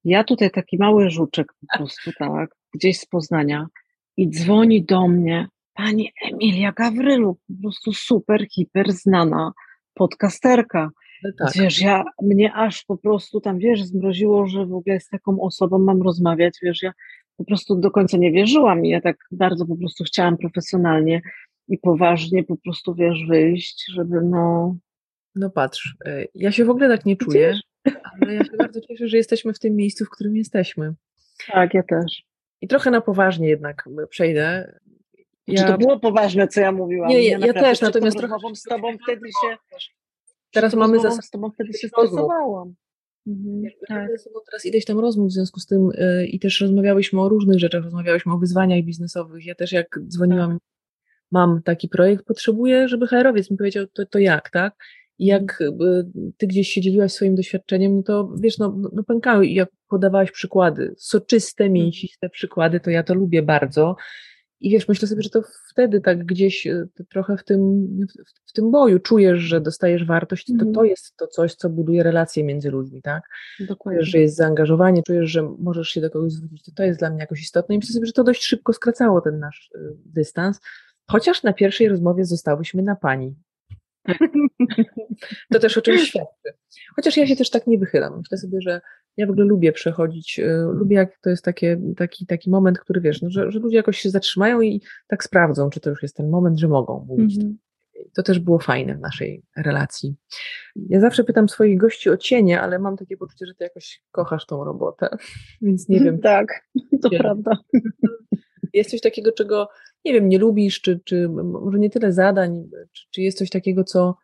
Ja 0.05 0.25
tutaj 0.25 0.51
taki 0.51 0.79
mały 0.79 1.11
żuczek 1.11 1.53
po 1.61 1.79
prostu, 1.79 2.11
tak, 2.19 2.51
gdzieś 2.75 2.99
z 2.99 3.07
Poznania 3.07 3.67
i 4.17 4.31
dzwoni 4.31 4.85
do 4.85 5.09
mnie 5.09 5.49
pani 5.75 6.13
Emilia 6.33 6.73
Gawrylu, 6.73 7.35
po 7.35 7.63
prostu 7.63 7.93
super, 7.93 8.47
hiper 8.51 8.93
znana 8.93 9.53
podcasterka. 9.95 10.91
No 11.23 11.31
tak. 11.39 11.53
Wiesz, 11.55 11.81
ja, 11.81 12.05
mnie 12.23 12.55
aż 12.55 12.85
po 12.85 12.97
prostu 12.97 13.41
tam, 13.41 13.59
wiesz, 13.59 13.85
zmroziło, 13.85 14.47
że 14.47 14.67
w 14.67 14.75
ogóle 14.75 15.01
z 15.01 15.09
taką 15.09 15.41
osobą 15.41 15.79
mam 15.79 16.03
rozmawiać, 16.03 16.59
wiesz, 16.63 16.83
ja 16.83 16.93
po 17.39 17.45
prostu 17.45 17.77
do 17.77 17.91
końca 17.91 18.17
nie 18.17 18.33
wierzyłam 18.33 18.85
i 18.85 18.89
ja 18.89 19.01
tak 19.01 19.17
bardzo 19.31 19.67
po 19.67 19.77
prostu 19.77 20.05
chciałam 20.05 20.37
profesjonalnie 20.37 21.23
i 21.69 21.79
poważnie 21.79 22.45
po 22.45 22.57
prostu, 22.57 22.95
wiesz, 22.95 23.19
wyjść, 23.29 23.85
żeby 23.95 24.21
no... 24.23 24.77
No 25.35 25.51
patrz, 25.51 25.97
e, 26.07 26.25
ja 26.35 26.53
się 26.53 26.65
w 26.65 26.71
ogóle 26.71 26.89
tak 26.89 27.07
nie 27.07 27.17
czuję, 27.17 27.61
ale 28.23 28.35
ja 28.35 28.45
się 28.45 28.57
bardzo 28.59 28.81
cieszę, 28.81 29.09
że 29.09 29.17
jesteśmy 29.17 29.53
w 29.53 29.59
tym 29.59 29.77
miejscu, 29.77 30.05
w 30.05 30.11
którym 30.11 30.37
jesteśmy. 30.37 30.95
Tak, 31.53 31.75
ja 31.75 31.83
też. 31.83 32.23
I 32.61 32.69
trochę 32.69 32.91
na 32.91 33.01
poważnie 33.01 33.49
jednak 33.49 33.89
przejdę. 34.11 34.79
Ja... 35.47 35.63
Czy 35.63 35.73
to 35.73 35.79
było 35.79 36.01
poważne, 36.01 36.49
co 36.49 36.61
ja 36.61 36.73
mówiłam? 36.73 37.09
Nie, 37.09 37.29
ja, 37.29 37.39
ja 37.39 37.53
też, 37.53 37.81
natomiast 37.81 38.19
trochę... 38.19 38.55
z 38.55 38.63
tobą 38.63 38.97
wtedy 39.03 39.29
się... 39.43 39.57
Teraz 40.53 40.75
mamy 40.75 41.01
za 41.01 41.11
z 41.11 41.31
tobą 41.31 41.51
wtedy 41.51 41.79
się 41.79 41.89
stosowałam. 41.89 42.75
Mhm, 43.29 43.63
tak. 43.89 44.09
teraz 44.47 44.67
ileś 44.67 44.85
tam 44.85 44.99
rozmów 44.99 45.29
w 45.29 45.33
związku 45.33 45.61
z 45.61 45.67
tym 45.67 45.91
yy, 45.95 46.27
i 46.27 46.39
też 46.39 46.61
rozmawiałyśmy 46.61 47.21
o 47.21 47.29
różnych 47.29 47.59
rzeczach, 47.59 47.85
rozmawiałyśmy 47.85 48.33
o 48.33 48.39
wyzwaniach 48.39 48.85
biznesowych. 48.85 49.47
Ja 49.47 49.55
też 49.55 49.73
jak 49.73 50.01
dzwoniłam, 50.09 50.53
tak. 50.53 50.61
mam 51.33 51.63
taki 51.63 51.89
projekt, 51.89 52.25
potrzebuję, 52.25 52.89
żeby 52.89 53.07
HR-owiec 53.07 53.51
mi 53.51 53.57
powiedział, 53.57 53.87
to, 53.93 54.07
to 54.07 54.19
jak, 54.19 54.51
tak? 54.51 54.77
I 55.19 55.27
jak 55.27 55.61
mhm. 55.61 56.13
ty 56.37 56.47
gdzieś 56.47 56.69
się 56.69 56.81
dzieliłaś 56.81 57.13
swoim 57.13 57.35
doświadczeniem, 57.35 57.97
no 57.97 58.03
to 58.03 58.33
wiesz, 58.41 58.59
no, 58.59 58.79
no 58.93 59.05
pękały 59.05 59.47
i 59.47 59.55
jak 59.55 59.69
podawałaś 59.89 60.31
przykłady, 60.31 60.95
soczyste, 60.99 61.65
mhm. 61.65 61.73
mięsiste 61.73 62.29
przykłady, 62.29 62.81
to 62.81 62.91
ja 62.91 63.03
to 63.03 63.15
lubię 63.15 63.43
bardzo. 63.43 63.97
I 64.61 64.71
wiesz, 64.71 64.89
myślę 64.89 65.09
sobie, 65.09 65.23
że 65.23 65.31
to 65.31 65.43
wtedy 65.71 66.01
tak 66.01 66.25
gdzieś 66.25 66.67
e, 66.67 66.87
trochę 67.11 67.37
w 67.37 67.45
tym, 67.45 67.89
w, 68.47 68.53
tym 68.53 68.71
boju 68.71 68.99
czujesz, 68.99 69.39
że 69.39 69.61
dostajesz 69.61 70.05
wartość, 70.05 70.47
to 70.47 70.53
to 70.59 70.69
mhm. 70.69 70.87
jest 70.87 71.17
to 71.17 71.27
coś, 71.27 71.55
co 71.55 71.71
buduje 71.71 72.03
relacje 72.03 72.45
między 72.45 72.71
ludźmi, 72.71 73.03
tak? 73.03 73.23
Dokładnie. 73.61 73.99
Czujesz, 73.99 74.11
że 74.11 74.19
jest 74.19 74.37
zaangażowanie, 74.37 75.03
czujesz, 75.03 75.31
że 75.31 75.43
możesz 75.59 75.89
się 75.89 76.01
do 76.01 76.11
kogoś 76.11 76.33
zwrócić, 76.33 76.65
to 76.65 76.73
to 76.73 76.83
jest 76.83 76.99
dla 76.99 77.11
mnie 77.11 77.21
jakoś 77.21 77.41
istotne 77.41 77.75
i 77.75 77.79
myślę 77.79 77.95
sobie, 77.95 78.07
że 78.07 78.13
to 78.13 78.25
dość 78.25 78.45
szybko 78.45 78.73
skracało 78.73 79.21
ten 79.21 79.39
nasz 79.39 79.71
e, 79.75 79.79
dystans, 80.07 80.61
chociaż 81.11 81.43
na 81.43 81.53
pierwszej 81.53 81.89
rozmowie 81.89 82.25
zostałyśmy 82.25 82.83
na 82.83 82.97
pani. 82.97 83.35
To 85.53 85.59
też 85.59 85.79
o 85.79 85.83
czymś 85.83 86.03
świadczy. 86.03 86.53
Chociaż 86.97 87.17
ja 87.17 87.27
się 87.27 87.37
też 87.37 87.51
tak 87.51 87.67
nie 87.67 87.79
wychylam. 87.79 88.19
Myślę 88.19 88.39
sobie, 88.39 88.61
że 88.61 88.81
ja 89.17 89.27
w 89.27 89.31
ogóle 89.31 89.47
lubię 89.47 89.73
przechodzić, 89.73 90.39
y, 90.39 90.49
lubię 90.73 90.97
jak 90.97 91.19
to 91.19 91.31
jest 91.31 91.45
takie, 91.45 91.81
taki, 91.97 92.27
taki 92.27 92.51
moment, 92.51 92.79
który 92.79 93.01
wiesz, 93.01 93.23
no, 93.23 93.31
że, 93.31 93.51
że 93.51 93.59
ludzie 93.59 93.77
jakoś 93.77 93.99
się 93.99 94.11
zatrzymają 94.11 94.61
i 94.61 94.83
tak 95.09 95.25
sprawdzą, 95.25 95.71
czy 95.71 95.81
to 95.81 95.91
już 95.91 96.03
jest 96.03 96.17
ten 96.17 96.31
moment, 96.31 96.59
że 96.59 96.69
mogą 96.69 97.07
mówić. 97.09 97.37
Mm 97.39 97.53
-hmm. 97.53 97.57
To 98.15 98.23
też 98.23 98.39
było 98.39 98.59
fajne 98.59 98.95
w 98.95 99.01
naszej 99.01 99.43
relacji. 99.57 100.15
Ja 100.77 101.01
zawsze 101.01 101.25
pytam 101.25 101.49
swoich 101.49 101.79
gości 101.79 102.11
o 102.11 102.17
cienie, 102.17 102.61
ale 102.61 102.79
mam 102.79 102.97
takie 102.97 103.17
poczucie, 103.17 103.47
że 103.47 103.55
ty 103.55 103.65
jakoś 103.65 104.03
kochasz 104.11 104.47
tą 104.47 104.65
robotę, 104.65 105.09
więc 105.63 105.89
nie 105.89 106.01
wiem. 106.01 106.21
Tak, 106.21 106.69
to 107.03 107.11
prawda. 107.11 107.59
Jest 108.75 108.91
coś 108.91 109.01
takiego, 109.01 109.33
czego 109.33 109.69
nie 110.05 110.13
wiem, 110.13 110.29
nie 110.29 110.39
lubisz, 110.39 110.81
czy, 110.81 111.01
czy 111.05 111.29
może 111.29 111.79
nie 111.79 111.91
tyle 111.91 112.13
zadań, 112.13 112.65
czy, 112.93 113.05
czy 113.11 113.23
jest 113.23 113.39
coś 113.39 113.51
takiego, 113.51 113.85
co 113.85 114.17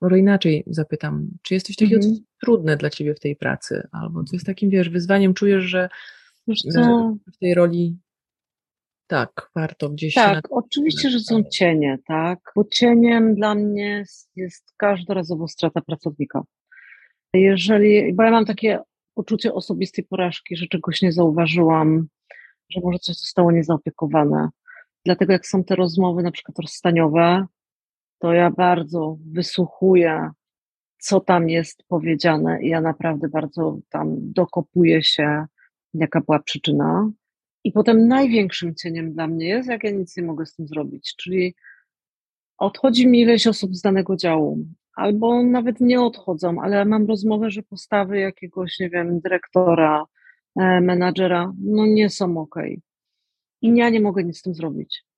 może 0.00 0.18
inaczej 0.18 0.64
zapytam, 0.66 1.28
czy 1.42 1.54
jest 1.54 1.66
coś 1.66 1.76
takiego, 1.76 2.00
-hmm. 2.00 2.02
co 2.02 2.08
jest 2.08 2.22
trudne 2.40 2.76
dla 2.76 2.90
ciebie 2.90 3.14
w 3.14 3.20
tej 3.20 3.36
pracy, 3.36 3.88
albo 3.92 4.24
co 4.24 4.36
jest 4.36 4.46
takim, 4.46 4.70
wiesz, 4.70 4.90
wyzwaniem, 4.90 5.34
czujesz, 5.34 5.64
że, 5.64 5.88
że 6.48 6.82
w 7.34 7.38
tej 7.38 7.54
roli 7.54 7.98
tak, 9.08 9.50
warto 9.54 9.90
gdzieś 9.90 10.14
Tak, 10.14 10.44
oczywiście, 10.50 11.10
że 11.10 11.20
są 11.20 11.42
cienie, 11.52 11.98
tak, 12.06 12.38
bo 12.56 12.64
cieniem 12.64 13.34
dla 13.34 13.54
mnie 13.54 14.04
jest 14.36 14.72
każdorazowo 14.76 15.48
strata 15.48 15.80
pracownika. 15.80 16.42
Jeżeli, 17.34 18.14
bo 18.14 18.22
ja 18.22 18.30
mam 18.30 18.44
takie 18.44 18.78
poczucie 19.14 19.54
osobistej 19.54 20.04
porażki, 20.04 20.56
że 20.56 20.66
czegoś 20.66 21.02
nie 21.02 21.12
zauważyłam, 21.12 22.08
że 22.70 22.80
może 22.80 22.98
coś 22.98 23.16
zostało 23.16 23.52
niezaopiekowane. 23.52 24.48
Dlatego 25.04 25.32
jak 25.32 25.46
są 25.46 25.64
te 25.64 25.76
rozmowy 25.76 26.22
na 26.22 26.30
przykład 26.30 26.58
rozstaniowe, 26.58 27.46
to 28.18 28.32
ja 28.32 28.50
bardzo 28.50 29.18
wysłuchuję, 29.32 30.30
co 30.98 31.20
tam 31.20 31.48
jest 31.48 31.82
powiedziane 31.88 32.62
i 32.62 32.68
ja 32.68 32.80
naprawdę 32.80 33.28
bardzo 33.28 33.78
tam 33.88 34.32
dokopuję 34.32 35.02
się, 35.02 35.46
jaka 35.94 36.20
była 36.20 36.38
przyczyna. 36.38 37.10
I 37.64 37.72
potem 37.72 38.08
największym 38.08 38.74
cieniem 38.74 39.12
dla 39.12 39.26
mnie 39.26 39.48
jest, 39.48 39.68
jak 39.68 39.84
ja 39.84 39.90
nic 39.90 40.16
nie 40.16 40.22
mogę 40.22 40.46
z 40.46 40.54
tym 40.54 40.66
zrobić, 40.68 41.14
czyli 41.16 41.54
odchodzi 42.58 43.08
mi 43.08 43.20
ileś 43.20 43.46
osób 43.46 43.76
z 43.76 43.80
danego 43.80 44.16
działu, 44.16 44.58
albo 44.94 45.42
nawet 45.42 45.80
nie 45.80 46.00
odchodzą, 46.00 46.60
ale 46.62 46.84
mam 46.84 47.06
rozmowę, 47.06 47.50
że 47.50 47.62
postawy 47.62 48.18
jakiegoś, 48.18 48.78
nie 48.80 48.90
wiem, 48.90 49.20
dyrektora, 49.20 50.04
e, 50.56 50.80
menadżera, 50.80 51.52
no 51.64 51.86
nie 51.86 52.10
są 52.10 52.38
ok. 52.38 52.54
I 53.62 53.76
ja 53.76 53.90
nie 53.90 54.00
mogę 54.00 54.24
nic 54.24 54.38
z 54.38 54.42
tym 54.42 54.54
zrobić 54.54 55.08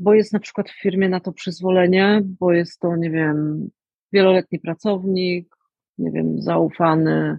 bo 0.00 0.14
jest 0.14 0.32
na 0.32 0.40
przykład 0.40 0.70
w 0.70 0.80
firmie 0.80 1.08
na 1.08 1.20
to 1.20 1.32
przyzwolenie, 1.32 2.20
bo 2.24 2.52
jest 2.52 2.80
to, 2.80 2.96
nie 2.96 3.10
wiem, 3.10 3.68
wieloletni 4.12 4.58
pracownik, 4.58 5.56
nie 5.98 6.10
wiem, 6.10 6.42
zaufany 6.42 7.38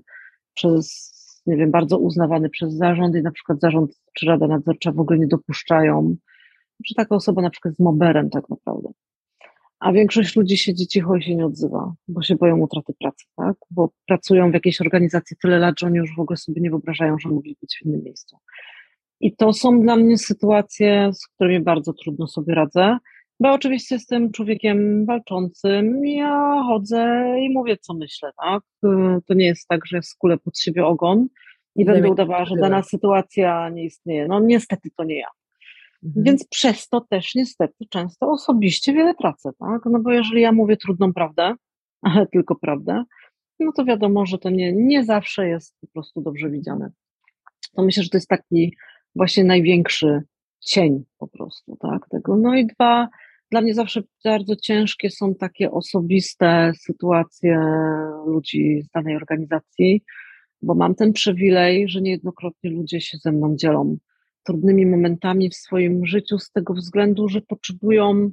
przez, 0.53 1.11
nie 1.45 1.57
wiem, 1.57 1.71
bardzo 1.71 1.97
uznawany 1.97 2.49
przez 2.49 2.73
zarząd 2.73 3.15
i 3.15 3.21
na 3.21 3.31
przykład 3.31 3.59
zarząd 3.59 4.01
czy 4.13 4.25
rada 4.25 4.47
nadzorcza 4.47 4.91
w 4.91 4.99
ogóle 4.99 5.19
nie 5.19 5.27
dopuszczają, 5.27 6.15
że 6.85 6.95
taka 6.95 7.15
osoba 7.15 7.41
na 7.41 7.49
przykład 7.49 7.71
jest 7.71 7.79
moberem 7.79 8.29
tak 8.29 8.49
naprawdę. 8.49 8.89
A 9.79 9.91
większość 9.91 10.35
ludzi 10.35 10.57
siedzi 10.57 10.87
cicho 10.87 11.15
i 11.15 11.23
się 11.23 11.35
nie 11.35 11.45
odzywa, 11.45 11.93
bo 12.07 12.21
się 12.21 12.35
boją 12.35 12.57
utraty 12.57 12.93
pracy, 12.99 13.25
tak? 13.35 13.55
Bo 13.71 13.89
pracują 14.07 14.51
w 14.51 14.53
jakiejś 14.53 14.81
organizacji 14.81 15.37
tyle 15.41 15.59
lat, 15.59 15.79
że 15.79 15.87
oni 15.87 15.97
już 15.97 16.15
w 16.15 16.19
ogóle 16.19 16.37
sobie 16.37 16.61
nie 16.61 16.69
wyobrażają, 16.69 17.19
że 17.19 17.29
mogli 17.29 17.57
być 17.61 17.77
w 17.77 17.85
innym 17.85 18.03
miejscu. 18.03 18.37
I 19.21 19.35
to 19.35 19.53
są 19.53 19.81
dla 19.81 19.95
mnie 19.95 20.17
sytuacje, 20.17 21.11
z 21.13 21.27
którymi 21.27 21.63
bardzo 21.63 21.93
trudno 21.93 22.27
sobie 22.27 22.55
radzę, 22.55 22.97
bo 23.39 23.51
oczywiście 23.51 23.95
jestem 23.95 24.31
człowiekiem 24.31 25.05
walczącym. 25.05 26.05
Ja 26.05 26.63
chodzę 26.67 27.35
i 27.39 27.49
mówię, 27.49 27.77
co 27.77 27.93
myślę, 27.93 28.31
tak? 28.41 28.63
To 29.27 29.33
nie 29.33 29.45
jest 29.45 29.67
tak, 29.67 29.85
że 29.85 30.01
skulę 30.01 30.37
pod 30.37 30.59
siebie 30.59 30.85
ogon 30.85 31.27
i 31.75 31.85
będę 31.85 32.11
udawała, 32.11 32.45
że 32.45 32.55
dana 32.55 32.83
sytuacja 32.83 33.69
nie 33.69 33.83
istnieje. 33.83 34.27
No 34.27 34.39
niestety 34.39 34.89
to 34.97 35.03
nie 35.03 35.19
ja. 35.19 35.27
Mhm. 36.03 36.23
Więc 36.23 36.47
przez 36.47 36.89
to 36.89 37.01
też 37.01 37.35
niestety 37.35 37.85
często 37.89 38.31
osobiście 38.31 38.93
wiele 38.93 39.15
tracę, 39.15 39.49
tak? 39.59 39.81
No 39.85 39.99
bo 39.99 40.11
jeżeli 40.11 40.41
ja 40.41 40.51
mówię 40.51 40.77
trudną 40.77 41.13
prawdę, 41.13 41.53
ale 42.01 42.27
tylko 42.27 42.55
prawdę, 42.55 43.03
no 43.59 43.71
to 43.71 43.85
wiadomo, 43.85 44.25
że 44.25 44.37
to 44.37 44.49
nie, 44.49 44.73
nie 44.73 45.03
zawsze 45.03 45.47
jest 45.47 45.75
po 45.81 45.87
prostu 45.87 46.21
dobrze 46.21 46.49
widziane. 46.49 46.91
To 47.75 47.83
myślę, 47.83 48.03
że 48.03 48.09
to 48.09 48.17
jest 48.17 48.29
taki 48.29 48.75
właśnie 49.15 49.43
największy 49.43 50.21
cień 50.59 51.03
po 51.17 51.27
prostu, 51.27 51.77
tak, 51.79 52.09
tego. 52.09 52.37
No 52.37 52.55
i 52.55 52.65
dwa, 52.65 53.07
dla 53.51 53.61
mnie 53.61 53.73
zawsze 53.73 54.03
bardzo 54.23 54.55
ciężkie 54.55 55.09
są 55.09 55.35
takie 55.35 55.71
osobiste 55.71 56.71
sytuacje 56.79 57.59
ludzi 58.25 58.81
z 58.81 58.89
danej 58.89 59.15
organizacji, 59.15 60.03
bo 60.61 60.75
mam 60.75 60.95
ten 60.95 61.13
przywilej, 61.13 61.89
że 61.89 62.01
niejednokrotnie 62.01 62.69
ludzie 62.69 63.01
się 63.01 63.17
ze 63.17 63.31
mną 63.31 63.55
dzielą 63.55 63.97
trudnymi 64.43 64.85
momentami 64.85 65.49
w 65.49 65.55
swoim 65.55 66.05
życiu 66.05 66.39
z 66.39 66.51
tego 66.51 66.73
względu, 66.73 67.27
że 67.27 67.41
potrzebują, 67.41 68.31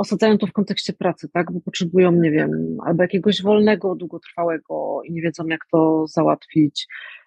osadzają 0.00 0.38
to 0.38 0.46
w 0.46 0.52
kontekście 0.52 0.92
pracy, 0.92 1.28
tak, 1.32 1.52
bo 1.52 1.60
potrzebują, 1.60 2.12
nie 2.12 2.30
wiem, 2.30 2.78
albo 2.86 3.02
jakiegoś 3.02 3.42
wolnego, 3.42 3.94
długotrwałego 3.94 5.00
i 5.04 5.12
nie 5.12 5.22
wiedzą, 5.22 5.46
jak 5.46 5.60
to 5.72 6.06
załatwić, 6.06 6.86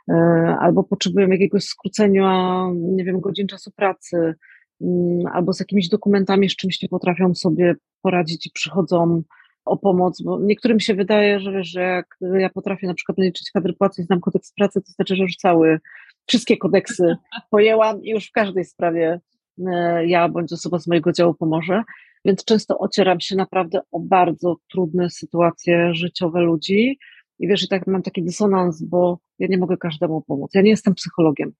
E, 0.10 0.16
albo 0.60 0.84
potrzebują 0.84 1.28
jakiegoś 1.28 1.64
skrócenia, 1.64 2.68
nie 2.74 3.04
wiem, 3.04 3.22
godzin 3.22 3.48
czasu 3.48 3.72
pracy, 3.72 4.36
mm, 4.82 5.28
albo 5.34 5.54
z 5.54 5.60
jakimiś 5.60 5.90
dokumentami, 5.90 6.50
z 6.50 6.56
czymś 6.56 6.82
nie 6.82 6.90
potrafią 6.90 7.36
sobie 7.36 7.76
poradzić 8.02 8.48
i 8.48 8.52
przychodzą 8.52 9.24
o 9.66 9.78
pomoc, 9.78 10.22
bo 10.22 10.40
niektórym 10.40 10.80
się 10.80 10.96
wydaje, 10.96 11.40
że 11.40 11.52
wiesz, 11.52 11.68
że 11.68 11.82
jak 11.82 12.18
ja 12.40 12.50
potrafię 12.50 12.88
na 12.88 12.94
przykład 12.94 13.18
liczyć 13.18 13.52
kadry 13.52 13.74
płacy 13.74 14.02
i 14.02 14.06
znam 14.06 14.20
kodeks 14.20 14.54
pracy, 14.54 14.82
to 14.82 14.92
znaczy, 14.92 15.16
że 15.16 15.24
już 15.24 15.36
cały, 15.36 15.80
wszystkie 16.28 16.58
kodeksy 16.58 17.16
pojęłam 17.52 18.04
i 18.04 18.10
już 18.10 18.30
w 18.30 18.32
każdej 18.32 18.66
sprawie 18.66 19.20
e, 19.68 20.06
ja 20.08 20.30
bądź 20.30 20.54
osoba 20.54 20.80
z 20.80 20.88
mojego 20.88 21.12
działu 21.12 21.34
pomoże. 21.34 21.84
Więc 22.26 22.46
często 22.46 22.78
ocieram 22.78 23.20
się 23.20 23.36
naprawdę 23.36 23.82
o 23.92 24.00
bardzo 24.00 24.56
trudne 24.72 25.10
sytuacje 25.10 25.94
życiowe 25.94 26.42
ludzi, 26.42 27.00
i 27.40 27.48
wiesz, 27.48 27.64
i 27.64 27.68
tak 27.68 27.88
mam 27.88 28.02
taki 28.02 28.24
dysonans, 28.24 28.84
bo 28.84 29.20
ja 29.40 29.48
nie 29.48 29.58
mogę 29.58 29.78
każdemu 29.78 30.22
pomóc. 30.22 30.52
Ja 30.54 30.62
nie 30.62 30.70
jestem 30.70 30.94
psychologiem, 30.94 31.52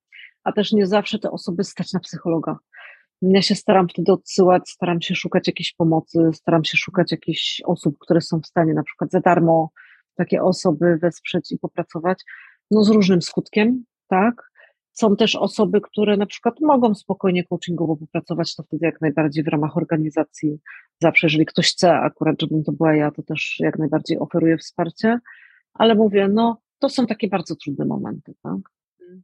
a 0.44 0.52
też 0.52 0.72
nie 0.72 0.88
zawsze 0.88 1.20
te 1.20 1.32
osoby 1.32 1.64
stać 1.64 1.94
na 1.94 2.00
psychologa. 2.00 2.58
Ja 3.22 3.42
się 3.42 3.56
staram 3.56 3.88
wtedy 3.90 4.12
odsyłać, 4.12 4.70
staram 4.70 5.02
się 5.02 5.16
szukać 5.16 5.48
jakiejś 5.48 5.74
pomocy, 5.74 6.20
staram 6.34 6.64
się 6.64 6.78
szukać 6.78 7.12
jakichś 7.12 7.62
osób, 7.66 7.96
które 8.00 8.22
są 8.22 8.40
w 8.40 8.48
stanie 8.48 8.74
na 8.74 8.84
przykład 8.84 9.12
za 9.12 9.20
darmo 9.20 9.72
takie 10.16 10.44
osoby 10.44 10.98
wesprzeć 11.02 11.52
i 11.52 11.60
popracować, 11.60 12.24
no 12.72 12.84
z 12.84 12.90
różnym 12.90 13.22
skutkiem, 13.22 13.84
tak? 14.08 14.53
Są 14.94 15.16
też 15.16 15.36
osoby, 15.36 15.82
które 15.82 16.18
na 16.18 16.26
przykład 16.26 16.62
mogą 16.62 16.96
spokojnie 16.96 17.44
coachingowo 17.44 17.98
popracować, 17.98 18.56
to 18.56 18.64
wtedy 18.64 18.86
jak 18.86 19.02
najbardziej 19.02 19.44
w 19.44 19.48
ramach 19.48 19.78
organizacji 19.78 20.60
zawsze, 21.02 21.28
jeżeli 21.28 21.46
ktoś 21.46 21.72
chce 21.72 21.94
akurat, 21.94 22.42
żebym 22.42 22.64
to 22.64 22.72
była 22.72 22.96
ja, 22.96 23.12
to 23.12 23.24
też 23.24 23.56
jak 23.60 23.80
najbardziej 23.80 24.20
oferuję 24.20 24.58
wsparcie, 24.58 25.20
ale 25.74 25.96
mówię, 25.96 26.28
no 26.28 26.62
to 26.80 26.90
są 26.90 27.08
takie 27.08 27.28
bardzo 27.28 27.56
trudne 27.56 27.86
momenty, 27.86 28.34
tak? 28.44 28.58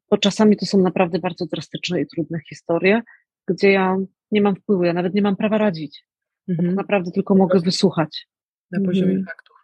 Bo 0.10 0.18
czasami 0.18 0.58
to 0.58 0.66
są 0.66 0.82
naprawdę 0.82 1.20
bardzo 1.20 1.46
drastyczne 1.46 2.02
i 2.02 2.08
trudne 2.08 2.40
historie, 2.50 3.02
gdzie 3.48 3.72
ja 3.72 3.98
nie 4.32 4.42
mam 4.42 4.56
wpływu, 4.56 4.84
ja 4.84 4.94
nawet 4.94 5.14
nie 5.14 5.22
mam 5.22 5.36
prawa 5.36 5.58
radzić. 5.58 6.06
Mhm. 6.48 6.68
Tak 6.68 6.78
naprawdę 6.78 7.12
tylko 7.12 7.36
mogę 7.36 7.60
wysłuchać. 7.60 8.28
Na 8.72 8.80
poziomie 8.86 9.12
mhm. 9.12 9.26
faktów. 9.26 9.56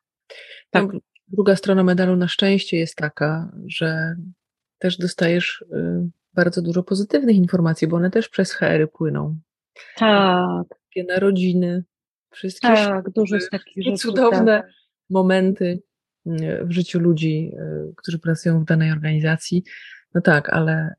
Tak. 0.69 0.93
No, 0.93 0.99
druga 1.27 1.55
strona 1.55 1.83
medalu 1.83 2.15
na 2.15 2.27
szczęście 2.27 2.77
jest 2.77 2.95
taka, 2.95 3.51
że 3.65 4.15
też 4.79 4.97
dostajesz 4.97 5.61
y, 5.61 6.09
bardzo 6.33 6.61
dużo 6.61 6.83
pozytywnych 6.83 7.35
informacji, 7.35 7.87
bo 7.87 7.97
one 7.97 8.11
też 8.11 8.29
przez 8.29 8.53
HR 8.53 8.91
płyną. 8.93 9.39
Tak. 9.97 10.67
Takie 10.69 11.03
narodziny, 11.03 11.83
wszystkie 12.31 12.67
tak, 12.67 13.09
dużo 13.09 13.35
jest 13.35 13.51
takich 13.51 13.83
rzeczy, 13.83 13.97
cudowne 13.97 14.61
tak. 14.61 14.71
momenty 15.09 15.81
y, 16.27 16.65
w 16.65 16.71
życiu 16.71 16.99
ludzi, 16.99 17.51
y, 17.53 17.93
którzy 17.95 18.19
pracują 18.19 18.61
w 18.61 18.65
danej 18.65 18.91
organizacji. 18.91 19.63
No 20.13 20.21
tak, 20.21 20.49
ale, 20.49 20.93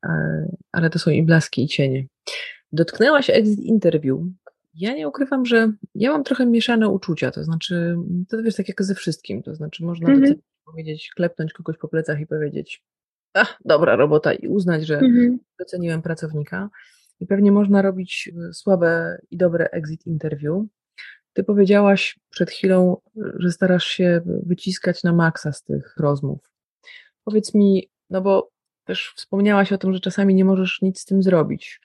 ale 0.72 0.90
to 0.90 0.98
są 0.98 1.10
i 1.10 1.22
blaski, 1.22 1.64
i 1.64 1.68
cienie. 1.68 2.06
Dotknęłaś 2.72 3.30
exit 3.30 3.60
interview. 3.60 4.18
Ja 4.74 4.94
nie 4.94 5.08
ukrywam, 5.08 5.46
że 5.46 5.72
ja 5.94 6.12
mam 6.12 6.24
trochę 6.24 6.46
mieszane 6.46 6.88
uczucia, 6.88 7.30
to 7.30 7.44
znaczy, 7.44 7.96
to 8.28 8.42
wiesz, 8.42 8.56
tak 8.56 8.68
jak 8.68 8.82
ze 8.82 8.94
wszystkim, 8.94 9.42
to 9.42 9.54
znaczy 9.54 9.84
można 9.84 10.08
mm 10.08 10.22
-hmm. 10.22 10.34
powiedzieć, 10.64 11.10
klepnąć 11.16 11.52
kogoś 11.52 11.78
po 11.78 11.88
plecach 11.88 12.20
i 12.20 12.26
powiedzieć, 12.26 12.82
ach, 13.36 13.58
dobra 13.64 13.96
robota 13.96 14.32
i 14.32 14.48
uznać, 14.48 14.86
że 14.86 14.94
mhm. 14.94 15.38
doceniłem 15.58 16.02
pracownika. 16.02 16.70
I 17.20 17.26
pewnie 17.26 17.52
można 17.52 17.82
robić 17.82 18.30
e, 18.48 18.52
słabe 18.52 19.18
i 19.30 19.36
dobre 19.36 19.68
exit 19.70 20.06
interview. 20.06 20.64
Ty 21.32 21.44
powiedziałaś 21.44 22.18
przed 22.30 22.50
chwilą, 22.50 22.96
że 23.38 23.52
starasz 23.52 23.84
się 23.84 24.20
wyciskać 24.24 25.04
na 25.04 25.12
maksa 25.12 25.52
z 25.52 25.62
tych 25.62 25.94
rozmów. 25.96 26.50
Powiedz 27.24 27.54
mi, 27.54 27.90
no 28.10 28.20
bo 28.20 28.50
też 28.84 29.12
wspomniałaś 29.16 29.72
o 29.72 29.78
tym, 29.78 29.94
że 29.94 30.00
czasami 30.00 30.34
nie 30.34 30.44
możesz 30.44 30.82
nic 30.82 31.00
z 31.00 31.04
tym 31.04 31.22
zrobić. 31.22 31.80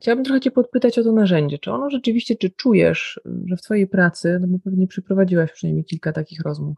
Chciałabym 0.00 0.24
trochę 0.24 0.40
Cię 0.40 0.50
podpytać 0.50 0.98
o 0.98 1.04
to 1.04 1.12
narzędzie. 1.12 1.58
Czy 1.58 1.70
ono 1.70 1.90
rzeczywiście, 1.90 2.36
czy 2.36 2.50
czujesz, 2.50 3.20
że 3.46 3.56
w 3.56 3.62
Twojej 3.62 3.86
pracy, 3.86 4.38
no 4.40 4.46
bo 4.48 4.58
pewnie 4.58 4.86
przeprowadziłaś 4.86 5.52
przynajmniej 5.52 5.84
kilka 5.84 6.12
takich 6.12 6.40
rozmów, 6.40 6.76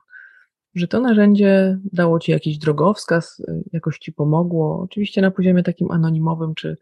że 0.77 0.89
to 0.89 1.01
narzędzie 1.01 1.79
dało 1.93 2.18
Ci 2.18 2.33
jakiś 2.33 2.59
drogowskaz, 2.59 3.41
y, 3.41 3.62
jakoś 3.72 3.99
Ci 3.99 4.12
pomogło? 4.12 4.81
Oczywiście 4.81 5.20
na 5.22 5.31
poziomie 5.31 5.62
takim 5.62 5.91
anonimowym, 5.91 6.55
czy 6.55 6.77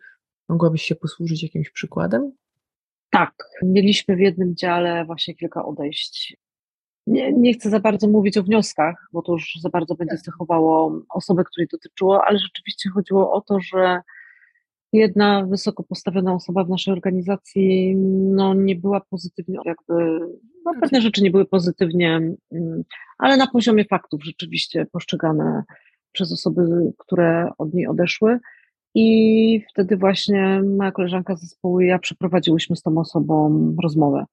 mogłabyś 0.49 0.83
się 0.83 0.95
posłużyć 0.95 1.43
jakimś 1.43 1.71
przykładem? 1.71 2.33
Tak, 3.11 3.35
mieliśmy 3.63 4.17
w 4.17 4.21
jednym 4.21 4.57
dziale 4.57 5.05
właśnie 5.05 5.35
kilka 5.35 5.65
odejść. 5.65 6.37
Nie, 7.07 7.33
nie 7.33 7.55
chcę 7.55 7.71
za 7.71 7.81
bardzo 7.81 8.09
mówić 8.09 8.39
o 8.39 8.43
wnioskach, 8.43 9.09
bo 9.13 9.23
to 9.23 9.33
już 9.33 9.55
za 9.61 9.69
bardzo 9.69 9.95
będzie 9.95 10.17
tak. 10.17 10.25
cechowało 10.25 11.01
osobę, 11.09 11.45
której 11.45 11.69
dotyczyło, 11.73 12.25
ale 12.25 12.39
rzeczywiście 12.39 12.91
chodziło 12.91 13.33
o 13.33 13.41
to, 13.41 13.61
że 13.61 14.01
jedna 14.93 15.47
wysoko 15.47 15.83
postawiona 15.83 16.35
osoba 16.35 16.65
w 16.65 16.69
naszej 16.69 16.93
organizacji 16.93 17.97
no, 17.97 18.55
nie 18.55 18.77
była 18.77 19.01
pozytywnie, 19.01 19.59
jakby, 19.65 20.21
no, 20.65 20.73
pewne 20.81 21.01
rzeczy 21.01 21.23
nie 21.23 21.31
były 21.31 21.45
pozytywnie, 21.45 22.17
mm, 22.53 22.83
ale 23.19 23.37
na 23.37 23.47
poziomie 23.47 23.85
faktów 23.85 24.25
rzeczywiście 24.25 24.87
postrzegane 24.93 25.63
przez 26.13 26.33
osoby, 26.33 26.93
które 26.99 27.51
od 27.59 27.75
niej 27.75 27.87
odeszły. 27.87 28.39
I 28.95 29.61
wtedy 29.71 29.97
właśnie 29.97 30.63
moja 30.77 30.93
koleżanka 30.93 31.37
z 31.37 31.41
zespołu 31.41 31.81
i 31.81 31.87
ja 31.87 31.99
przeprowadziłyśmy 31.99 32.77
z 32.77 32.83
tą 32.83 32.99
osobą 32.99 33.77
rozmowę. 33.83 34.25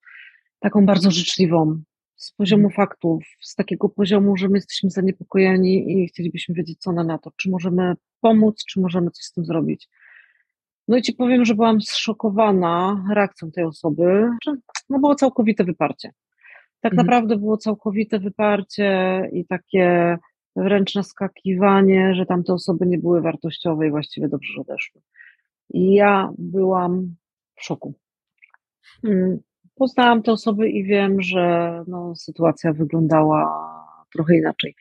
Taką 0.60 0.86
bardzo 0.86 1.12
życzliwą, 1.12 1.82
z 2.16 2.32
poziomu 2.32 2.68
mhm. 2.68 2.76
faktów, 2.76 3.24
z 3.42 3.56
takiego 3.56 3.90
poziomu, 3.90 4.38
że 4.38 4.50
my 4.50 4.58
jesteśmy 4.58 4.90
zaniepokojeni 4.90 6.04
i 6.04 6.08
chcielibyśmy 6.08 6.56
wiedzieć, 6.56 6.80
co 6.80 6.90
ona 6.90 7.04
na 7.04 7.18
to, 7.18 7.32
czy 7.38 7.50
możemy 7.50 7.94
pomóc, 8.22 8.66
czy 8.66 8.80
możemy 8.80 9.12
coś 9.12 9.26
z 9.26 9.34
tym 9.34 9.46
zrobić. 9.46 9.90
No 10.92 10.98
i 10.98 11.02
ci 11.02 11.14
powiem, 11.14 11.46
że 11.46 11.56
byłam 11.56 11.82
zszokowana 11.82 13.06
reakcją 13.14 13.52
tej 13.52 13.64
osoby. 13.64 14.30
No 14.90 15.00
było 15.00 15.16
całkowite 15.16 15.64
wyparcie. 15.64 16.12
Tak 16.82 16.94
mhm. 16.94 17.08
naprawdę 17.08 17.38
było 17.38 17.58
całkowite 17.58 18.20
wyparcie 18.20 19.22
i 19.34 19.46
takie 19.46 20.18
wręcz 20.56 20.96
naskakiwanie, 20.96 22.16
że 22.16 22.26
tamte 22.26 22.54
osoby 22.54 22.86
nie 22.88 22.98
były 22.98 23.22
wartościowe 23.22 23.88
i 23.88 23.92
właściwie 23.92 24.28
dobrze, 24.28 24.54
że 24.54 24.62
odeszły. 24.62 25.02
I 25.70 25.94
ja 25.94 26.30
byłam 26.38 27.16
w 27.56 27.64
szoku. 27.64 27.94
Mm, 29.04 29.40
poznałam 29.76 30.24
te 30.24 30.32
osoby 30.32 30.70
i 30.70 30.84
wiem, 30.84 31.22
że 31.22 31.84
no, 31.88 32.16
sytuacja 32.16 32.74
wyglądała 32.74 33.66
trochę 34.14 34.38
inaczej. 34.38 34.76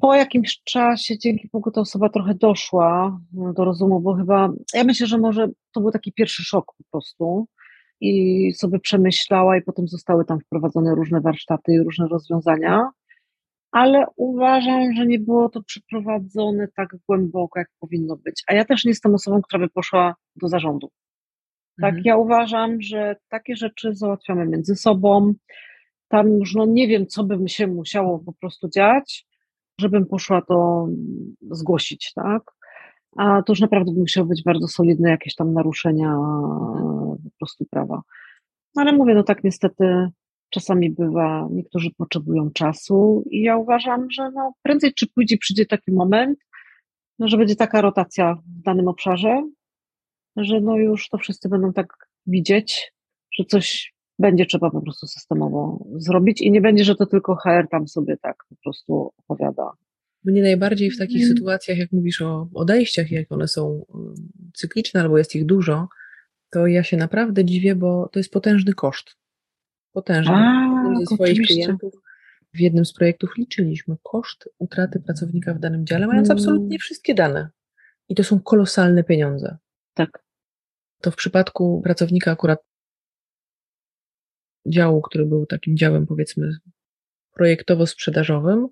Po 0.00 0.14
jakimś 0.14 0.62
czasie, 0.64 1.18
dzięki 1.18 1.48
Bogu, 1.52 1.70
ta 1.70 1.80
osoba 1.80 2.08
trochę 2.08 2.34
doszła 2.34 3.20
do 3.32 3.64
rozumu, 3.64 4.00
bo 4.00 4.14
chyba, 4.14 4.52
ja 4.74 4.84
myślę, 4.84 5.06
że 5.06 5.18
może 5.18 5.48
to 5.72 5.80
był 5.80 5.90
taki 5.90 6.12
pierwszy 6.12 6.44
szok 6.44 6.64
po 6.78 6.84
prostu 6.90 7.46
i 8.00 8.52
sobie 8.52 8.78
przemyślała 8.78 9.56
i 9.56 9.62
potem 9.62 9.88
zostały 9.88 10.24
tam 10.24 10.40
wprowadzone 10.40 10.94
różne 10.94 11.20
warsztaty 11.20 11.72
i 11.72 11.78
różne 11.78 12.08
rozwiązania, 12.08 12.90
ale 13.72 14.06
uważam, 14.16 14.94
że 14.96 15.06
nie 15.06 15.18
było 15.18 15.48
to 15.48 15.62
przeprowadzone 15.62 16.68
tak 16.76 16.88
głęboko, 17.08 17.58
jak 17.58 17.68
powinno 17.80 18.16
być. 18.16 18.42
A 18.46 18.54
ja 18.54 18.64
też 18.64 18.84
nie 18.84 18.90
jestem 18.90 19.14
osobą, 19.14 19.42
która 19.42 19.66
by 19.66 19.68
poszła 19.68 20.14
do 20.36 20.48
zarządu. 20.48 20.90
Tak, 21.80 21.88
mhm. 21.88 22.02
ja 22.04 22.16
uważam, 22.16 22.82
że 22.82 23.16
takie 23.28 23.56
rzeczy 23.56 23.94
załatwiamy 23.94 24.46
między 24.46 24.76
sobą. 24.76 25.34
Tam 26.08 26.38
już 26.38 26.54
no 26.54 26.66
nie 26.66 26.88
wiem, 26.88 27.06
co 27.06 27.24
by 27.24 27.48
się 27.48 27.66
musiało 27.66 28.18
po 28.18 28.32
prostu 28.32 28.68
dziać, 28.68 29.26
żebym 29.80 30.06
poszła 30.06 30.42
to 30.42 30.88
zgłosić, 31.50 32.12
tak? 32.14 32.42
A 33.16 33.42
to 33.42 33.52
już 33.52 33.60
naprawdę 33.60 33.92
by 33.92 34.00
musiało 34.00 34.26
być 34.26 34.42
bardzo 34.42 34.68
solidne 34.68 35.10
jakieś 35.10 35.34
tam 35.34 35.52
naruszenia 35.52 36.16
po 37.24 37.30
prostu 37.38 37.64
prawa. 37.70 38.02
No 38.74 38.82
ale 38.82 38.92
mówię, 38.92 39.14
no 39.14 39.22
tak 39.22 39.44
niestety 39.44 40.08
czasami 40.50 40.90
bywa, 40.90 41.48
niektórzy 41.50 41.90
potrzebują 41.96 42.50
czasu 42.50 43.24
i 43.30 43.42
ja 43.42 43.56
uważam, 43.56 44.10
że 44.10 44.30
no 44.30 44.52
prędzej 44.62 44.94
czy 44.94 45.06
później 45.06 45.38
przyjdzie 45.38 45.66
taki 45.66 45.92
moment, 45.92 46.38
no, 47.18 47.28
że 47.28 47.36
będzie 47.36 47.56
taka 47.56 47.80
rotacja 47.80 48.34
w 48.34 48.62
danym 48.62 48.88
obszarze, 48.88 49.50
że 50.36 50.60
no 50.60 50.76
już 50.76 51.08
to 51.08 51.18
wszyscy 51.18 51.48
będą 51.48 51.72
tak 51.72 51.86
widzieć, 52.26 52.92
że 53.38 53.44
coś 53.44 53.94
będzie 54.20 54.46
trzeba 54.46 54.70
po 54.70 54.80
prostu 54.80 55.06
systemowo 55.06 55.84
zrobić 55.96 56.40
i 56.40 56.50
nie 56.50 56.60
będzie, 56.60 56.84
że 56.84 56.94
to 56.94 57.06
tylko 57.06 57.36
HR 57.36 57.68
tam 57.70 57.88
sobie 57.88 58.16
tak 58.16 58.36
po 58.48 58.56
prostu 58.56 59.12
opowiada. 59.16 59.72
Mnie 60.24 60.42
najbardziej 60.42 60.90
w 60.90 60.98
takich 60.98 61.22
mm. 61.22 61.28
sytuacjach, 61.28 61.78
jak 61.78 61.92
mówisz 61.92 62.22
o 62.22 62.48
odejściach, 62.54 63.10
jak 63.10 63.32
one 63.32 63.48
są 63.48 63.84
um, 63.88 64.14
cykliczne 64.54 65.00
albo 65.00 65.18
jest 65.18 65.34
ich 65.36 65.46
dużo, 65.46 65.88
to 66.50 66.66
ja 66.66 66.84
się 66.84 66.96
naprawdę 66.96 67.44
dziwię, 67.44 67.74
bo 67.74 68.08
to 68.12 68.18
jest 68.18 68.32
potężny 68.32 68.74
koszt. 68.74 69.16
Potężny. 69.92 70.34
A, 70.34 70.94
ze 71.00 71.06
swoich 71.06 71.32
oczywiście. 71.32 71.54
klientów 71.54 71.94
w 72.54 72.60
jednym 72.60 72.84
z 72.84 72.92
projektów 72.92 73.30
liczyliśmy 73.38 73.96
koszt 74.02 74.48
utraty 74.58 75.00
pracownika 75.00 75.54
w 75.54 75.58
danym 75.58 75.86
dziale, 75.86 76.06
mając 76.06 76.30
mm. 76.30 76.38
absolutnie 76.38 76.78
wszystkie 76.78 77.14
dane. 77.14 77.50
I 78.08 78.14
to 78.14 78.24
są 78.24 78.40
kolosalne 78.40 79.04
pieniądze. 79.04 79.56
Tak. 79.94 80.24
To 81.00 81.10
w 81.10 81.16
przypadku 81.16 81.80
pracownika 81.84 82.32
akurat 82.32 82.69
działu, 84.66 85.02
który 85.02 85.26
był 85.26 85.46
takim 85.46 85.76
działem, 85.76 86.06
powiedzmy, 86.06 86.52
projektowo-sprzedażowym, 87.32 88.66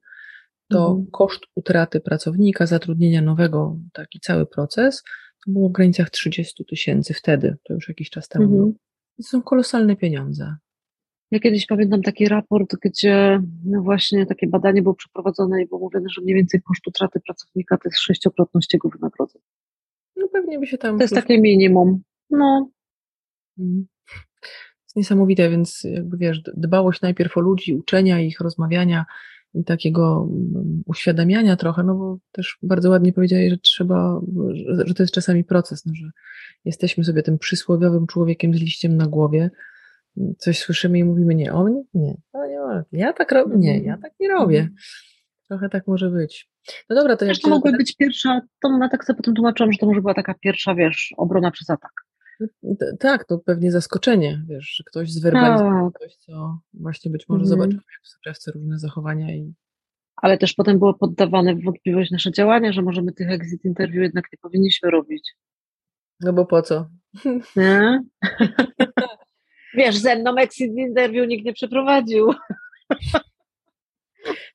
to 0.68 0.88
mhm. 0.88 1.06
koszt 1.10 1.40
utraty 1.54 2.00
pracownika, 2.00 2.66
zatrudnienia 2.66 3.22
nowego, 3.22 3.76
taki 3.92 4.20
cały 4.20 4.46
proces, 4.46 5.02
to 5.46 5.52
było 5.52 5.68
w 5.68 5.72
granicach 5.72 6.10
30 6.10 6.64
tysięcy 6.64 7.14
wtedy, 7.14 7.56
to 7.64 7.74
już 7.74 7.88
jakiś 7.88 8.10
czas 8.10 8.28
temu. 8.28 8.44
Mhm. 8.44 8.74
To 9.16 9.22
są 9.22 9.42
kolosalne 9.42 9.96
pieniądze. 9.96 10.56
Ja 11.30 11.40
kiedyś 11.40 11.66
pamiętam 11.66 12.02
taki 12.02 12.28
raport, 12.28 12.76
gdzie 12.82 13.42
no 13.64 13.82
właśnie 13.82 14.26
takie 14.26 14.46
badanie 14.46 14.82
było 14.82 14.94
przeprowadzone 14.94 15.62
i 15.62 15.66
było 15.66 15.80
mówione, 15.80 16.08
że 16.08 16.22
mniej 16.22 16.34
więcej 16.36 16.62
koszt 16.62 16.86
utraty 16.86 17.20
pracownika 17.20 17.76
to 17.76 17.88
jest 17.88 17.98
sześciokrotność 17.98 18.74
jego 18.74 18.88
wynagrodzenia. 18.88 19.44
No 20.16 20.28
pewnie 20.28 20.58
by 20.58 20.66
się 20.66 20.78
tam... 20.78 20.96
To 20.98 21.04
jest 21.04 21.14
takie 21.14 21.40
minimum. 21.40 22.02
No. 22.30 22.70
Mhm 23.58 23.86
niesamowite, 24.98 25.50
więc 25.50 25.84
jakby 25.84 26.16
wiesz, 26.16 26.40
dbałość 26.56 27.00
najpierw 27.00 27.36
o 27.36 27.40
ludzi, 27.40 27.74
uczenia 27.74 28.20
ich, 28.20 28.40
rozmawiania 28.40 29.04
i 29.54 29.64
takiego 29.64 30.28
mm, 30.30 30.82
uświadamiania 30.86 31.56
trochę, 31.56 31.82
no 31.82 31.94
bo 31.94 32.18
też 32.32 32.58
bardzo 32.62 32.90
ładnie 32.90 33.12
powiedziałeś, 33.12 33.50
że 33.50 33.58
trzeba, 33.58 34.20
że, 34.84 34.94
to 34.94 35.02
jest 35.02 35.14
czasami 35.14 35.44
proces, 35.44 35.86
no, 35.86 35.92
że 35.94 36.10
jesteśmy 36.64 37.04
sobie 37.04 37.22
tym 37.22 37.38
przysłowiowym 37.38 38.06
człowiekiem 38.06 38.54
z 38.54 38.60
liściem 38.60 38.96
na 38.96 39.06
głowie, 39.06 39.50
coś 40.38 40.58
słyszymy 40.58 40.98
i 40.98 41.04
mówimy, 41.04 41.34
nie, 41.34 41.52
o 41.52 41.64
mnie? 41.64 41.82
Nie, 41.94 42.16
o 42.32 42.46
nie, 42.46 42.98
ja 43.00 43.12
tak 43.12 43.32
robię, 43.32 43.56
nie, 43.56 43.80
ja 43.80 43.98
tak 44.02 44.12
nie 44.20 44.28
robię. 44.28 44.58
Mhm. 44.58 44.76
Trochę 45.48 45.68
tak 45.68 45.86
może 45.86 46.10
być. 46.10 46.50
No 46.90 46.96
dobra, 46.96 47.16
to 47.16 47.24
jeszcze... 47.24 47.42
To 47.42 47.48
mogła 47.48 47.72
być 47.72 47.96
pierwsza, 47.96 48.40
to 48.62 48.78
na 48.78 48.88
tak 48.88 49.04
sobie 49.04 49.16
potem 49.16 49.34
tłumaczyłam, 49.34 49.72
że 49.72 49.78
to 49.78 49.86
może 49.86 50.00
była 50.00 50.14
taka 50.14 50.34
pierwsza, 50.34 50.74
wiesz, 50.74 51.14
obrona 51.16 51.50
przez 51.50 51.70
atak. 51.70 51.92
Tak, 53.00 53.24
to 53.24 53.38
pewnie 53.38 53.72
zaskoczenie, 53.72 54.42
wiesz, 54.48 54.74
że 54.76 54.84
ktoś 54.84 55.12
zwerbalizował 55.12 55.90
tak. 55.90 56.02
coś, 56.02 56.16
co 56.16 56.58
właśnie 56.74 57.10
być 57.10 57.28
może 57.28 57.44
mm. 57.44 57.48
zobaczył 57.48 57.80
w 58.02 58.08
soczewce 58.08 58.52
różne 58.52 58.78
zachowania 58.78 59.34
i 59.34 59.54
ale 60.22 60.38
też 60.38 60.54
potem 60.54 60.78
było 60.78 60.94
poddawane 60.94 61.54
w 61.54 61.64
wątpliwość 61.64 62.10
nasze 62.10 62.32
działania, 62.32 62.72
że 62.72 62.82
możemy 62.82 63.12
tych 63.12 63.30
exit 63.30 63.64
interview 63.64 64.02
jednak 64.02 64.24
nie 64.32 64.38
powinniśmy 64.42 64.90
robić. 64.90 65.34
No 66.20 66.32
bo 66.32 66.46
po 66.46 66.62
co? 66.62 66.88
Nie? 67.56 68.02
Wiesz, 69.74 69.96
ze 69.96 70.16
mną 70.16 70.36
exit 70.36 70.72
interview 70.76 71.28
nikt 71.28 71.44
nie 71.44 71.52
przeprowadził. 71.52 72.34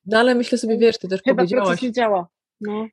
No 0.06 0.18
ale 0.18 0.34
myślę 0.34 0.58
sobie, 0.58 0.78
wiesz, 0.78 0.98
ty 0.98 1.08
też 1.08 1.22
Chyba 1.22 1.36
powiedziałaś. 1.36 1.82
Nie 1.82 1.92
działa. 1.92 2.28
No. 2.60 2.86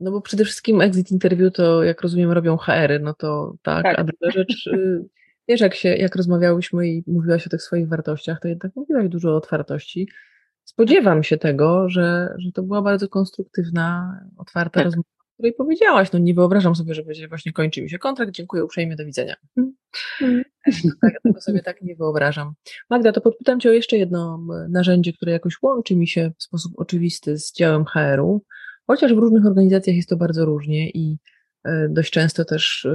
No 0.00 0.10
bo 0.10 0.20
przede 0.20 0.44
wszystkim 0.44 0.80
exit 0.80 1.10
interview 1.10 1.52
to, 1.52 1.84
jak 1.84 2.02
rozumiem, 2.02 2.32
robią 2.32 2.56
HR-y, 2.56 3.00
no 3.00 3.14
to 3.14 3.54
tak, 3.62 3.82
tak. 3.82 3.98
a 3.98 4.04
druga 4.04 4.30
rzecz, 4.30 4.66
y, 4.66 5.04
wiesz, 5.48 5.60
jak 5.60 5.74
się, 5.74 5.88
jak 5.88 6.16
rozmawiałyśmy 6.16 6.88
i 6.88 7.04
mówiłaś 7.06 7.46
o 7.46 7.50
tych 7.50 7.62
swoich 7.62 7.88
wartościach, 7.88 8.40
to 8.40 8.48
jednak 8.48 8.76
mówiłaś 8.76 9.08
dużo 9.08 9.30
o 9.30 9.36
otwartości. 9.36 10.08
Spodziewam 10.64 11.22
się 11.22 11.38
tego, 11.38 11.88
że, 11.88 12.34
że 12.38 12.52
to 12.52 12.62
była 12.62 12.82
bardzo 12.82 13.08
konstruktywna, 13.08 14.18
otwarta 14.36 14.80
tak. 14.80 14.84
rozmowa, 14.84 15.08
o 15.20 15.34
której 15.34 15.52
powiedziałaś. 15.52 16.12
No 16.12 16.18
nie 16.18 16.34
wyobrażam 16.34 16.74
sobie, 16.74 16.94
że 16.94 17.02
będzie 17.02 17.28
właśnie 17.28 17.52
kończy 17.52 17.82
mi 17.82 17.90
się 17.90 17.98
kontrakt, 17.98 18.32
dziękuję 18.32 18.64
uprzejmie, 18.64 18.96
do 18.96 19.04
widzenia. 19.04 19.34
Mm. 19.56 19.74
Tak, 21.02 21.12
ja 21.12 21.20
tego 21.22 21.40
sobie 21.40 21.62
tak 21.62 21.82
nie 21.82 21.96
wyobrażam. 21.96 22.52
Magda, 22.90 23.12
to 23.12 23.20
podpytam 23.20 23.60
Cię 23.60 23.68
o 23.68 23.72
jeszcze 23.72 23.96
jedno 23.96 24.46
narzędzie, 24.68 25.12
które 25.12 25.32
jakoś 25.32 25.62
łączy 25.62 25.96
mi 25.96 26.08
się 26.08 26.32
w 26.38 26.42
sposób 26.42 26.72
oczywisty 26.76 27.38
z 27.38 27.52
działem 27.52 27.84
HR-u, 27.84 28.44
chociaż 28.86 29.14
w 29.14 29.18
różnych 29.18 29.46
organizacjach 29.46 29.96
jest 29.96 30.08
to 30.08 30.16
bardzo 30.16 30.44
różnie 30.44 30.90
i 30.90 31.18
e, 31.64 31.88
dość 31.88 32.12
często 32.12 32.44
też 32.44 32.86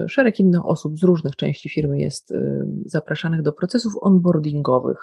e, 0.00 0.08
szereg 0.08 0.40
innych 0.40 0.66
osób 0.66 0.98
z 0.98 1.02
różnych 1.02 1.36
części 1.36 1.68
firmy 1.68 2.00
jest 2.00 2.32
e, 2.32 2.66
zapraszanych 2.86 3.42
do 3.42 3.52
procesów 3.52 3.92
onboardingowych. 4.00 4.98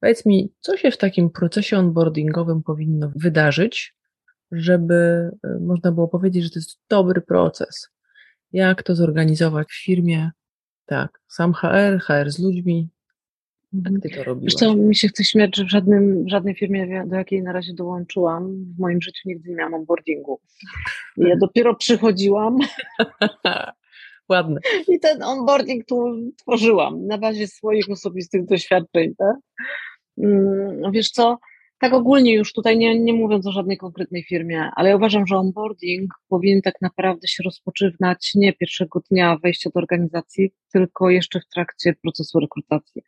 Powiedz 0.00 0.26
mi, 0.26 0.52
co 0.60 0.76
się 0.76 0.90
w 0.90 0.96
takim 0.96 1.30
procesie 1.30 1.78
onboardingowym 1.78 2.62
powinno 2.62 3.12
wydarzyć, 3.16 3.94
żeby 4.52 5.30
można 5.60 5.92
było 5.92 6.08
powiedzieć, 6.08 6.44
że 6.44 6.50
to 6.50 6.58
jest 6.58 6.80
dobry 6.88 7.20
proces? 7.20 7.88
Jak 8.52 8.82
to 8.82 8.94
zorganizować 8.94 9.68
w 9.68 9.84
firmie? 9.84 10.30
Tak, 10.86 11.20
sam 11.28 11.52
HR, 11.52 12.00
HR 12.00 12.30
z 12.30 12.38
ludźmi, 12.38 12.88
jak 13.72 14.02
ty 14.02 14.10
to 14.10 14.24
robiłaś? 14.24 14.52
Zresztą 14.52 14.76
mi 14.76 14.96
się 14.96 15.08
chce 15.08 15.24
śmiać, 15.24 15.56
że 15.56 15.64
w, 15.64 15.68
żadnym, 15.68 16.24
w 16.24 16.28
żadnej 16.28 16.54
firmie, 16.54 17.04
do 17.06 17.16
jakiej 17.16 17.42
na 17.42 17.52
razie 17.52 17.74
dołączyłam, 17.74 18.64
w 18.76 18.80
moim 18.80 19.02
życiu 19.02 19.20
nigdy 19.24 19.50
nie 19.50 19.56
miałam 19.56 19.74
onboardingu. 19.74 20.40
I 21.16 21.22
ja 21.22 21.36
dopiero 21.36 21.74
przychodziłam. 21.74 22.58
Ładne. 24.28 24.60
I 24.88 25.00
ten 25.00 25.22
onboarding 25.22 25.86
tu 25.86 26.14
tworzyłam 26.36 27.06
na 27.06 27.18
bazie 27.18 27.46
swoich 27.46 27.90
osobistych 27.90 28.44
doświadczeń. 28.44 29.14
Tak? 29.18 29.36
Mm, 30.18 30.92
wiesz 30.92 31.10
co, 31.10 31.38
tak 31.80 31.92
ogólnie 31.92 32.34
już 32.34 32.52
tutaj 32.52 32.78
nie, 32.78 33.00
nie 33.00 33.12
mówiąc 33.12 33.46
o 33.46 33.52
żadnej 33.52 33.76
konkretnej 33.76 34.24
firmie, 34.24 34.70
ale 34.76 34.88
ja 34.88 34.96
uważam, 34.96 35.26
że 35.26 35.36
onboarding 35.36 36.14
powinien 36.28 36.62
tak 36.62 36.74
naprawdę 36.82 37.28
się 37.28 37.42
rozpoczywać 37.42 38.32
nie 38.34 38.52
pierwszego 38.52 39.00
dnia 39.10 39.38
wejścia 39.42 39.70
do 39.74 39.80
organizacji, 39.80 40.50
tylko 40.72 41.10
jeszcze 41.10 41.40
w 41.40 41.48
trakcie 41.48 41.94
procesu 42.02 42.40
rekrutacji. 42.40 43.02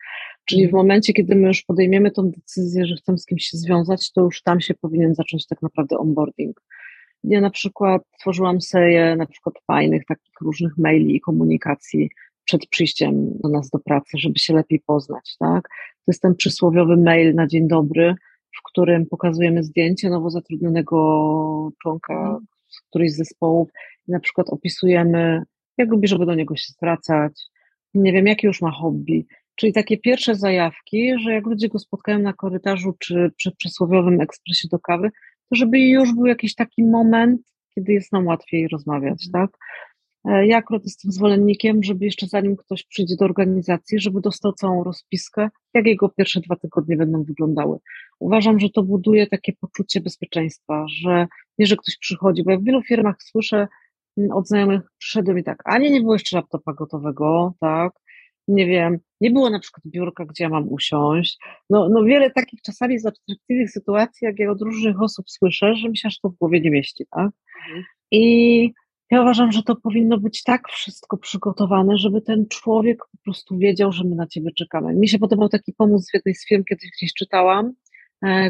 Czyli 0.45 0.69
w 0.69 0.73
momencie, 0.73 1.13
kiedy 1.13 1.35
my 1.35 1.49
już 1.49 1.63
podejmiemy 1.63 2.11
tą 2.11 2.31
decyzję, 2.31 2.87
że 2.87 2.97
chcemy 2.97 3.19
z 3.19 3.27
kimś 3.27 3.45
się 3.45 3.59
związać, 3.59 4.13
to 4.13 4.21
już 4.21 4.43
tam 4.43 4.61
się 4.61 4.75
powinien 4.75 5.15
zacząć 5.15 5.47
tak 5.47 5.63
naprawdę 5.63 5.99
onboarding. 5.99 6.63
Ja 7.25 7.41
na 7.41 7.51
przykład 7.51 8.03
tworzyłam 8.21 8.61
serię 8.61 9.17
na 9.17 9.27
przykład 9.27 9.55
fajnych 9.67 10.05
takich 10.09 10.35
różnych 10.41 10.79
maili 10.79 11.17
i 11.17 11.21
komunikacji 11.21 12.11
przed 12.45 12.67
przyjściem 12.67 13.39
do 13.39 13.49
nas 13.49 13.71
do 13.71 13.79
pracy, 13.79 14.19
żeby 14.19 14.39
się 14.39 14.55
lepiej 14.55 14.81
poznać, 14.87 15.37
tak? 15.39 15.69
To 15.69 16.05
jest 16.13 16.23
ten 16.23 16.35
przysłowiowy 16.35 16.97
mail 16.97 17.35
na 17.35 17.47
dzień 17.47 17.69
dobry, 17.69 18.15
w 18.59 18.63
którym 18.71 19.07
pokazujemy 19.07 19.63
zdjęcie 19.63 20.11
nowo 20.11 20.31
zatrudnionego 20.31 21.73
członka 21.83 22.15
mhm. 22.15 22.47
z 22.69 22.81
którejś 22.81 23.13
z 23.13 23.17
zespołów 23.17 23.69
i 24.09 24.13
na 24.13 24.21
przykład 24.21 24.51
opisujemy, 24.51 25.43
jak 25.79 25.91
lubi, 25.91 26.09
żeby 26.09 26.27
do 26.27 26.35
niego 26.35 26.57
się 26.57 26.73
zwracać, 26.73 27.33
nie 27.95 28.13
wiem, 28.13 28.27
jakie 28.27 28.47
już 28.47 28.63
ma 28.63 28.71
hobby, 28.71 29.27
czyli 29.57 29.73
takie 29.73 29.99
pierwsze 29.99 30.35
zajawki, 30.35 31.19
że 31.19 31.33
jak 31.33 31.47
ludzie 31.47 31.69
go 31.69 31.79
spotkają 31.79 32.19
na 32.19 32.33
korytarzu 32.33 32.95
czy 32.99 33.31
przy 33.37 33.53
przysłowiowym 33.57 34.21
ekspresie 34.21 34.69
do 34.69 34.79
kawy, 34.79 35.11
to 35.49 35.57
żeby 35.57 35.79
już 35.79 36.15
był 36.15 36.27
jakiś 36.27 36.55
taki 36.55 36.85
moment, 36.85 37.41
kiedy 37.75 37.93
jest 37.93 38.13
nam 38.13 38.27
łatwiej 38.27 38.69
rozmawiać, 38.69 39.27
mhm. 39.27 39.47
tak? 39.47 39.59
E, 40.25 40.47
ja 40.47 40.57
akurat 40.57 40.85
jestem 40.85 41.13
zwolennikiem, 41.13 41.83
żeby 41.83 42.05
jeszcze 42.05 42.27
zanim 42.27 42.57
ktoś 42.57 42.87
przyjdzie 42.87 43.17
do 43.17 43.25
organizacji, 43.25 44.01
żeby 44.01 44.21
dostał 44.21 44.53
całą 44.53 44.85
rozpiskę, 44.85 45.49
jak 45.75 45.87
jego 45.87 46.09
pierwsze 46.09 46.41
dwa 46.41 46.57
tygodnie 46.57 46.97
będą 46.97 47.23
wyglądały. 47.23 47.79
Uważam, 48.21 48.61
że 48.61 48.71
to 48.71 48.83
buduje 48.83 49.27
takie 49.27 49.53
poczucie 49.53 50.01
bezpieczeństwa, 50.01 50.85
że 50.89 51.27
nie, 51.59 51.67
że 51.67 51.77
ktoś 51.77 51.99
przychodzi, 51.99 52.43
bo 52.45 52.51
ja 52.51 52.59
w 52.59 52.65
wielu 52.65 52.83
firmach 52.83 53.17
słyszę 53.23 53.69
mm, 54.19 54.33
od 54.33 54.49
znajomych, 54.49 54.81
przyszedłem 54.99 55.39
i 55.39 55.45
tak, 55.45 55.63
a 55.65 55.79
nie, 55.79 55.91
nie 55.91 56.01
było 56.01 56.15
jeszcze 56.15 56.37
laptopa 56.37 56.73
gotowego, 56.73 57.55
tak, 57.61 57.93
nie 58.49 58.67
wiem, 58.67 58.99
nie 59.21 59.31
było 59.31 59.51
na 59.51 59.59
przykład 59.59 59.83
biurka, 59.87 60.25
gdzie 60.25 60.45
ja 60.45 60.51
mam 60.51 60.69
usiąść. 60.69 61.39
No, 61.71 61.89
no 61.89 62.05
wiele 62.05 62.31
takich 62.31 62.63
czasami 62.63 62.99
z 62.99 63.07
abstrakcyjnych 63.07 63.71
sytuacji, 63.71 64.25
jak 64.25 64.39
ja 64.39 64.51
od 64.51 64.61
różnych 64.61 65.03
osób 65.03 65.31
słyszę, 65.31 65.75
że 65.75 65.89
mi 65.89 65.97
się 65.97 66.09
aż 66.09 66.21
to 66.21 66.29
w 66.29 66.37
głowie 66.37 66.61
nie 66.61 66.71
mieści, 66.71 67.05
tak? 67.11 67.31
Mhm. 67.67 67.85
I 68.11 68.73
ja 69.11 69.23
uważam, 69.23 69.53
że 69.53 69.63
to 69.63 69.77
powinno 69.77 70.19
być 70.19 70.43
tak 70.43 70.69
wszystko 70.69 71.17
przygotowane, 71.17 71.99
żeby 71.99 72.23
ten 72.23 72.49
człowiek 72.49 72.99
po 72.99 73.19
prostu 73.25 73.59
wiedział, 73.59 73.93
że 73.93 74.05
my 74.05 74.17
na 74.17 74.27
ciebie 74.27 74.51
czekamy. 74.59 74.95
Mi 74.95 75.09
się 75.09 75.19
podobał 75.19 75.49
taki 75.49 75.73
pomysł 75.73 76.11
w 76.11 76.15
jednej 76.15 76.35
z 76.35 76.47
firm, 76.49 76.65
kiedyś 76.65 76.91
gdzieś 76.91 77.15
czytałam, 77.15 77.73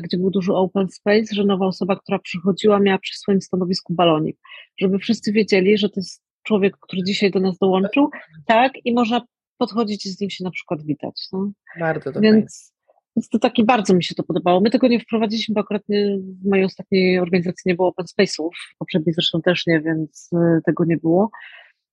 gdzie 0.02 0.18
był 0.18 0.30
duży 0.30 0.52
open 0.52 0.88
space, 0.88 1.34
że 1.34 1.44
nowa 1.44 1.66
osoba, 1.66 1.96
która 1.96 2.18
przychodziła, 2.18 2.80
miała 2.80 2.98
przy 2.98 3.18
swoim 3.18 3.40
stanowisku 3.40 3.94
balonik, 3.94 4.36
żeby 4.80 4.98
wszyscy 4.98 5.32
wiedzieli, 5.32 5.78
że 5.78 5.88
to 5.88 6.00
jest 6.00 6.22
człowiek, 6.42 6.76
który 6.80 7.02
dzisiaj 7.02 7.30
do 7.30 7.40
nas 7.40 7.58
dołączył, 7.58 8.10
tak, 8.46 8.72
i 8.84 8.94
można 8.94 9.20
podchodzić 9.58 10.06
i 10.06 10.08
z 10.08 10.20
nim 10.20 10.30
się 10.30 10.44
na 10.44 10.50
przykład 10.50 10.82
witać. 10.82 11.26
No. 11.32 11.50
Bardzo 11.80 12.12
to 12.12 12.20
Więc 12.20 12.72
więc 13.16 13.28
to 13.28 13.38
taki 13.38 13.64
bardzo 13.64 13.94
mi 13.94 14.04
się 14.04 14.14
to 14.14 14.22
podobało. 14.22 14.60
My 14.60 14.70
tego 14.70 14.88
nie 14.88 15.00
wprowadziliśmy, 15.00 15.54
bo 15.54 15.60
akurat 15.60 15.82
nie, 15.88 16.18
w 16.18 16.48
mojej 16.48 16.64
ostatniej 16.64 17.18
organizacji 17.18 17.62
nie 17.66 17.74
było 17.74 17.88
open 17.88 18.06
space'ów, 18.06 18.50
poprzedniej 18.78 19.14
zresztą 19.14 19.42
też 19.42 19.66
nie, 19.66 19.80
więc 19.80 20.30
y, 20.32 20.60
tego 20.64 20.84
nie 20.84 20.96
było. 20.96 21.30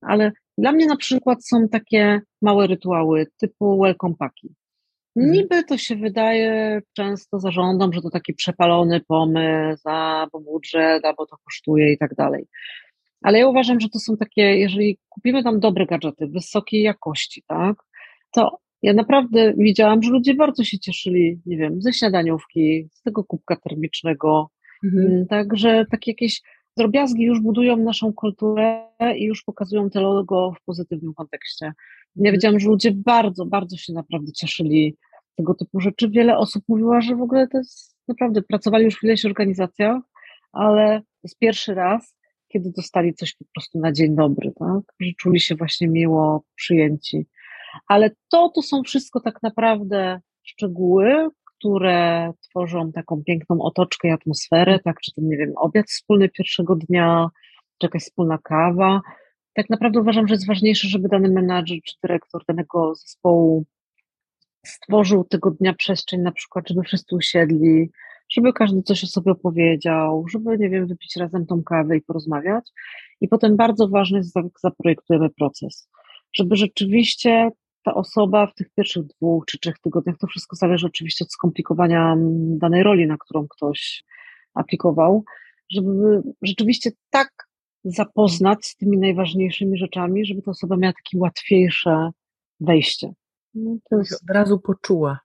Ale 0.01 0.31
dla 0.57 0.71
mnie 0.71 0.85
na 0.85 0.95
przykład 0.95 1.47
są 1.47 1.69
takie 1.69 2.21
małe 2.41 2.67
rytuały 2.67 3.27
typu 3.37 3.81
welcome 3.81 4.15
paki. 4.19 4.53
Mhm. 5.17 5.31
Niby 5.31 5.63
to 5.63 5.77
się 5.77 5.95
wydaje 5.95 6.81
często 6.93 7.39
zarządom, 7.39 7.93
że 7.93 8.01
to 8.01 8.09
taki 8.09 8.33
przepalony 8.33 9.01
pomysł, 9.07 9.83
a 9.85 10.27
bo 10.33 10.39
budżet, 10.39 11.05
albo 11.05 11.25
to 11.25 11.37
kosztuje 11.45 11.93
i 11.93 11.97
tak 11.97 12.15
dalej. 12.15 12.45
Ale 13.21 13.39
ja 13.39 13.47
uważam, 13.47 13.79
że 13.79 13.89
to 13.89 13.99
są 13.99 14.17
takie, 14.17 14.41
jeżeli 14.41 14.97
kupimy 15.09 15.43
tam 15.43 15.59
dobre 15.59 15.85
gadżety, 15.85 16.27
wysokiej 16.27 16.81
jakości, 16.81 17.43
tak, 17.47 17.75
to 18.31 18.57
ja 18.81 18.93
naprawdę 18.93 19.53
widziałam, 19.57 20.03
że 20.03 20.11
ludzie 20.11 20.33
bardzo 20.33 20.63
się 20.63 20.79
cieszyli, 20.79 21.39
nie 21.45 21.57
wiem, 21.57 21.81
ze 21.81 21.93
śniadaniówki, 21.93 22.89
z 22.93 23.01
tego 23.01 23.23
kubka 23.23 23.55
termicznego. 23.55 24.49
Mhm. 24.83 25.07
Mm, 25.07 25.27
także 25.27 25.85
takie 25.91 26.11
jakieś 26.11 26.41
drobiazgi 26.77 27.23
już 27.23 27.41
budują 27.41 27.77
naszą 27.77 28.13
kulturę 28.13 28.83
i 29.15 29.23
już 29.23 29.43
pokazują 29.43 29.89
te 29.89 30.01
logo 30.01 30.53
w 30.61 30.63
pozytywnym 30.65 31.13
kontekście. 31.13 31.65
Ja 31.65 31.73
mhm. 32.17 32.33
wiedziałam, 32.33 32.59
że 32.59 32.67
ludzie 32.67 32.91
bardzo, 32.91 33.45
bardzo 33.45 33.77
się 33.77 33.93
naprawdę 33.93 34.31
cieszyli 34.31 34.95
tego 35.37 35.53
typu 35.53 35.79
rzeczy. 35.79 36.09
Wiele 36.09 36.37
osób 36.37 36.63
mówiła, 36.67 37.01
że 37.01 37.15
w 37.15 37.21
ogóle 37.21 37.47
to 37.47 37.57
jest 37.57 37.97
naprawdę, 38.07 38.41
pracowali 38.41 38.85
już 38.85 38.99
w 38.99 39.03
ileś 39.03 39.25
organizacjach, 39.25 40.01
ale 40.51 40.99
to 40.99 41.21
jest 41.23 41.39
pierwszy 41.39 41.73
raz, 41.73 42.15
kiedy 42.47 42.71
dostali 42.75 43.13
coś 43.13 43.35
po 43.35 43.45
prostu 43.53 43.79
na 43.79 43.91
dzień 43.91 44.15
dobry, 44.15 44.51
tak? 44.59 44.81
Że 44.99 45.11
czuli 45.19 45.39
się 45.39 45.55
właśnie 45.55 45.87
miło 45.87 46.43
przyjęci. 46.55 47.27
Ale 47.87 48.11
to 48.31 48.49
to 48.55 48.61
są 48.61 48.83
wszystko 48.83 49.19
tak 49.19 49.43
naprawdę 49.43 50.19
szczegóły, 50.43 51.29
które 51.45 52.31
tworzą 52.49 52.91
taką 52.91 53.23
piękną 53.23 53.61
otoczkę 53.61 54.07
i 54.07 54.11
atmosferę, 54.11 54.79
tak, 54.79 54.99
czy 54.99 55.11
to, 55.13 55.21
nie 55.21 55.37
wiem, 55.37 55.53
obiad 55.57 55.85
wspólny 55.87 56.29
pierwszego 56.29 56.75
dnia, 56.75 57.29
czy 57.77 57.85
jakaś 57.85 58.01
wspólna 58.01 58.37
kawa. 58.37 59.01
Tak 59.53 59.69
naprawdę 59.69 59.99
uważam, 59.99 60.27
że 60.27 60.33
jest 60.33 60.47
ważniejsze, 60.47 60.87
żeby 60.87 61.09
dany 61.09 61.29
menadżer 61.29 61.77
czy 61.85 61.95
dyrektor 62.03 62.41
danego 62.47 62.95
zespołu 62.95 63.65
stworzył 64.67 65.23
tego 65.23 65.51
dnia 65.51 65.73
przestrzeń, 65.73 66.21
na 66.21 66.31
przykład, 66.31 66.69
żeby 66.69 66.81
wszyscy 66.83 67.15
usiedli, 67.15 67.89
żeby 68.31 68.53
każdy 68.53 68.83
coś 68.83 69.03
o 69.03 69.07
sobie 69.07 69.31
opowiedział, 69.31 70.27
żeby, 70.27 70.57
nie 70.57 70.69
wiem, 70.69 70.87
wypić 70.87 71.15
razem 71.15 71.45
tą 71.45 71.63
kawę 71.63 71.97
i 71.97 72.01
porozmawiać. 72.01 72.71
I 73.21 73.27
potem 73.27 73.55
bardzo 73.55 73.87
ważny 73.87 74.17
jest, 74.17 74.35
jak 74.35 74.45
zaprojektujemy 74.61 75.29
proces 75.29 75.89
żeby 76.33 76.55
rzeczywiście 76.55 77.49
ta 77.83 77.93
osoba 77.93 78.47
w 78.47 78.53
tych 78.53 78.67
pierwszych 78.75 79.03
dwóch 79.03 79.45
czy 79.45 79.59
trzech 79.59 79.79
tygodniach, 79.79 80.17
to 80.17 80.27
wszystko 80.27 80.55
zależy 80.55 80.87
oczywiście 80.87 81.25
od 81.25 81.31
skomplikowania 81.31 82.15
danej 82.57 82.83
roli, 82.83 83.07
na 83.07 83.17
którą 83.17 83.47
ktoś 83.47 84.03
aplikował, 84.53 85.23
żeby 85.71 86.21
rzeczywiście 86.41 86.91
tak 87.09 87.29
zapoznać 87.83 88.65
z 88.65 88.75
tymi 88.75 88.97
najważniejszymi 88.97 89.77
rzeczami, 89.77 90.25
żeby 90.25 90.41
ta 90.41 90.51
osoba 90.51 90.77
miała 90.77 90.93
takie 90.93 91.17
łatwiejsze 91.17 92.09
wejście. 92.59 93.13
No, 93.53 93.77
to 93.89 93.97
jest... 93.97 94.23
Od 94.23 94.29
razu 94.29 94.59
poczuła. 94.59 95.19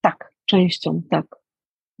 Tak, 0.00 0.30
częścią, 0.46 1.02
tak. 1.10 1.26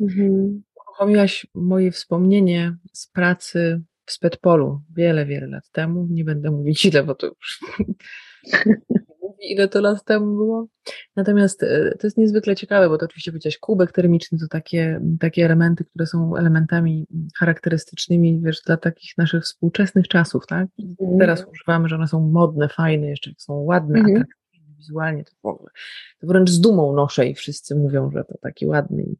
Mhm. 0.00 0.62
Uruchomiłaś 0.86 1.46
moje 1.54 1.92
wspomnienie 1.92 2.76
z 2.92 3.06
pracy 3.06 3.82
w 4.06 4.12
Spetpolu 4.12 4.82
wiele, 4.96 5.26
wiele 5.26 5.46
lat 5.46 5.70
temu. 5.70 6.06
Nie 6.10 6.24
będę 6.24 6.50
mówić 6.50 6.84
ile, 6.84 7.04
bo 7.04 7.14
to 7.14 7.26
już 7.26 7.60
ile 9.42 9.68
to 9.68 9.80
lat 9.80 10.04
temu 10.04 10.36
było. 10.36 10.66
Natomiast 11.16 11.62
e, 11.62 11.94
to 12.00 12.06
jest 12.06 12.18
niezwykle 12.18 12.56
ciekawe, 12.56 12.88
bo 12.88 12.98
to 12.98 13.06
oczywiście 13.06 13.32
powiedziałeś 13.32 13.58
kubek 13.58 13.92
termiczny, 13.92 14.38
to 14.38 14.48
takie, 14.50 15.00
takie 15.20 15.44
elementy, 15.44 15.84
które 15.84 16.06
są 16.06 16.36
elementami 16.36 17.06
charakterystycznymi, 17.38 18.40
wiesz, 18.44 18.62
dla 18.66 18.76
takich 18.76 19.18
naszych 19.18 19.44
współczesnych 19.44 20.08
czasów, 20.08 20.46
tak? 20.46 20.68
Mhm. 20.78 21.18
Teraz 21.18 21.46
używamy, 21.52 21.88
że 21.88 21.96
one 21.96 22.08
są 22.08 22.20
modne, 22.20 22.68
fajne, 22.68 23.06
jeszcze 23.06 23.30
są 23.38 23.54
ładne, 23.54 23.98
mhm. 23.98 24.16
atrakcyjne 24.16 24.41
wizualnie, 24.82 25.24
to 25.24 25.32
w 25.42 25.46
ogóle. 25.46 25.70
To 26.20 26.26
wręcz 26.26 26.50
z 26.50 26.60
dumą 26.60 26.92
noszę 26.92 27.26
i 27.26 27.34
wszyscy 27.34 27.76
mówią, 27.76 28.10
że 28.10 28.24
to 28.24 28.38
taki 28.38 28.66
ładny 28.66 29.02
i 29.02 29.16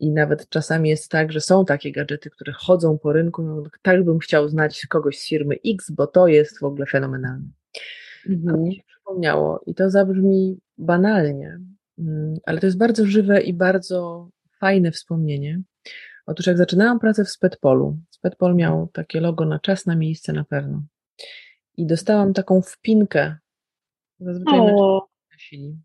i 0.00 0.10
nawet 0.10 0.48
czasami 0.48 0.88
jest 0.88 1.10
tak, 1.10 1.32
że 1.32 1.40
są 1.40 1.64
takie 1.64 1.92
gadżety, 1.92 2.30
które 2.30 2.52
chodzą 2.52 2.98
po 2.98 3.12
rynku. 3.12 3.42
No, 3.42 3.62
tak 3.82 4.04
bym 4.04 4.18
chciał 4.18 4.48
znać 4.48 4.86
kogoś 4.86 5.18
z 5.18 5.28
firmy 5.28 5.56
X, 5.66 5.90
bo 5.90 6.06
to 6.06 6.26
jest 6.26 6.60
w 6.60 6.64
ogóle 6.64 6.86
fenomenalne. 6.86 7.48
Mhm. 8.28 8.62
mi 8.62 8.74
się 8.74 8.82
przypomniało 8.86 9.60
i 9.66 9.74
to 9.74 9.90
zabrzmi 9.90 10.58
banalnie, 10.78 11.60
mm, 11.98 12.34
ale 12.46 12.60
to 12.60 12.66
jest 12.66 12.78
bardzo 12.78 13.06
żywe 13.06 13.40
i 13.40 13.54
bardzo 13.54 14.28
fajne 14.60 14.90
wspomnienie. 14.90 15.62
Otóż 16.26 16.46
jak 16.46 16.58
zaczynałam 16.58 16.98
pracę 16.98 17.24
w 17.24 17.30
Spetpolu, 17.30 17.98
Spetpol 18.10 18.54
miał 18.54 18.88
takie 18.92 19.20
logo 19.20 19.44
na 19.44 19.58
czas, 19.58 19.86
na 19.86 19.96
miejsce 19.96 20.32
na 20.32 20.44
pewno. 20.44 20.82
I 21.76 21.86
dostałam 21.86 22.32
taką 22.32 22.62
wpinkę, 22.62 23.36
zazwyczaj 24.20 24.60
o. 24.60 25.08
na 25.32 25.38
sili. 25.38 25.76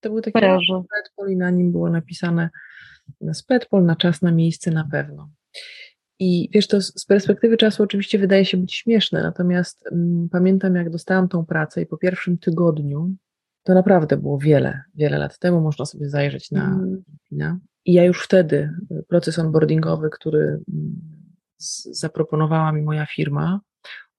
To 0.00 0.10
był 0.10 0.20
taki 0.20 0.38
Spetpol 0.84 1.30
i 1.30 1.36
na 1.36 1.50
nim 1.50 1.72
było 1.72 1.90
napisane 1.90 2.50
na 3.20 3.34
Spetpol, 3.34 3.84
na 3.84 3.96
czas, 3.96 4.22
na 4.22 4.32
miejsce 4.32 4.70
na 4.70 4.88
pewno. 4.90 5.30
I 6.18 6.48
wiesz, 6.52 6.66
to 6.66 6.80
z 6.80 7.04
perspektywy 7.04 7.56
czasu 7.56 7.82
oczywiście 7.82 8.18
wydaje 8.18 8.44
się 8.44 8.56
być 8.56 8.74
śmieszne, 8.74 9.22
natomiast 9.22 9.86
mm, 9.92 10.28
pamiętam, 10.32 10.74
jak 10.76 10.90
dostałam 10.90 11.28
tą 11.28 11.46
pracę 11.46 11.82
i 11.82 11.86
po 11.86 11.96
pierwszym 11.96 12.38
tygodniu, 12.38 13.14
to 13.62 13.74
naprawdę 13.74 14.16
było 14.16 14.38
wiele, 14.38 14.82
wiele 14.94 15.18
lat 15.18 15.38
temu, 15.38 15.60
można 15.60 15.84
sobie 15.84 16.08
zajrzeć 16.08 16.50
na 16.50 16.64
mm. 16.64 17.60
I 17.84 17.92
ja 17.92 18.04
już 18.04 18.24
wtedy 18.24 18.70
y, 18.90 19.02
proces 19.08 19.38
onboardingowy, 19.38 20.10
który 20.10 20.60
mm, 20.72 21.00
zaproponowała 21.90 22.72
mi 22.72 22.82
moja 22.82 23.06
firma, 23.06 23.60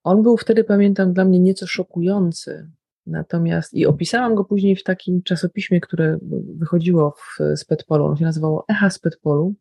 on 0.04 0.24
był 0.24 0.38
wtedy, 0.38 0.64
pamiętam, 0.64 1.14
dla 1.14 1.26
mnie 1.26 1.40
nieco 1.40 1.68
szokujący, 1.68 2.70
Natomiast 3.06 3.74
i 3.74 3.86
opisałam 3.86 4.36
go 4.36 4.46
później 4.46 4.76
w 4.76 4.84
takim 4.84 5.24
czasopiśmie, 5.24 5.82
które 5.82 6.18
wychodziło 6.58 7.12
w 7.12 7.58
Spetpolu. 7.60 8.06
Ono 8.06 8.16
się 8.16 8.26
nazywało 8.26 8.66
Echa 8.68 8.90
Spetpolu. 8.90 9.56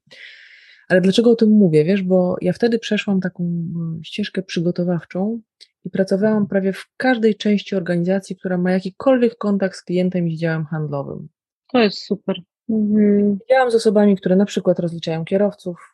Ale 0.88 1.00
dlaczego 1.00 1.30
o 1.30 1.36
tym 1.36 1.50
mówię? 1.50 1.84
Wiesz, 1.84 2.02
bo 2.02 2.36
ja 2.40 2.52
wtedy 2.52 2.78
przeszłam 2.78 3.20
taką 3.20 3.44
mm, 3.44 4.00
ścieżkę 4.04 4.42
przygotowawczą 4.42 5.40
i 5.84 5.90
pracowałam 5.90 6.46
prawie 6.46 6.72
w 6.72 6.86
każdej 6.96 7.34
części 7.34 7.76
organizacji, 7.76 8.36
która 8.36 8.58
ma 8.58 8.72
jakikolwiek 8.72 9.36
kontakt 9.36 9.76
z 9.76 9.82
klientem 9.82 10.28
i 10.28 10.36
z 10.36 10.40
działem 10.40 10.64
handlowym. 10.64 11.28
To 11.72 11.78
jest 11.78 11.98
super. 11.98 12.36
Mhm. 12.70 13.38
Działam 13.50 13.70
z 13.70 13.74
osobami, 13.74 14.16
które 14.16 14.36
na 14.36 14.44
przykład 14.44 14.78
rozliczają 14.78 15.24
kierowców, 15.24 15.91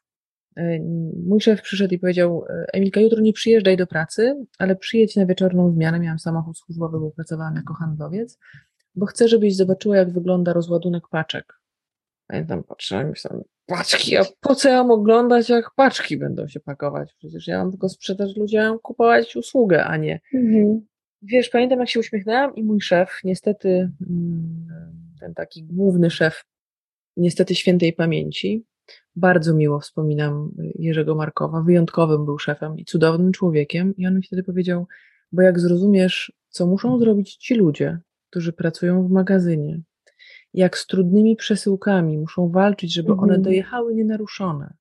mój 1.26 1.40
szef 1.40 1.62
przyszedł 1.62 1.94
i 1.94 1.98
powiedział: 1.98 2.44
e, 2.48 2.66
Emilka, 2.72 3.00
jutro 3.00 3.20
nie 3.20 3.32
przyjeżdżaj 3.32 3.76
do 3.76 3.86
pracy, 3.86 4.46
ale 4.58 4.76
przyjedź 4.76 5.16
na 5.16 5.26
wieczorną 5.26 5.72
zmianę. 5.72 6.00
Miałam 6.00 6.18
samochód 6.18 6.58
służbowy, 6.58 7.00
bo 7.00 7.10
pracowałam 7.10 7.56
jako 7.56 7.74
handlowiec, 7.74 8.38
bo 8.94 9.06
chcę, 9.06 9.28
żebyś 9.28 9.56
zobaczyła, 9.56 9.96
jak 9.96 10.12
wygląda 10.12 10.52
rozładunek 10.52 11.08
paczek. 11.10 11.60
Pamiętam, 12.26 12.64
patrzyłam 12.64 13.06
i 13.06 13.10
myślałam, 13.10 13.42
paczki, 13.66 14.16
a 14.16 14.22
po 14.40 14.54
co 14.54 14.68
ja 14.68 14.76
mam 14.76 14.90
oglądać, 14.90 15.48
jak 15.48 15.70
paczki 15.76 16.16
będą 16.16 16.48
się 16.48 16.60
pakować? 16.60 17.14
Przecież 17.18 17.46
ja 17.46 17.58
mam 17.58 17.70
tylko 17.70 17.88
sprzedać 17.88 18.36
ludziom, 18.36 18.78
kupować 18.78 19.36
usługę, 19.36 19.84
a 19.84 19.96
nie. 19.96 20.20
Mhm. 20.34 20.86
Wiesz, 21.22 21.48
pamiętam, 21.48 21.78
jak 21.78 21.88
się 21.88 22.00
uśmiechnęłam 22.00 22.54
i 22.54 22.62
mój 22.62 22.80
szef, 22.80 23.20
niestety, 23.24 23.90
mm, 24.10 24.66
ten 25.20 25.34
taki 25.34 25.64
główny 25.64 26.10
szef, 26.10 26.44
niestety 27.16 27.54
świętej 27.54 27.92
pamięci, 27.92 28.64
bardzo 29.16 29.54
miło 29.54 29.80
wspominam 29.80 30.54
Jerzego 30.74 31.14
Markowa. 31.14 31.62
Wyjątkowym 31.62 32.24
był 32.24 32.38
szefem 32.38 32.78
i 32.78 32.84
cudownym 32.84 33.32
człowiekiem. 33.32 33.96
I 33.96 34.06
on 34.06 34.16
mi 34.16 34.22
wtedy 34.22 34.42
powiedział: 34.42 34.86
Bo 35.32 35.42
jak 35.42 35.60
zrozumiesz, 35.60 36.32
co 36.48 36.66
muszą 36.66 36.98
zrobić 36.98 37.36
ci 37.36 37.54
ludzie, 37.54 37.98
którzy 38.30 38.52
pracują 38.52 39.08
w 39.08 39.10
magazynie, 39.10 39.80
jak 40.54 40.78
z 40.78 40.86
trudnymi 40.86 41.36
przesyłkami 41.36 42.18
muszą 42.18 42.50
walczyć, 42.50 42.94
żeby 42.94 43.10
mhm. 43.12 43.30
one 43.30 43.38
dojechały 43.38 43.94
nienaruszone, 43.94 44.74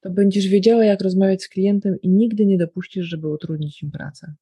to 0.00 0.10
będziesz 0.10 0.48
wiedziała, 0.48 0.84
jak 0.84 1.00
rozmawiać 1.00 1.42
z 1.42 1.48
klientem 1.48 1.96
i 2.02 2.08
nigdy 2.08 2.46
nie 2.46 2.58
dopuścisz, 2.58 3.06
żeby 3.06 3.28
utrudnić 3.28 3.82
im 3.82 3.90
pracę. 3.90 4.34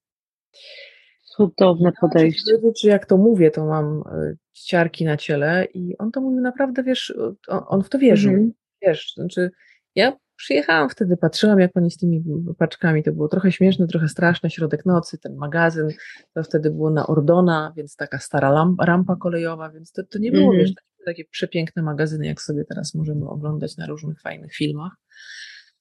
Cudowne 1.25 1.93
podejście. 2.01 2.53
Czy 2.81 2.89
jak 2.89 3.07
to 3.07 3.17
mówię, 3.17 3.51
to 3.51 3.67
mam 3.67 4.03
e, 4.07 4.37
ciarki 4.53 5.05
na 5.05 5.17
ciele 5.17 5.67
i 5.75 5.99
on 5.99 6.11
to 6.11 6.21
mówił 6.21 6.41
naprawdę, 6.41 6.83
wiesz, 6.83 7.15
on, 7.49 7.63
on 7.69 7.83
w 7.83 7.89
to 7.89 7.99
wierzył. 7.99 8.33
Mhm 8.33 8.53
wiesz, 8.87 9.13
znaczy 9.17 9.51
ja 9.95 10.13
przyjechałam 10.37 10.91
wtedy, 10.91 11.17
patrzyłam 11.17 11.61
jak 11.61 11.77
oni 11.77 11.91
z 11.91 11.97
tymi 11.97 12.25
paczkami, 12.59 13.03
to 13.03 13.13
było 13.13 13.29
trochę 13.29 13.53
śmieszne, 13.53 13.87
trochę 13.87 14.09
straszne, 14.09 14.51
środek 14.51 14.87
nocy, 14.87 15.19
ten 15.19 15.37
magazyn, 15.37 15.89
to 16.35 16.43
wtedy 16.43 16.71
było 16.71 16.91
na 16.91 17.07
Ordona, 17.07 17.73
więc 17.77 17.97
taka 17.97 18.19
stara 18.19 18.51
lampa, 18.51 18.85
rampa 18.85 19.17
kolejowa, 19.17 19.71
więc 19.71 19.93
to, 19.93 20.03
to 20.05 20.19
nie 20.19 20.33
było, 20.33 20.45
mm 20.45 20.57
-hmm. 20.57 20.61
wiesz, 20.61 20.75
takie, 20.75 21.05
takie 21.05 21.25
przepiękne 21.25 21.83
magazyny, 21.83 22.27
jak 22.27 22.43
sobie 22.43 22.65
teraz 22.65 22.95
możemy 22.95 23.29
oglądać 23.29 23.77
na 23.77 23.87
różnych 23.87 24.21
fajnych 24.21 24.55
filmach. 24.55 24.93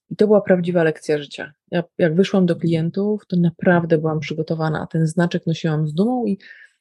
I 0.09 0.15
to 0.15 0.27
była 0.27 0.41
prawdziwa 0.41 0.83
lekcja 0.83 1.17
życia. 1.17 1.53
Ja, 1.71 1.83
jak 1.97 2.15
wyszłam 2.15 2.45
do 2.45 2.55
klientów, 2.55 3.27
to 3.27 3.37
naprawdę 3.37 3.97
byłam 3.97 4.19
przygotowana, 4.19 4.81
a 4.81 4.87
ten 4.87 5.07
znaczek 5.07 5.47
nosiłam 5.47 5.87
z 5.87 5.93
dumą 5.93 6.25
i 6.25 6.37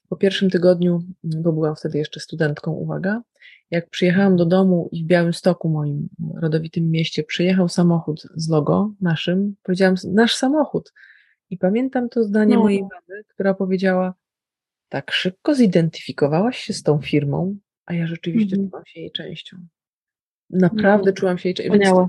po 0.08 0.16
pierwszym 0.16 0.50
tygodniu, 0.50 1.02
bo 1.22 1.52
byłam 1.52 1.76
wtedy 1.76 1.98
jeszcze 1.98 2.20
studentką, 2.20 2.72
uwaga, 2.72 3.22
jak 3.70 3.90
przyjechałam 3.90 4.36
do 4.36 4.46
domu 4.46 4.88
i 4.92 5.04
w 5.04 5.06
Białymstoku, 5.06 5.68
moim 5.68 6.08
rodowitym 6.34 6.90
mieście, 6.90 7.22
przyjechał 7.22 7.68
samochód 7.68 8.22
z 8.34 8.48
logo 8.48 8.92
naszym, 9.00 9.54
powiedziałam, 9.62 9.94
nasz 10.12 10.36
samochód. 10.36 10.92
I 11.50 11.58
pamiętam 11.58 12.08
to 12.08 12.24
zdanie 12.24 12.54
no. 12.54 12.62
mojej 12.62 12.82
mamy, 12.82 13.24
która 13.28 13.54
powiedziała, 13.54 14.14
tak 14.88 15.12
szybko 15.12 15.54
zidentyfikowałaś 15.54 16.58
się 16.58 16.72
z 16.72 16.82
tą 16.82 17.00
firmą, 17.00 17.56
a 17.86 17.94
ja 17.94 18.06
rzeczywiście 18.06 18.56
mm 18.56 18.66
-hmm. 18.66 18.70
czułam 18.70 18.86
się 18.86 19.00
jej 19.00 19.10
częścią. 19.10 19.56
Naprawdę 20.50 21.10
no. 21.10 21.16
czułam 21.16 21.38
się 21.38 21.48
jej 21.48 21.54
częścią. 21.54 22.08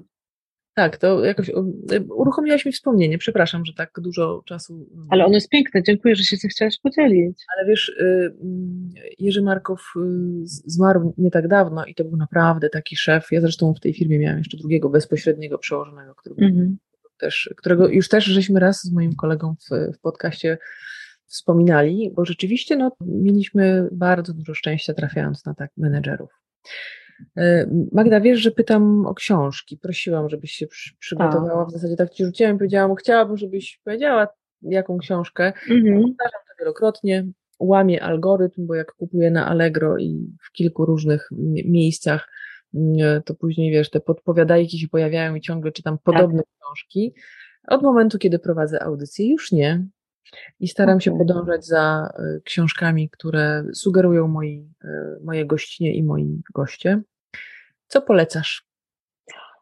Tak, 0.76 0.98
to 0.98 1.26
jakoś 1.26 1.52
uruchomiłaś 2.10 2.66
mi 2.66 2.72
wspomnienie. 2.72 3.18
Przepraszam, 3.18 3.66
że 3.66 3.74
tak 3.74 3.92
dużo 3.98 4.44
czasu. 4.46 4.90
Ale 5.10 5.26
ono 5.26 5.34
jest 5.34 5.50
piękne, 5.50 5.84
dziękuję, 5.84 6.16
że 6.16 6.24
się 6.24 6.48
chciałaś 6.48 6.80
podzielić. 6.80 7.44
Ale 7.58 7.68
wiesz, 7.68 7.90
y, 7.90 8.36
mm, 8.42 8.90
Jerzy 9.20 9.42
Markow 9.42 9.82
y, 9.96 10.00
zmarł 10.46 11.14
nie 11.18 11.32
tak 11.32 11.48
dawno 11.48 11.86
i 11.86 11.96
to 11.96 12.04
był 12.04 12.18
naprawdę 12.18 12.70
taki 12.70 12.96
szef. 12.96 13.28
Ja 13.32 13.42
zresztą 13.42 13.74
w 13.74 13.80
tej 13.80 13.94
firmie 13.94 14.20
miałam 14.20 14.38
jeszcze 14.38 14.58
drugiego 14.58 14.90
bezpośredniego 14.90 15.58
przełożonego, 15.58 16.16
który 16.16 16.36
mhm. 16.46 16.78
też, 17.18 17.54
którego 17.58 17.88
już 17.88 18.10
też 18.10 18.26
żeśmy 18.26 18.60
raz 18.60 18.82
z 18.84 18.92
moim 18.92 19.16
kolegą 19.16 19.56
w, 19.56 19.94
w 19.98 20.00
podcaście 20.00 20.58
wspominali, 21.26 22.12
bo 22.16 22.26
rzeczywiście 22.26 22.78
no, 22.78 22.92
mieliśmy 23.02 23.90
bardzo 23.92 24.34
dużo 24.34 24.54
szczęścia 24.54 24.94
trafiając 24.94 25.46
na 25.46 25.54
tak 25.54 25.72
menedżerów. 25.78 26.30
E, 27.38 27.70
Magda, 27.92 28.22
wiesz, 28.22 28.40
że 28.40 28.52
pytam 28.52 29.06
o 29.06 29.14
książki. 29.14 29.78
Prosiłam, 29.78 30.30
żebyś 30.30 30.52
się 30.52 30.68
przygotowała. 31.00 31.62
Tak. 31.64 31.68
W 31.68 31.72
zasadzie 31.72 31.96
tak 31.96 32.10
ci 32.10 32.26
rzuciłam 32.26 32.56
i 32.56 32.58
powiedziałam, 32.58 32.96
chciałabym, 32.96 33.38
żebyś 33.38 33.82
powiedziała, 33.84 34.28
jaką 34.62 34.98
książkę. 34.98 35.54
Mhm. 35.70 36.02
Powtarzam 36.02 36.42
to 36.48 36.56
wielokrotnie. 36.60 37.28
Łamię 37.60 38.04
algorytm, 38.04 38.68
bo 38.68 38.76
jak 38.76 38.94
kupuję 38.94 39.32
na 39.32 39.48
Allegro 39.48 39.98
i 39.98 40.36
w 40.44 40.52
kilku 40.52 40.86
różnych 40.86 41.30
miejscach, 41.66 42.30
mm, 42.74 43.24
to 43.24 43.36
później 43.36 43.72
wiesz, 43.72 43.90
te 43.90 44.00
podpowiadajki 44.00 44.80
się 44.80 44.88
pojawiają 44.88 45.36
i 45.36 45.42
ciągle 45.42 45.72
czytam 45.72 45.98
podobne 46.04 46.44
tak. 46.44 46.48
książki. 46.62 47.14
Od 47.68 47.82
momentu, 47.82 48.18
kiedy 48.18 48.40
prowadzę 48.40 48.84
audycję, 48.84 49.30
już 49.30 49.52
nie. 49.52 49.86
I 50.60 50.68
staram 50.68 51.02
się 51.02 51.18
podążać 51.18 51.66
za 51.66 52.10
e, 52.14 52.42
książkami, 52.44 53.10
które 53.10 53.64
sugerują 53.74 54.28
moi, 54.28 54.70
e, 54.84 54.88
moje 55.24 55.46
gościnie 55.46 55.96
i 55.96 56.04
moi 56.04 56.42
goście. 56.54 57.02
Co 57.88 58.02
polecasz? 58.02 58.66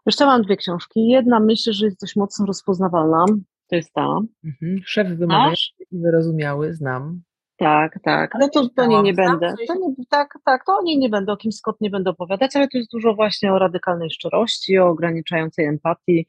Jeszcze 0.05 0.26
mam 0.26 0.41
dwie 0.41 0.57
książki. 0.57 1.07
Jedna 1.07 1.39
myślę, 1.39 1.74
że 1.74 1.86
jest 1.86 2.01
dość 2.01 2.16
mocno 2.16 2.45
rozpoznawalna. 2.45 3.26
To 3.70 3.76
jest 3.76 3.93
ta. 3.93 4.20
Mhm. 4.43 4.78
Szef 4.86 5.07
wymawiaczy 5.07 5.72
i 5.91 5.99
wyrozumiały, 5.99 6.74
znam. 6.74 7.22
Tak, 7.57 7.99
tak. 8.03 8.32
No 8.39 8.49
to, 8.49 8.70
to 8.76 8.86
nie, 8.86 9.01
nie 9.01 9.14
będę. 9.14 9.53
To 9.68 9.76
nie, 9.76 9.93
tak, 10.09 10.34
tak, 10.45 10.66
to 10.66 10.78
o 10.78 10.82
niej 10.82 10.97
nie 10.97 11.09
będę, 11.09 11.32
o 11.32 11.38
kim 11.38 11.51
Scott 11.51 11.82
nie 11.82 11.89
będę 11.89 12.09
opowiadać, 12.09 12.55
ale 12.55 12.68
tu 12.68 12.78
jest 12.78 12.91
dużo 12.91 13.14
właśnie 13.14 13.53
o 13.53 13.59
radykalnej 13.59 14.09
szczerości, 14.09 14.80
o 14.80 14.88
ograniczającej 14.88 15.66
empatii, 15.66 16.28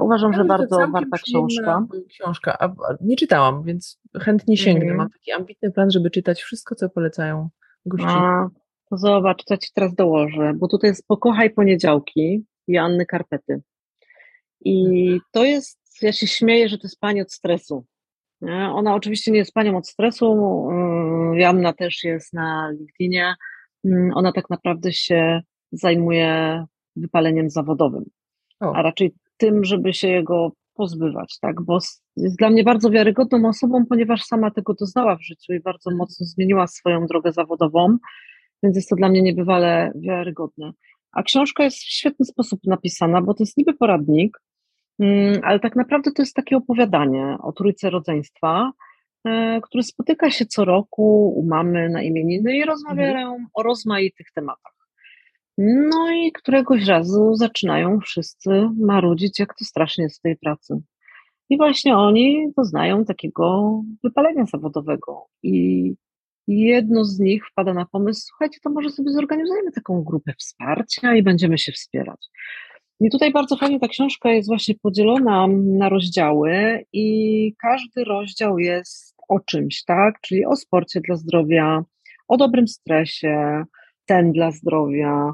uważam, 0.00 0.32
ja 0.32 0.38
że 0.38 0.44
bardzo 0.44 0.88
warta 0.92 1.18
książka. 1.18 1.86
Książka, 2.08 2.56
a, 2.60 2.74
nie 3.00 3.16
czytałam, 3.16 3.62
więc 3.62 4.00
chętnie 4.20 4.56
sięgnę. 4.56 4.84
Mm. 4.84 4.96
Mam 4.96 5.10
taki 5.10 5.32
ambitny 5.32 5.72
plan, 5.72 5.90
żeby 5.90 6.10
czytać 6.10 6.42
wszystko, 6.42 6.74
co 6.74 6.88
polecają 6.88 7.48
gości. 7.86 8.06
A, 8.10 8.48
to 8.90 8.96
zobacz, 8.96 9.44
co 9.44 9.56
ci 9.56 9.70
teraz 9.74 9.94
dołożę, 9.94 10.52
bo 10.56 10.68
tutaj 10.68 10.90
jest 10.90 11.06
Pokochaj 11.06 11.50
Poniedziałki 11.50 12.44
Joanny 12.68 13.06
Karpety. 13.06 13.62
I 14.60 15.04
mhm. 15.04 15.20
to 15.32 15.44
jest, 15.44 15.80
ja 16.02 16.12
się 16.12 16.26
śmieję, 16.26 16.68
że 16.68 16.78
to 16.78 16.86
jest 16.86 17.00
pani 17.00 17.22
od 17.22 17.32
stresu. 17.32 17.86
Ona 18.50 18.94
oczywiście 18.94 19.30
nie 19.30 19.38
jest 19.38 19.52
panią 19.52 19.76
od 19.76 19.88
stresu, 19.88 20.32
mm, 20.70 21.34
Joanna 21.34 21.72
też 21.72 22.04
jest 22.04 22.32
na 22.32 22.70
LinkedInie. 22.70 23.34
Mm, 23.84 24.10
ona 24.14 24.32
tak 24.32 24.50
naprawdę 24.50 24.92
się 24.92 25.40
zajmuje 25.72 26.64
wypaleniem 26.96 27.50
zawodowym, 27.50 28.04
o. 28.60 28.72
a 28.76 28.82
raczej 28.82 29.14
tym, 29.36 29.64
żeby 29.64 29.94
się 29.94 30.08
jego 30.08 30.52
pozbywać, 30.74 31.38
tak? 31.40 31.62
Bo 31.62 31.78
jest 32.16 32.38
dla 32.38 32.50
mnie 32.50 32.64
bardzo 32.64 32.90
wiarygodną 32.90 33.48
osobą, 33.48 33.84
ponieważ 33.88 34.22
sama 34.22 34.50
tego 34.50 34.74
doznała 34.74 35.16
w 35.16 35.22
życiu 35.22 35.52
i 35.52 35.60
bardzo 35.60 35.90
mocno 35.90 36.26
zmieniła 36.26 36.66
swoją 36.66 37.06
drogę 37.06 37.32
zawodową, 37.32 37.96
więc 38.62 38.76
jest 38.76 38.88
to 38.88 38.96
dla 38.96 39.08
mnie 39.08 39.22
niebywale 39.22 39.92
wiarygodne. 39.94 40.72
A 41.12 41.22
książka 41.22 41.64
jest 41.64 41.78
w 41.78 41.90
świetny 41.92 42.26
sposób 42.26 42.60
napisana, 42.66 43.22
bo 43.22 43.34
to 43.34 43.42
jest 43.42 43.56
niby 43.56 43.74
poradnik, 43.74 44.38
mm, 44.98 45.40
ale 45.42 45.60
tak 45.60 45.76
naprawdę 45.76 46.10
to 46.12 46.22
jest 46.22 46.34
takie 46.34 46.56
opowiadanie 46.56 47.36
o 47.42 47.52
trójce 47.52 47.90
rodzeństwa, 47.90 48.72
e, 49.26 49.60
które 49.60 49.82
spotyka 49.82 50.30
się 50.30 50.46
co 50.46 50.64
roku 50.64 51.34
u 51.36 51.46
mamy 51.46 51.88
na 51.88 52.02
imieniny 52.02 52.56
i 52.56 52.64
rozmawiają 52.64 53.28
mhm. 53.28 53.46
o 53.54 53.62
rozmaitych 53.62 54.26
tematach. 54.34 54.73
No 55.58 56.10
i 56.10 56.32
któregoś 56.32 56.86
razu 56.86 57.34
zaczynają 57.34 58.00
wszyscy 58.00 58.50
marudzić, 58.78 59.38
jak 59.38 59.54
to 59.54 59.64
strasznie 59.64 60.08
w 60.08 60.20
tej 60.20 60.36
pracy. 60.36 60.80
I 61.50 61.56
właśnie 61.56 61.96
oni 61.96 62.52
doznają 62.56 63.04
takiego 63.04 63.80
wypalenia 64.04 64.46
zawodowego. 64.46 65.26
I 65.42 65.94
jedno 66.46 67.04
z 67.04 67.18
nich 67.18 67.46
wpada 67.46 67.74
na 67.74 67.86
pomysł, 67.86 68.22
słuchajcie, 68.26 68.58
to 68.62 68.70
może 68.70 68.90
sobie 68.90 69.10
zorganizujemy 69.10 69.72
taką 69.72 70.02
grupę 70.02 70.32
wsparcia 70.38 71.14
i 71.14 71.22
będziemy 71.22 71.58
się 71.58 71.72
wspierać. 71.72 72.28
I 73.00 73.10
tutaj 73.10 73.32
bardzo 73.32 73.56
fajnie 73.56 73.80
ta 73.80 73.88
książka 73.88 74.30
jest 74.30 74.48
właśnie 74.48 74.74
podzielona 74.82 75.46
na 75.78 75.88
rozdziały 75.88 76.84
i 76.92 77.54
każdy 77.58 78.04
rozdział 78.04 78.58
jest 78.58 79.14
o 79.28 79.40
czymś, 79.40 79.84
tak? 79.84 80.20
Czyli 80.20 80.46
o 80.46 80.56
sporcie 80.56 81.00
dla 81.00 81.16
zdrowia, 81.16 81.84
o 82.28 82.36
dobrym 82.36 82.68
stresie, 82.68 83.64
ten 84.06 84.32
dla 84.32 84.50
zdrowia. 84.50 85.32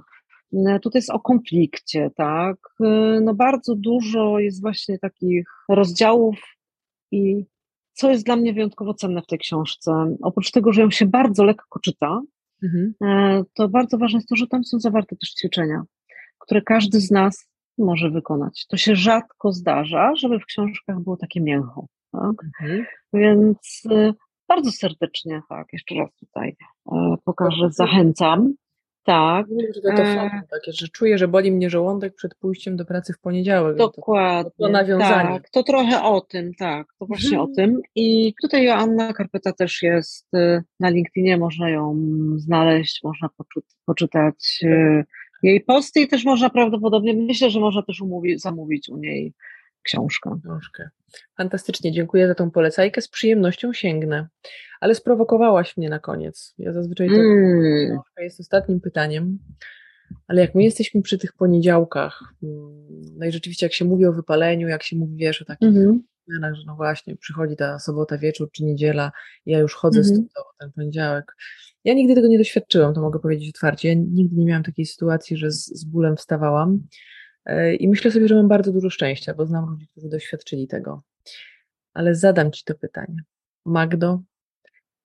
Tutaj 0.82 0.98
jest 0.98 1.10
o 1.10 1.20
konflikcie, 1.20 2.10
tak? 2.16 2.56
No 3.22 3.34
bardzo 3.34 3.74
dużo 3.74 4.38
jest 4.38 4.60
właśnie 4.60 4.98
takich 4.98 5.44
rozdziałów 5.68 6.36
i 7.10 7.44
co 7.92 8.10
jest 8.10 8.24
dla 8.24 8.36
mnie 8.36 8.52
wyjątkowo 8.52 8.94
cenne 8.94 9.22
w 9.22 9.26
tej 9.26 9.38
książce, 9.38 10.16
oprócz 10.22 10.50
tego, 10.50 10.72
że 10.72 10.80
ją 10.80 10.90
się 10.90 11.06
bardzo 11.06 11.44
lekko 11.44 11.80
czyta, 11.80 12.20
mhm. 12.62 12.94
E, 13.02 13.42
to 13.54 13.68
bardzo 13.68 13.98
ważne 13.98 14.16
jest 14.16 14.28
to, 14.28 14.36
że 14.36 14.46
tam 14.46 14.64
są 14.64 14.80
zawarte 14.80 15.16
też 15.16 15.30
ćwiczenia, 15.30 15.82
które 16.38 16.62
każdy 16.62 17.00
z 17.00 17.10
nas 17.10 17.50
może 17.78 18.10
wykonać. 18.10 18.66
To 18.66 18.76
się 18.76 18.96
rzadko 18.96 19.52
zdarza, 19.52 20.14
żeby 20.16 20.38
w 20.38 20.44
książkach 20.44 21.00
było 21.00 21.16
takie 21.16 21.40
mięcho. 21.40 21.86
Tak? 22.12 22.44
Mhm. 22.62 22.86
Więc 23.12 23.82
e, 23.90 24.12
bardzo 24.50 24.72
serdecznie, 24.72 25.42
tak, 25.48 25.68
jeszcze 25.72 25.94
raz 25.94 26.10
tutaj 26.14 26.56
e, 26.92 27.14
pokażę, 27.24 27.70
zachęcam. 27.70 28.54
Tak. 29.04 29.46
To, 29.74 29.96
to 29.96 30.02
e... 30.02 30.30
takie, 30.50 30.72
że 30.72 30.88
czuję, 30.88 31.18
że 31.18 31.28
boli 31.28 31.52
mnie 31.52 31.70
żołądek 31.70 32.14
przed 32.14 32.34
pójściem 32.34 32.76
do 32.76 32.84
pracy 32.84 33.12
w 33.12 33.20
poniedziałek. 33.20 33.76
Dokładnie. 33.76 34.50
To, 34.50 34.64
to 34.64 34.68
nawiązanie. 34.68 35.40
Tak, 35.40 35.50
to 35.50 35.62
trochę 35.62 36.02
o 36.02 36.20
tym, 36.20 36.54
tak, 36.54 36.86
to 36.98 37.06
właśnie 37.06 37.30
hmm. 37.30 37.50
o 37.50 37.54
tym. 37.56 37.80
I 37.94 38.34
tutaj 38.42 38.64
Joanna 38.64 39.12
Karpeta 39.12 39.52
też 39.52 39.82
jest 39.82 40.34
y, 40.34 40.62
na 40.80 40.88
LinkedInie, 40.88 41.36
można 41.36 41.70
ją 41.70 41.96
znaleźć, 42.36 43.02
można 43.04 43.28
poczytać 43.86 44.60
y, 44.62 45.04
jej 45.42 45.60
posty 45.60 46.00
i 46.00 46.08
też 46.08 46.24
można 46.24 46.50
prawdopodobnie, 46.50 47.14
myślę, 47.14 47.50
że 47.50 47.60
można 47.60 47.82
też 47.82 48.00
umówić, 48.00 48.40
zamówić 48.40 48.88
u 48.88 48.96
niej 48.96 49.32
książkę. 49.82 50.40
Książkę. 50.44 50.88
Fantastycznie, 51.36 51.92
dziękuję 51.92 52.28
za 52.28 52.34
tą 52.34 52.50
polecajkę, 52.50 53.00
z 53.00 53.08
przyjemnością 53.08 53.72
sięgnę. 53.72 54.28
Ale 54.80 54.94
sprowokowałaś 54.94 55.76
mnie 55.76 55.90
na 55.90 55.98
koniec. 55.98 56.54
Ja 56.58 56.72
zazwyczaj 56.72 57.08
to 57.08 57.14
mm. 57.14 57.98
jest 58.18 58.40
ostatnim 58.40 58.80
pytaniem. 58.80 59.38
Ale 60.28 60.40
jak 60.40 60.54
my 60.54 60.62
jesteśmy 60.62 61.02
przy 61.02 61.18
tych 61.18 61.32
poniedziałkach, 61.32 62.22
mm, 62.42 62.88
no 63.16 63.26
i 63.26 63.32
rzeczywiście 63.32 63.66
jak 63.66 63.72
się 63.72 63.84
mówi 63.84 64.06
o 64.06 64.12
wypaleniu, 64.12 64.68
jak 64.68 64.82
się 64.82 64.96
mówi, 64.96 65.16
wiesz, 65.16 65.42
o 65.42 65.44
takich 65.44 65.68
mm 65.68 66.02
zmianach, 66.30 66.54
że 66.54 66.62
no 66.66 66.76
właśnie, 66.76 67.16
przychodzi 67.16 67.56
ta 67.56 67.78
sobota 67.78 68.18
wieczór 68.18 68.50
czy 68.52 68.64
niedziela 68.64 69.12
ja 69.46 69.58
już 69.58 69.74
chodzę 69.74 70.00
mm 70.00 70.12
-hmm. 70.12 70.24
z 70.24 70.58
ten 70.60 70.72
poniedziałek. 70.72 71.36
Ja 71.84 71.94
nigdy 71.94 72.14
tego 72.14 72.28
nie 72.28 72.38
doświadczyłam, 72.38 72.94
to 72.94 73.00
mogę 73.00 73.18
powiedzieć 73.18 73.48
otwarcie. 73.48 73.88
Ja 73.88 73.94
nigdy 73.94 74.36
nie 74.36 74.46
miałam 74.46 74.62
takiej 74.62 74.86
sytuacji, 74.86 75.36
że 75.36 75.50
z, 75.50 75.66
z 75.66 75.84
bólem 75.84 76.16
wstawałam. 76.16 76.86
E, 77.44 77.74
I 77.74 77.88
myślę 77.88 78.10
sobie, 78.10 78.28
że 78.28 78.34
mam 78.34 78.48
bardzo 78.48 78.72
dużo 78.72 78.90
szczęścia, 78.90 79.34
bo 79.34 79.46
znam 79.46 79.70
ludzi, 79.70 79.86
którzy 79.86 80.08
doświadczyli 80.08 80.68
tego. 80.68 81.02
Ale 81.94 82.14
zadam 82.14 82.52
Ci 82.52 82.64
to 82.64 82.74
pytanie. 82.74 83.16
Magdo, 83.66 84.20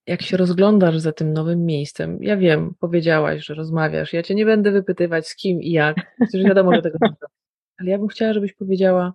jak 0.07 0.21
się 0.21 0.37
rozglądasz 0.37 0.97
za 0.97 1.11
tym 1.11 1.33
nowym 1.33 1.65
miejscem, 1.65 2.17
ja 2.21 2.37
wiem, 2.37 2.73
powiedziałaś, 2.79 3.45
że 3.45 3.53
rozmawiasz, 3.53 4.13
ja 4.13 4.23
Cię 4.23 4.35
nie 4.35 4.45
będę 4.45 4.71
wypytywać 4.71 5.27
z 5.27 5.35
kim 5.35 5.61
i 5.61 5.71
jak, 5.71 5.95
przecież 6.21 6.43
wiadomo, 6.43 6.75
że 6.75 6.81
tego 6.81 6.97
nie 7.01 7.13
Ale 7.77 7.91
ja 7.91 7.97
bym 7.97 8.07
chciała, 8.07 8.33
żebyś 8.33 8.53
powiedziała, 8.53 9.13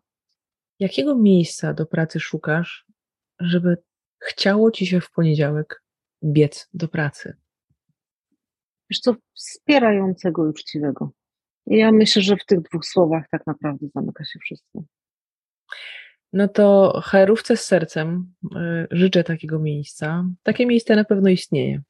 jakiego 0.79 1.16
miejsca 1.16 1.75
do 1.75 1.87
pracy 1.87 2.21
szukasz, 2.21 2.87
żeby 3.41 3.77
chciało 4.18 4.71
Ci 4.71 4.87
się 4.87 5.01
w 5.01 5.11
poniedziałek 5.11 5.83
biec 6.25 6.68
do 6.75 6.89
pracy? 6.89 7.37
Wiesz 8.91 9.01
co, 9.01 9.14
wspierającego 9.35 10.43
uczciwego. 10.43 11.11
Ja 11.71 11.93
myślę, 11.93 12.23
że 12.23 12.37
w 12.37 12.45
tych 12.45 12.61
dwóch 12.61 12.85
słowach 12.85 13.25
tak 13.31 13.47
naprawdę 13.47 13.87
zamyka 13.95 14.25
się 14.25 14.39
wszystko. 14.39 14.83
No 16.33 16.49
to 16.49 17.01
HR-ówce 17.05 17.57
z 17.57 17.64
sercem 17.64 18.33
y, 18.45 18.87
życzę 18.91 19.25
takiego 19.25 19.59
miejsca. 19.59 20.25
Takie 20.43 20.66
miejsce 20.66 20.97
na 20.97 21.05
pewno 21.05 21.29
istnieje. 21.29 21.83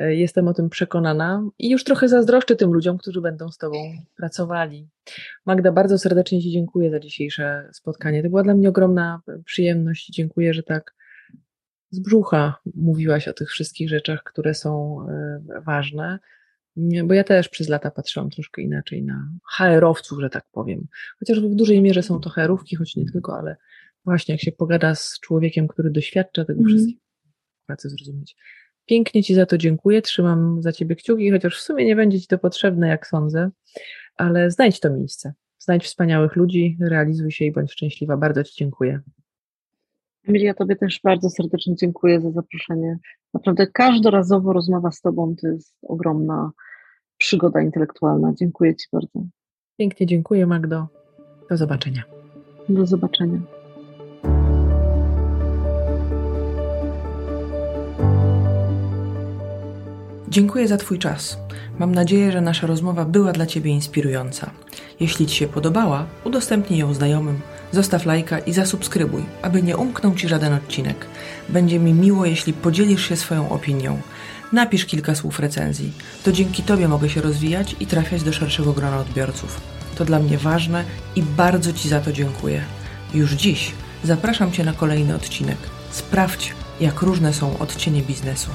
Y, 0.00 0.14
jestem 0.14 0.48
o 0.48 0.54
tym 0.54 0.68
przekonana 0.68 1.48
i 1.58 1.70
już 1.70 1.84
trochę 1.84 2.08
zazdroszczę 2.08 2.56
tym 2.56 2.72
ludziom, 2.72 2.98
którzy 2.98 3.20
będą 3.20 3.48
z 3.48 3.58
Tobą 3.58 3.76
pracowali. 4.16 4.88
Magda, 5.46 5.72
bardzo 5.72 5.98
serdecznie 5.98 6.42
Ci 6.42 6.50
dziękuję 6.50 6.90
za 6.90 7.00
dzisiejsze 7.00 7.68
spotkanie. 7.72 8.22
To 8.22 8.28
była 8.28 8.42
dla 8.42 8.54
mnie 8.54 8.68
ogromna 8.68 9.20
przyjemność. 9.44 10.10
Dziękuję, 10.12 10.54
że 10.54 10.62
tak 10.62 10.94
z 11.90 12.00
brzucha 12.00 12.54
mówiłaś 12.74 13.28
o 13.28 13.32
tych 13.32 13.48
wszystkich 13.48 13.88
rzeczach, 13.88 14.22
które 14.22 14.54
są 14.54 15.00
y, 15.08 15.60
ważne. 15.60 16.18
Bo 17.04 17.14
ja 17.14 17.24
też 17.24 17.48
przez 17.48 17.68
lata 17.68 17.90
patrzyłam 17.90 18.30
troszkę 18.30 18.62
inaczej 18.62 19.02
na 19.02 19.28
HR-owców, 19.56 20.20
że 20.20 20.30
tak 20.30 20.44
powiem. 20.52 20.86
Chociaż 21.18 21.40
w 21.40 21.54
dużej 21.54 21.82
mierze 21.82 22.02
są 22.02 22.20
to 22.20 22.30
HR-ówki, 22.30 22.76
choć 22.76 22.96
nie 22.96 23.04
tylko, 23.12 23.38
ale 23.38 23.56
właśnie 24.04 24.34
jak 24.34 24.42
się 24.42 24.52
pogada 24.52 24.94
z 24.94 25.20
człowiekiem, 25.20 25.68
który 25.68 25.90
doświadcza 25.90 26.44
tego 26.44 26.60
mm. 26.60 26.68
wszystkiego, 26.68 27.00
pracy 27.66 27.90
zrozumieć. 27.90 28.36
Pięknie 28.86 29.22
Ci 29.22 29.34
za 29.34 29.46
to 29.46 29.58
dziękuję, 29.58 30.02
trzymam 30.02 30.62
za 30.62 30.72
Ciebie 30.72 30.96
kciuki, 30.96 31.30
chociaż 31.30 31.58
w 31.58 31.62
sumie 31.62 31.84
nie 31.84 31.96
będzie 31.96 32.20
Ci 32.20 32.26
to 32.26 32.38
potrzebne, 32.38 32.88
jak 32.88 33.06
sądzę, 33.06 33.50
ale 34.16 34.50
znajdź 34.50 34.80
to 34.80 34.90
miejsce. 34.90 35.32
Znajdź 35.58 35.84
wspaniałych 35.84 36.36
ludzi, 36.36 36.78
realizuj 36.80 37.32
się 37.32 37.44
i 37.44 37.52
bądź 37.52 37.72
szczęśliwa. 37.72 38.16
Bardzo 38.16 38.44
Ci 38.44 38.54
dziękuję. 38.56 39.00
Emilia, 40.28 40.54
Tobie 40.54 40.76
też 40.76 41.00
bardzo 41.04 41.30
serdecznie 41.30 41.76
dziękuję 41.76 42.20
za 42.20 42.30
zaproszenie. 42.30 42.98
Naprawdę 43.34 43.66
każdorazowo 43.66 44.52
rozmowa 44.52 44.90
z 44.90 45.00
Tobą 45.00 45.34
to 45.40 45.48
jest 45.48 45.76
ogromna 45.82 46.50
przygoda 47.18 47.60
intelektualna. 47.60 48.32
Dziękuję 48.34 48.76
Ci 48.76 48.86
bardzo. 48.92 49.20
Pięknie 49.78 50.06
dziękuję, 50.06 50.46
Magdo. 50.46 50.86
Do 51.50 51.56
zobaczenia. 51.56 52.02
Do 52.68 52.86
zobaczenia. 52.86 53.40
Dziękuję 60.28 60.68
za 60.68 60.76
Twój 60.76 60.98
czas. 60.98 61.38
Mam 61.78 61.94
nadzieję, 61.94 62.32
że 62.32 62.40
nasza 62.40 62.66
rozmowa 62.66 63.04
była 63.04 63.32
dla 63.32 63.46
Ciebie 63.46 63.70
inspirująca. 63.70 64.50
Jeśli 65.00 65.26
Ci 65.26 65.36
się 65.36 65.46
podobała, 65.46 66.06
udostępnij 66.24 66.80
ją 66.80 66.94
znajomym, 66.94 67.40
zostaw 67.72 68.06
lajka 68.06 68.38
i 68.38 68.52
zasubskrybuj, 68.52 69.24
aby 69.42 69.62
nie 69.62 69.76
umknął 69.76 70.14
Ci 70.14 70.28
żaden 70.28 70.52
odcinek. 70.52 71.06
Będzie 71.48 71.78
mi 71.78 71.94
miło, 71.94 72.26
jeśli 72.26 72.52
podzielisz 72.52 73.08
się 73.08 73.16
swoją 73.16 73.48
opinią. 73.48 74.00
Napisz 74.52 74.86
kilka 74.86 75.14
słów 75.14 75.40
recenzji. 75.40 75.92
To 76.24 76.32
dzięki 76.32 76.62
Tobie 76.62 76.88
mogę 76.88 77.10
się 77.10 77.20
rozwijać 77.20 77.76
i 77.80 77.86
trafiać 77.86 78.22
do 78.22 78.32
szerszego 78.32 78.72
grona 78.72 78.98
odbiorców. 78.98 79.60
To 79.96 80.04
dla 80.04 80.18
mnie 80.18 80.38
ważne 80.38 80.84
i 81.16 81.22
bardzo 81.22 81.72
Ci 81.72 81.88
za 81.88 82.00
to 82.00 82.12
dziękuję. 82.12 82.60
Już 83.14 83.32
dziś 83.32 83.72
zapraszam 84.04 84.52
Cię 84.52 84.64
na 84.64 84.72
kolejny 84.72 85.14
odcinek. 85.14 85.58
Sprawdź, 85.90 86.54
jak 86.80 87.02
różne 87.02 87.34
są 87.34 87.58
odcienie 87.58 88.02
biznesu. 88.02 88.50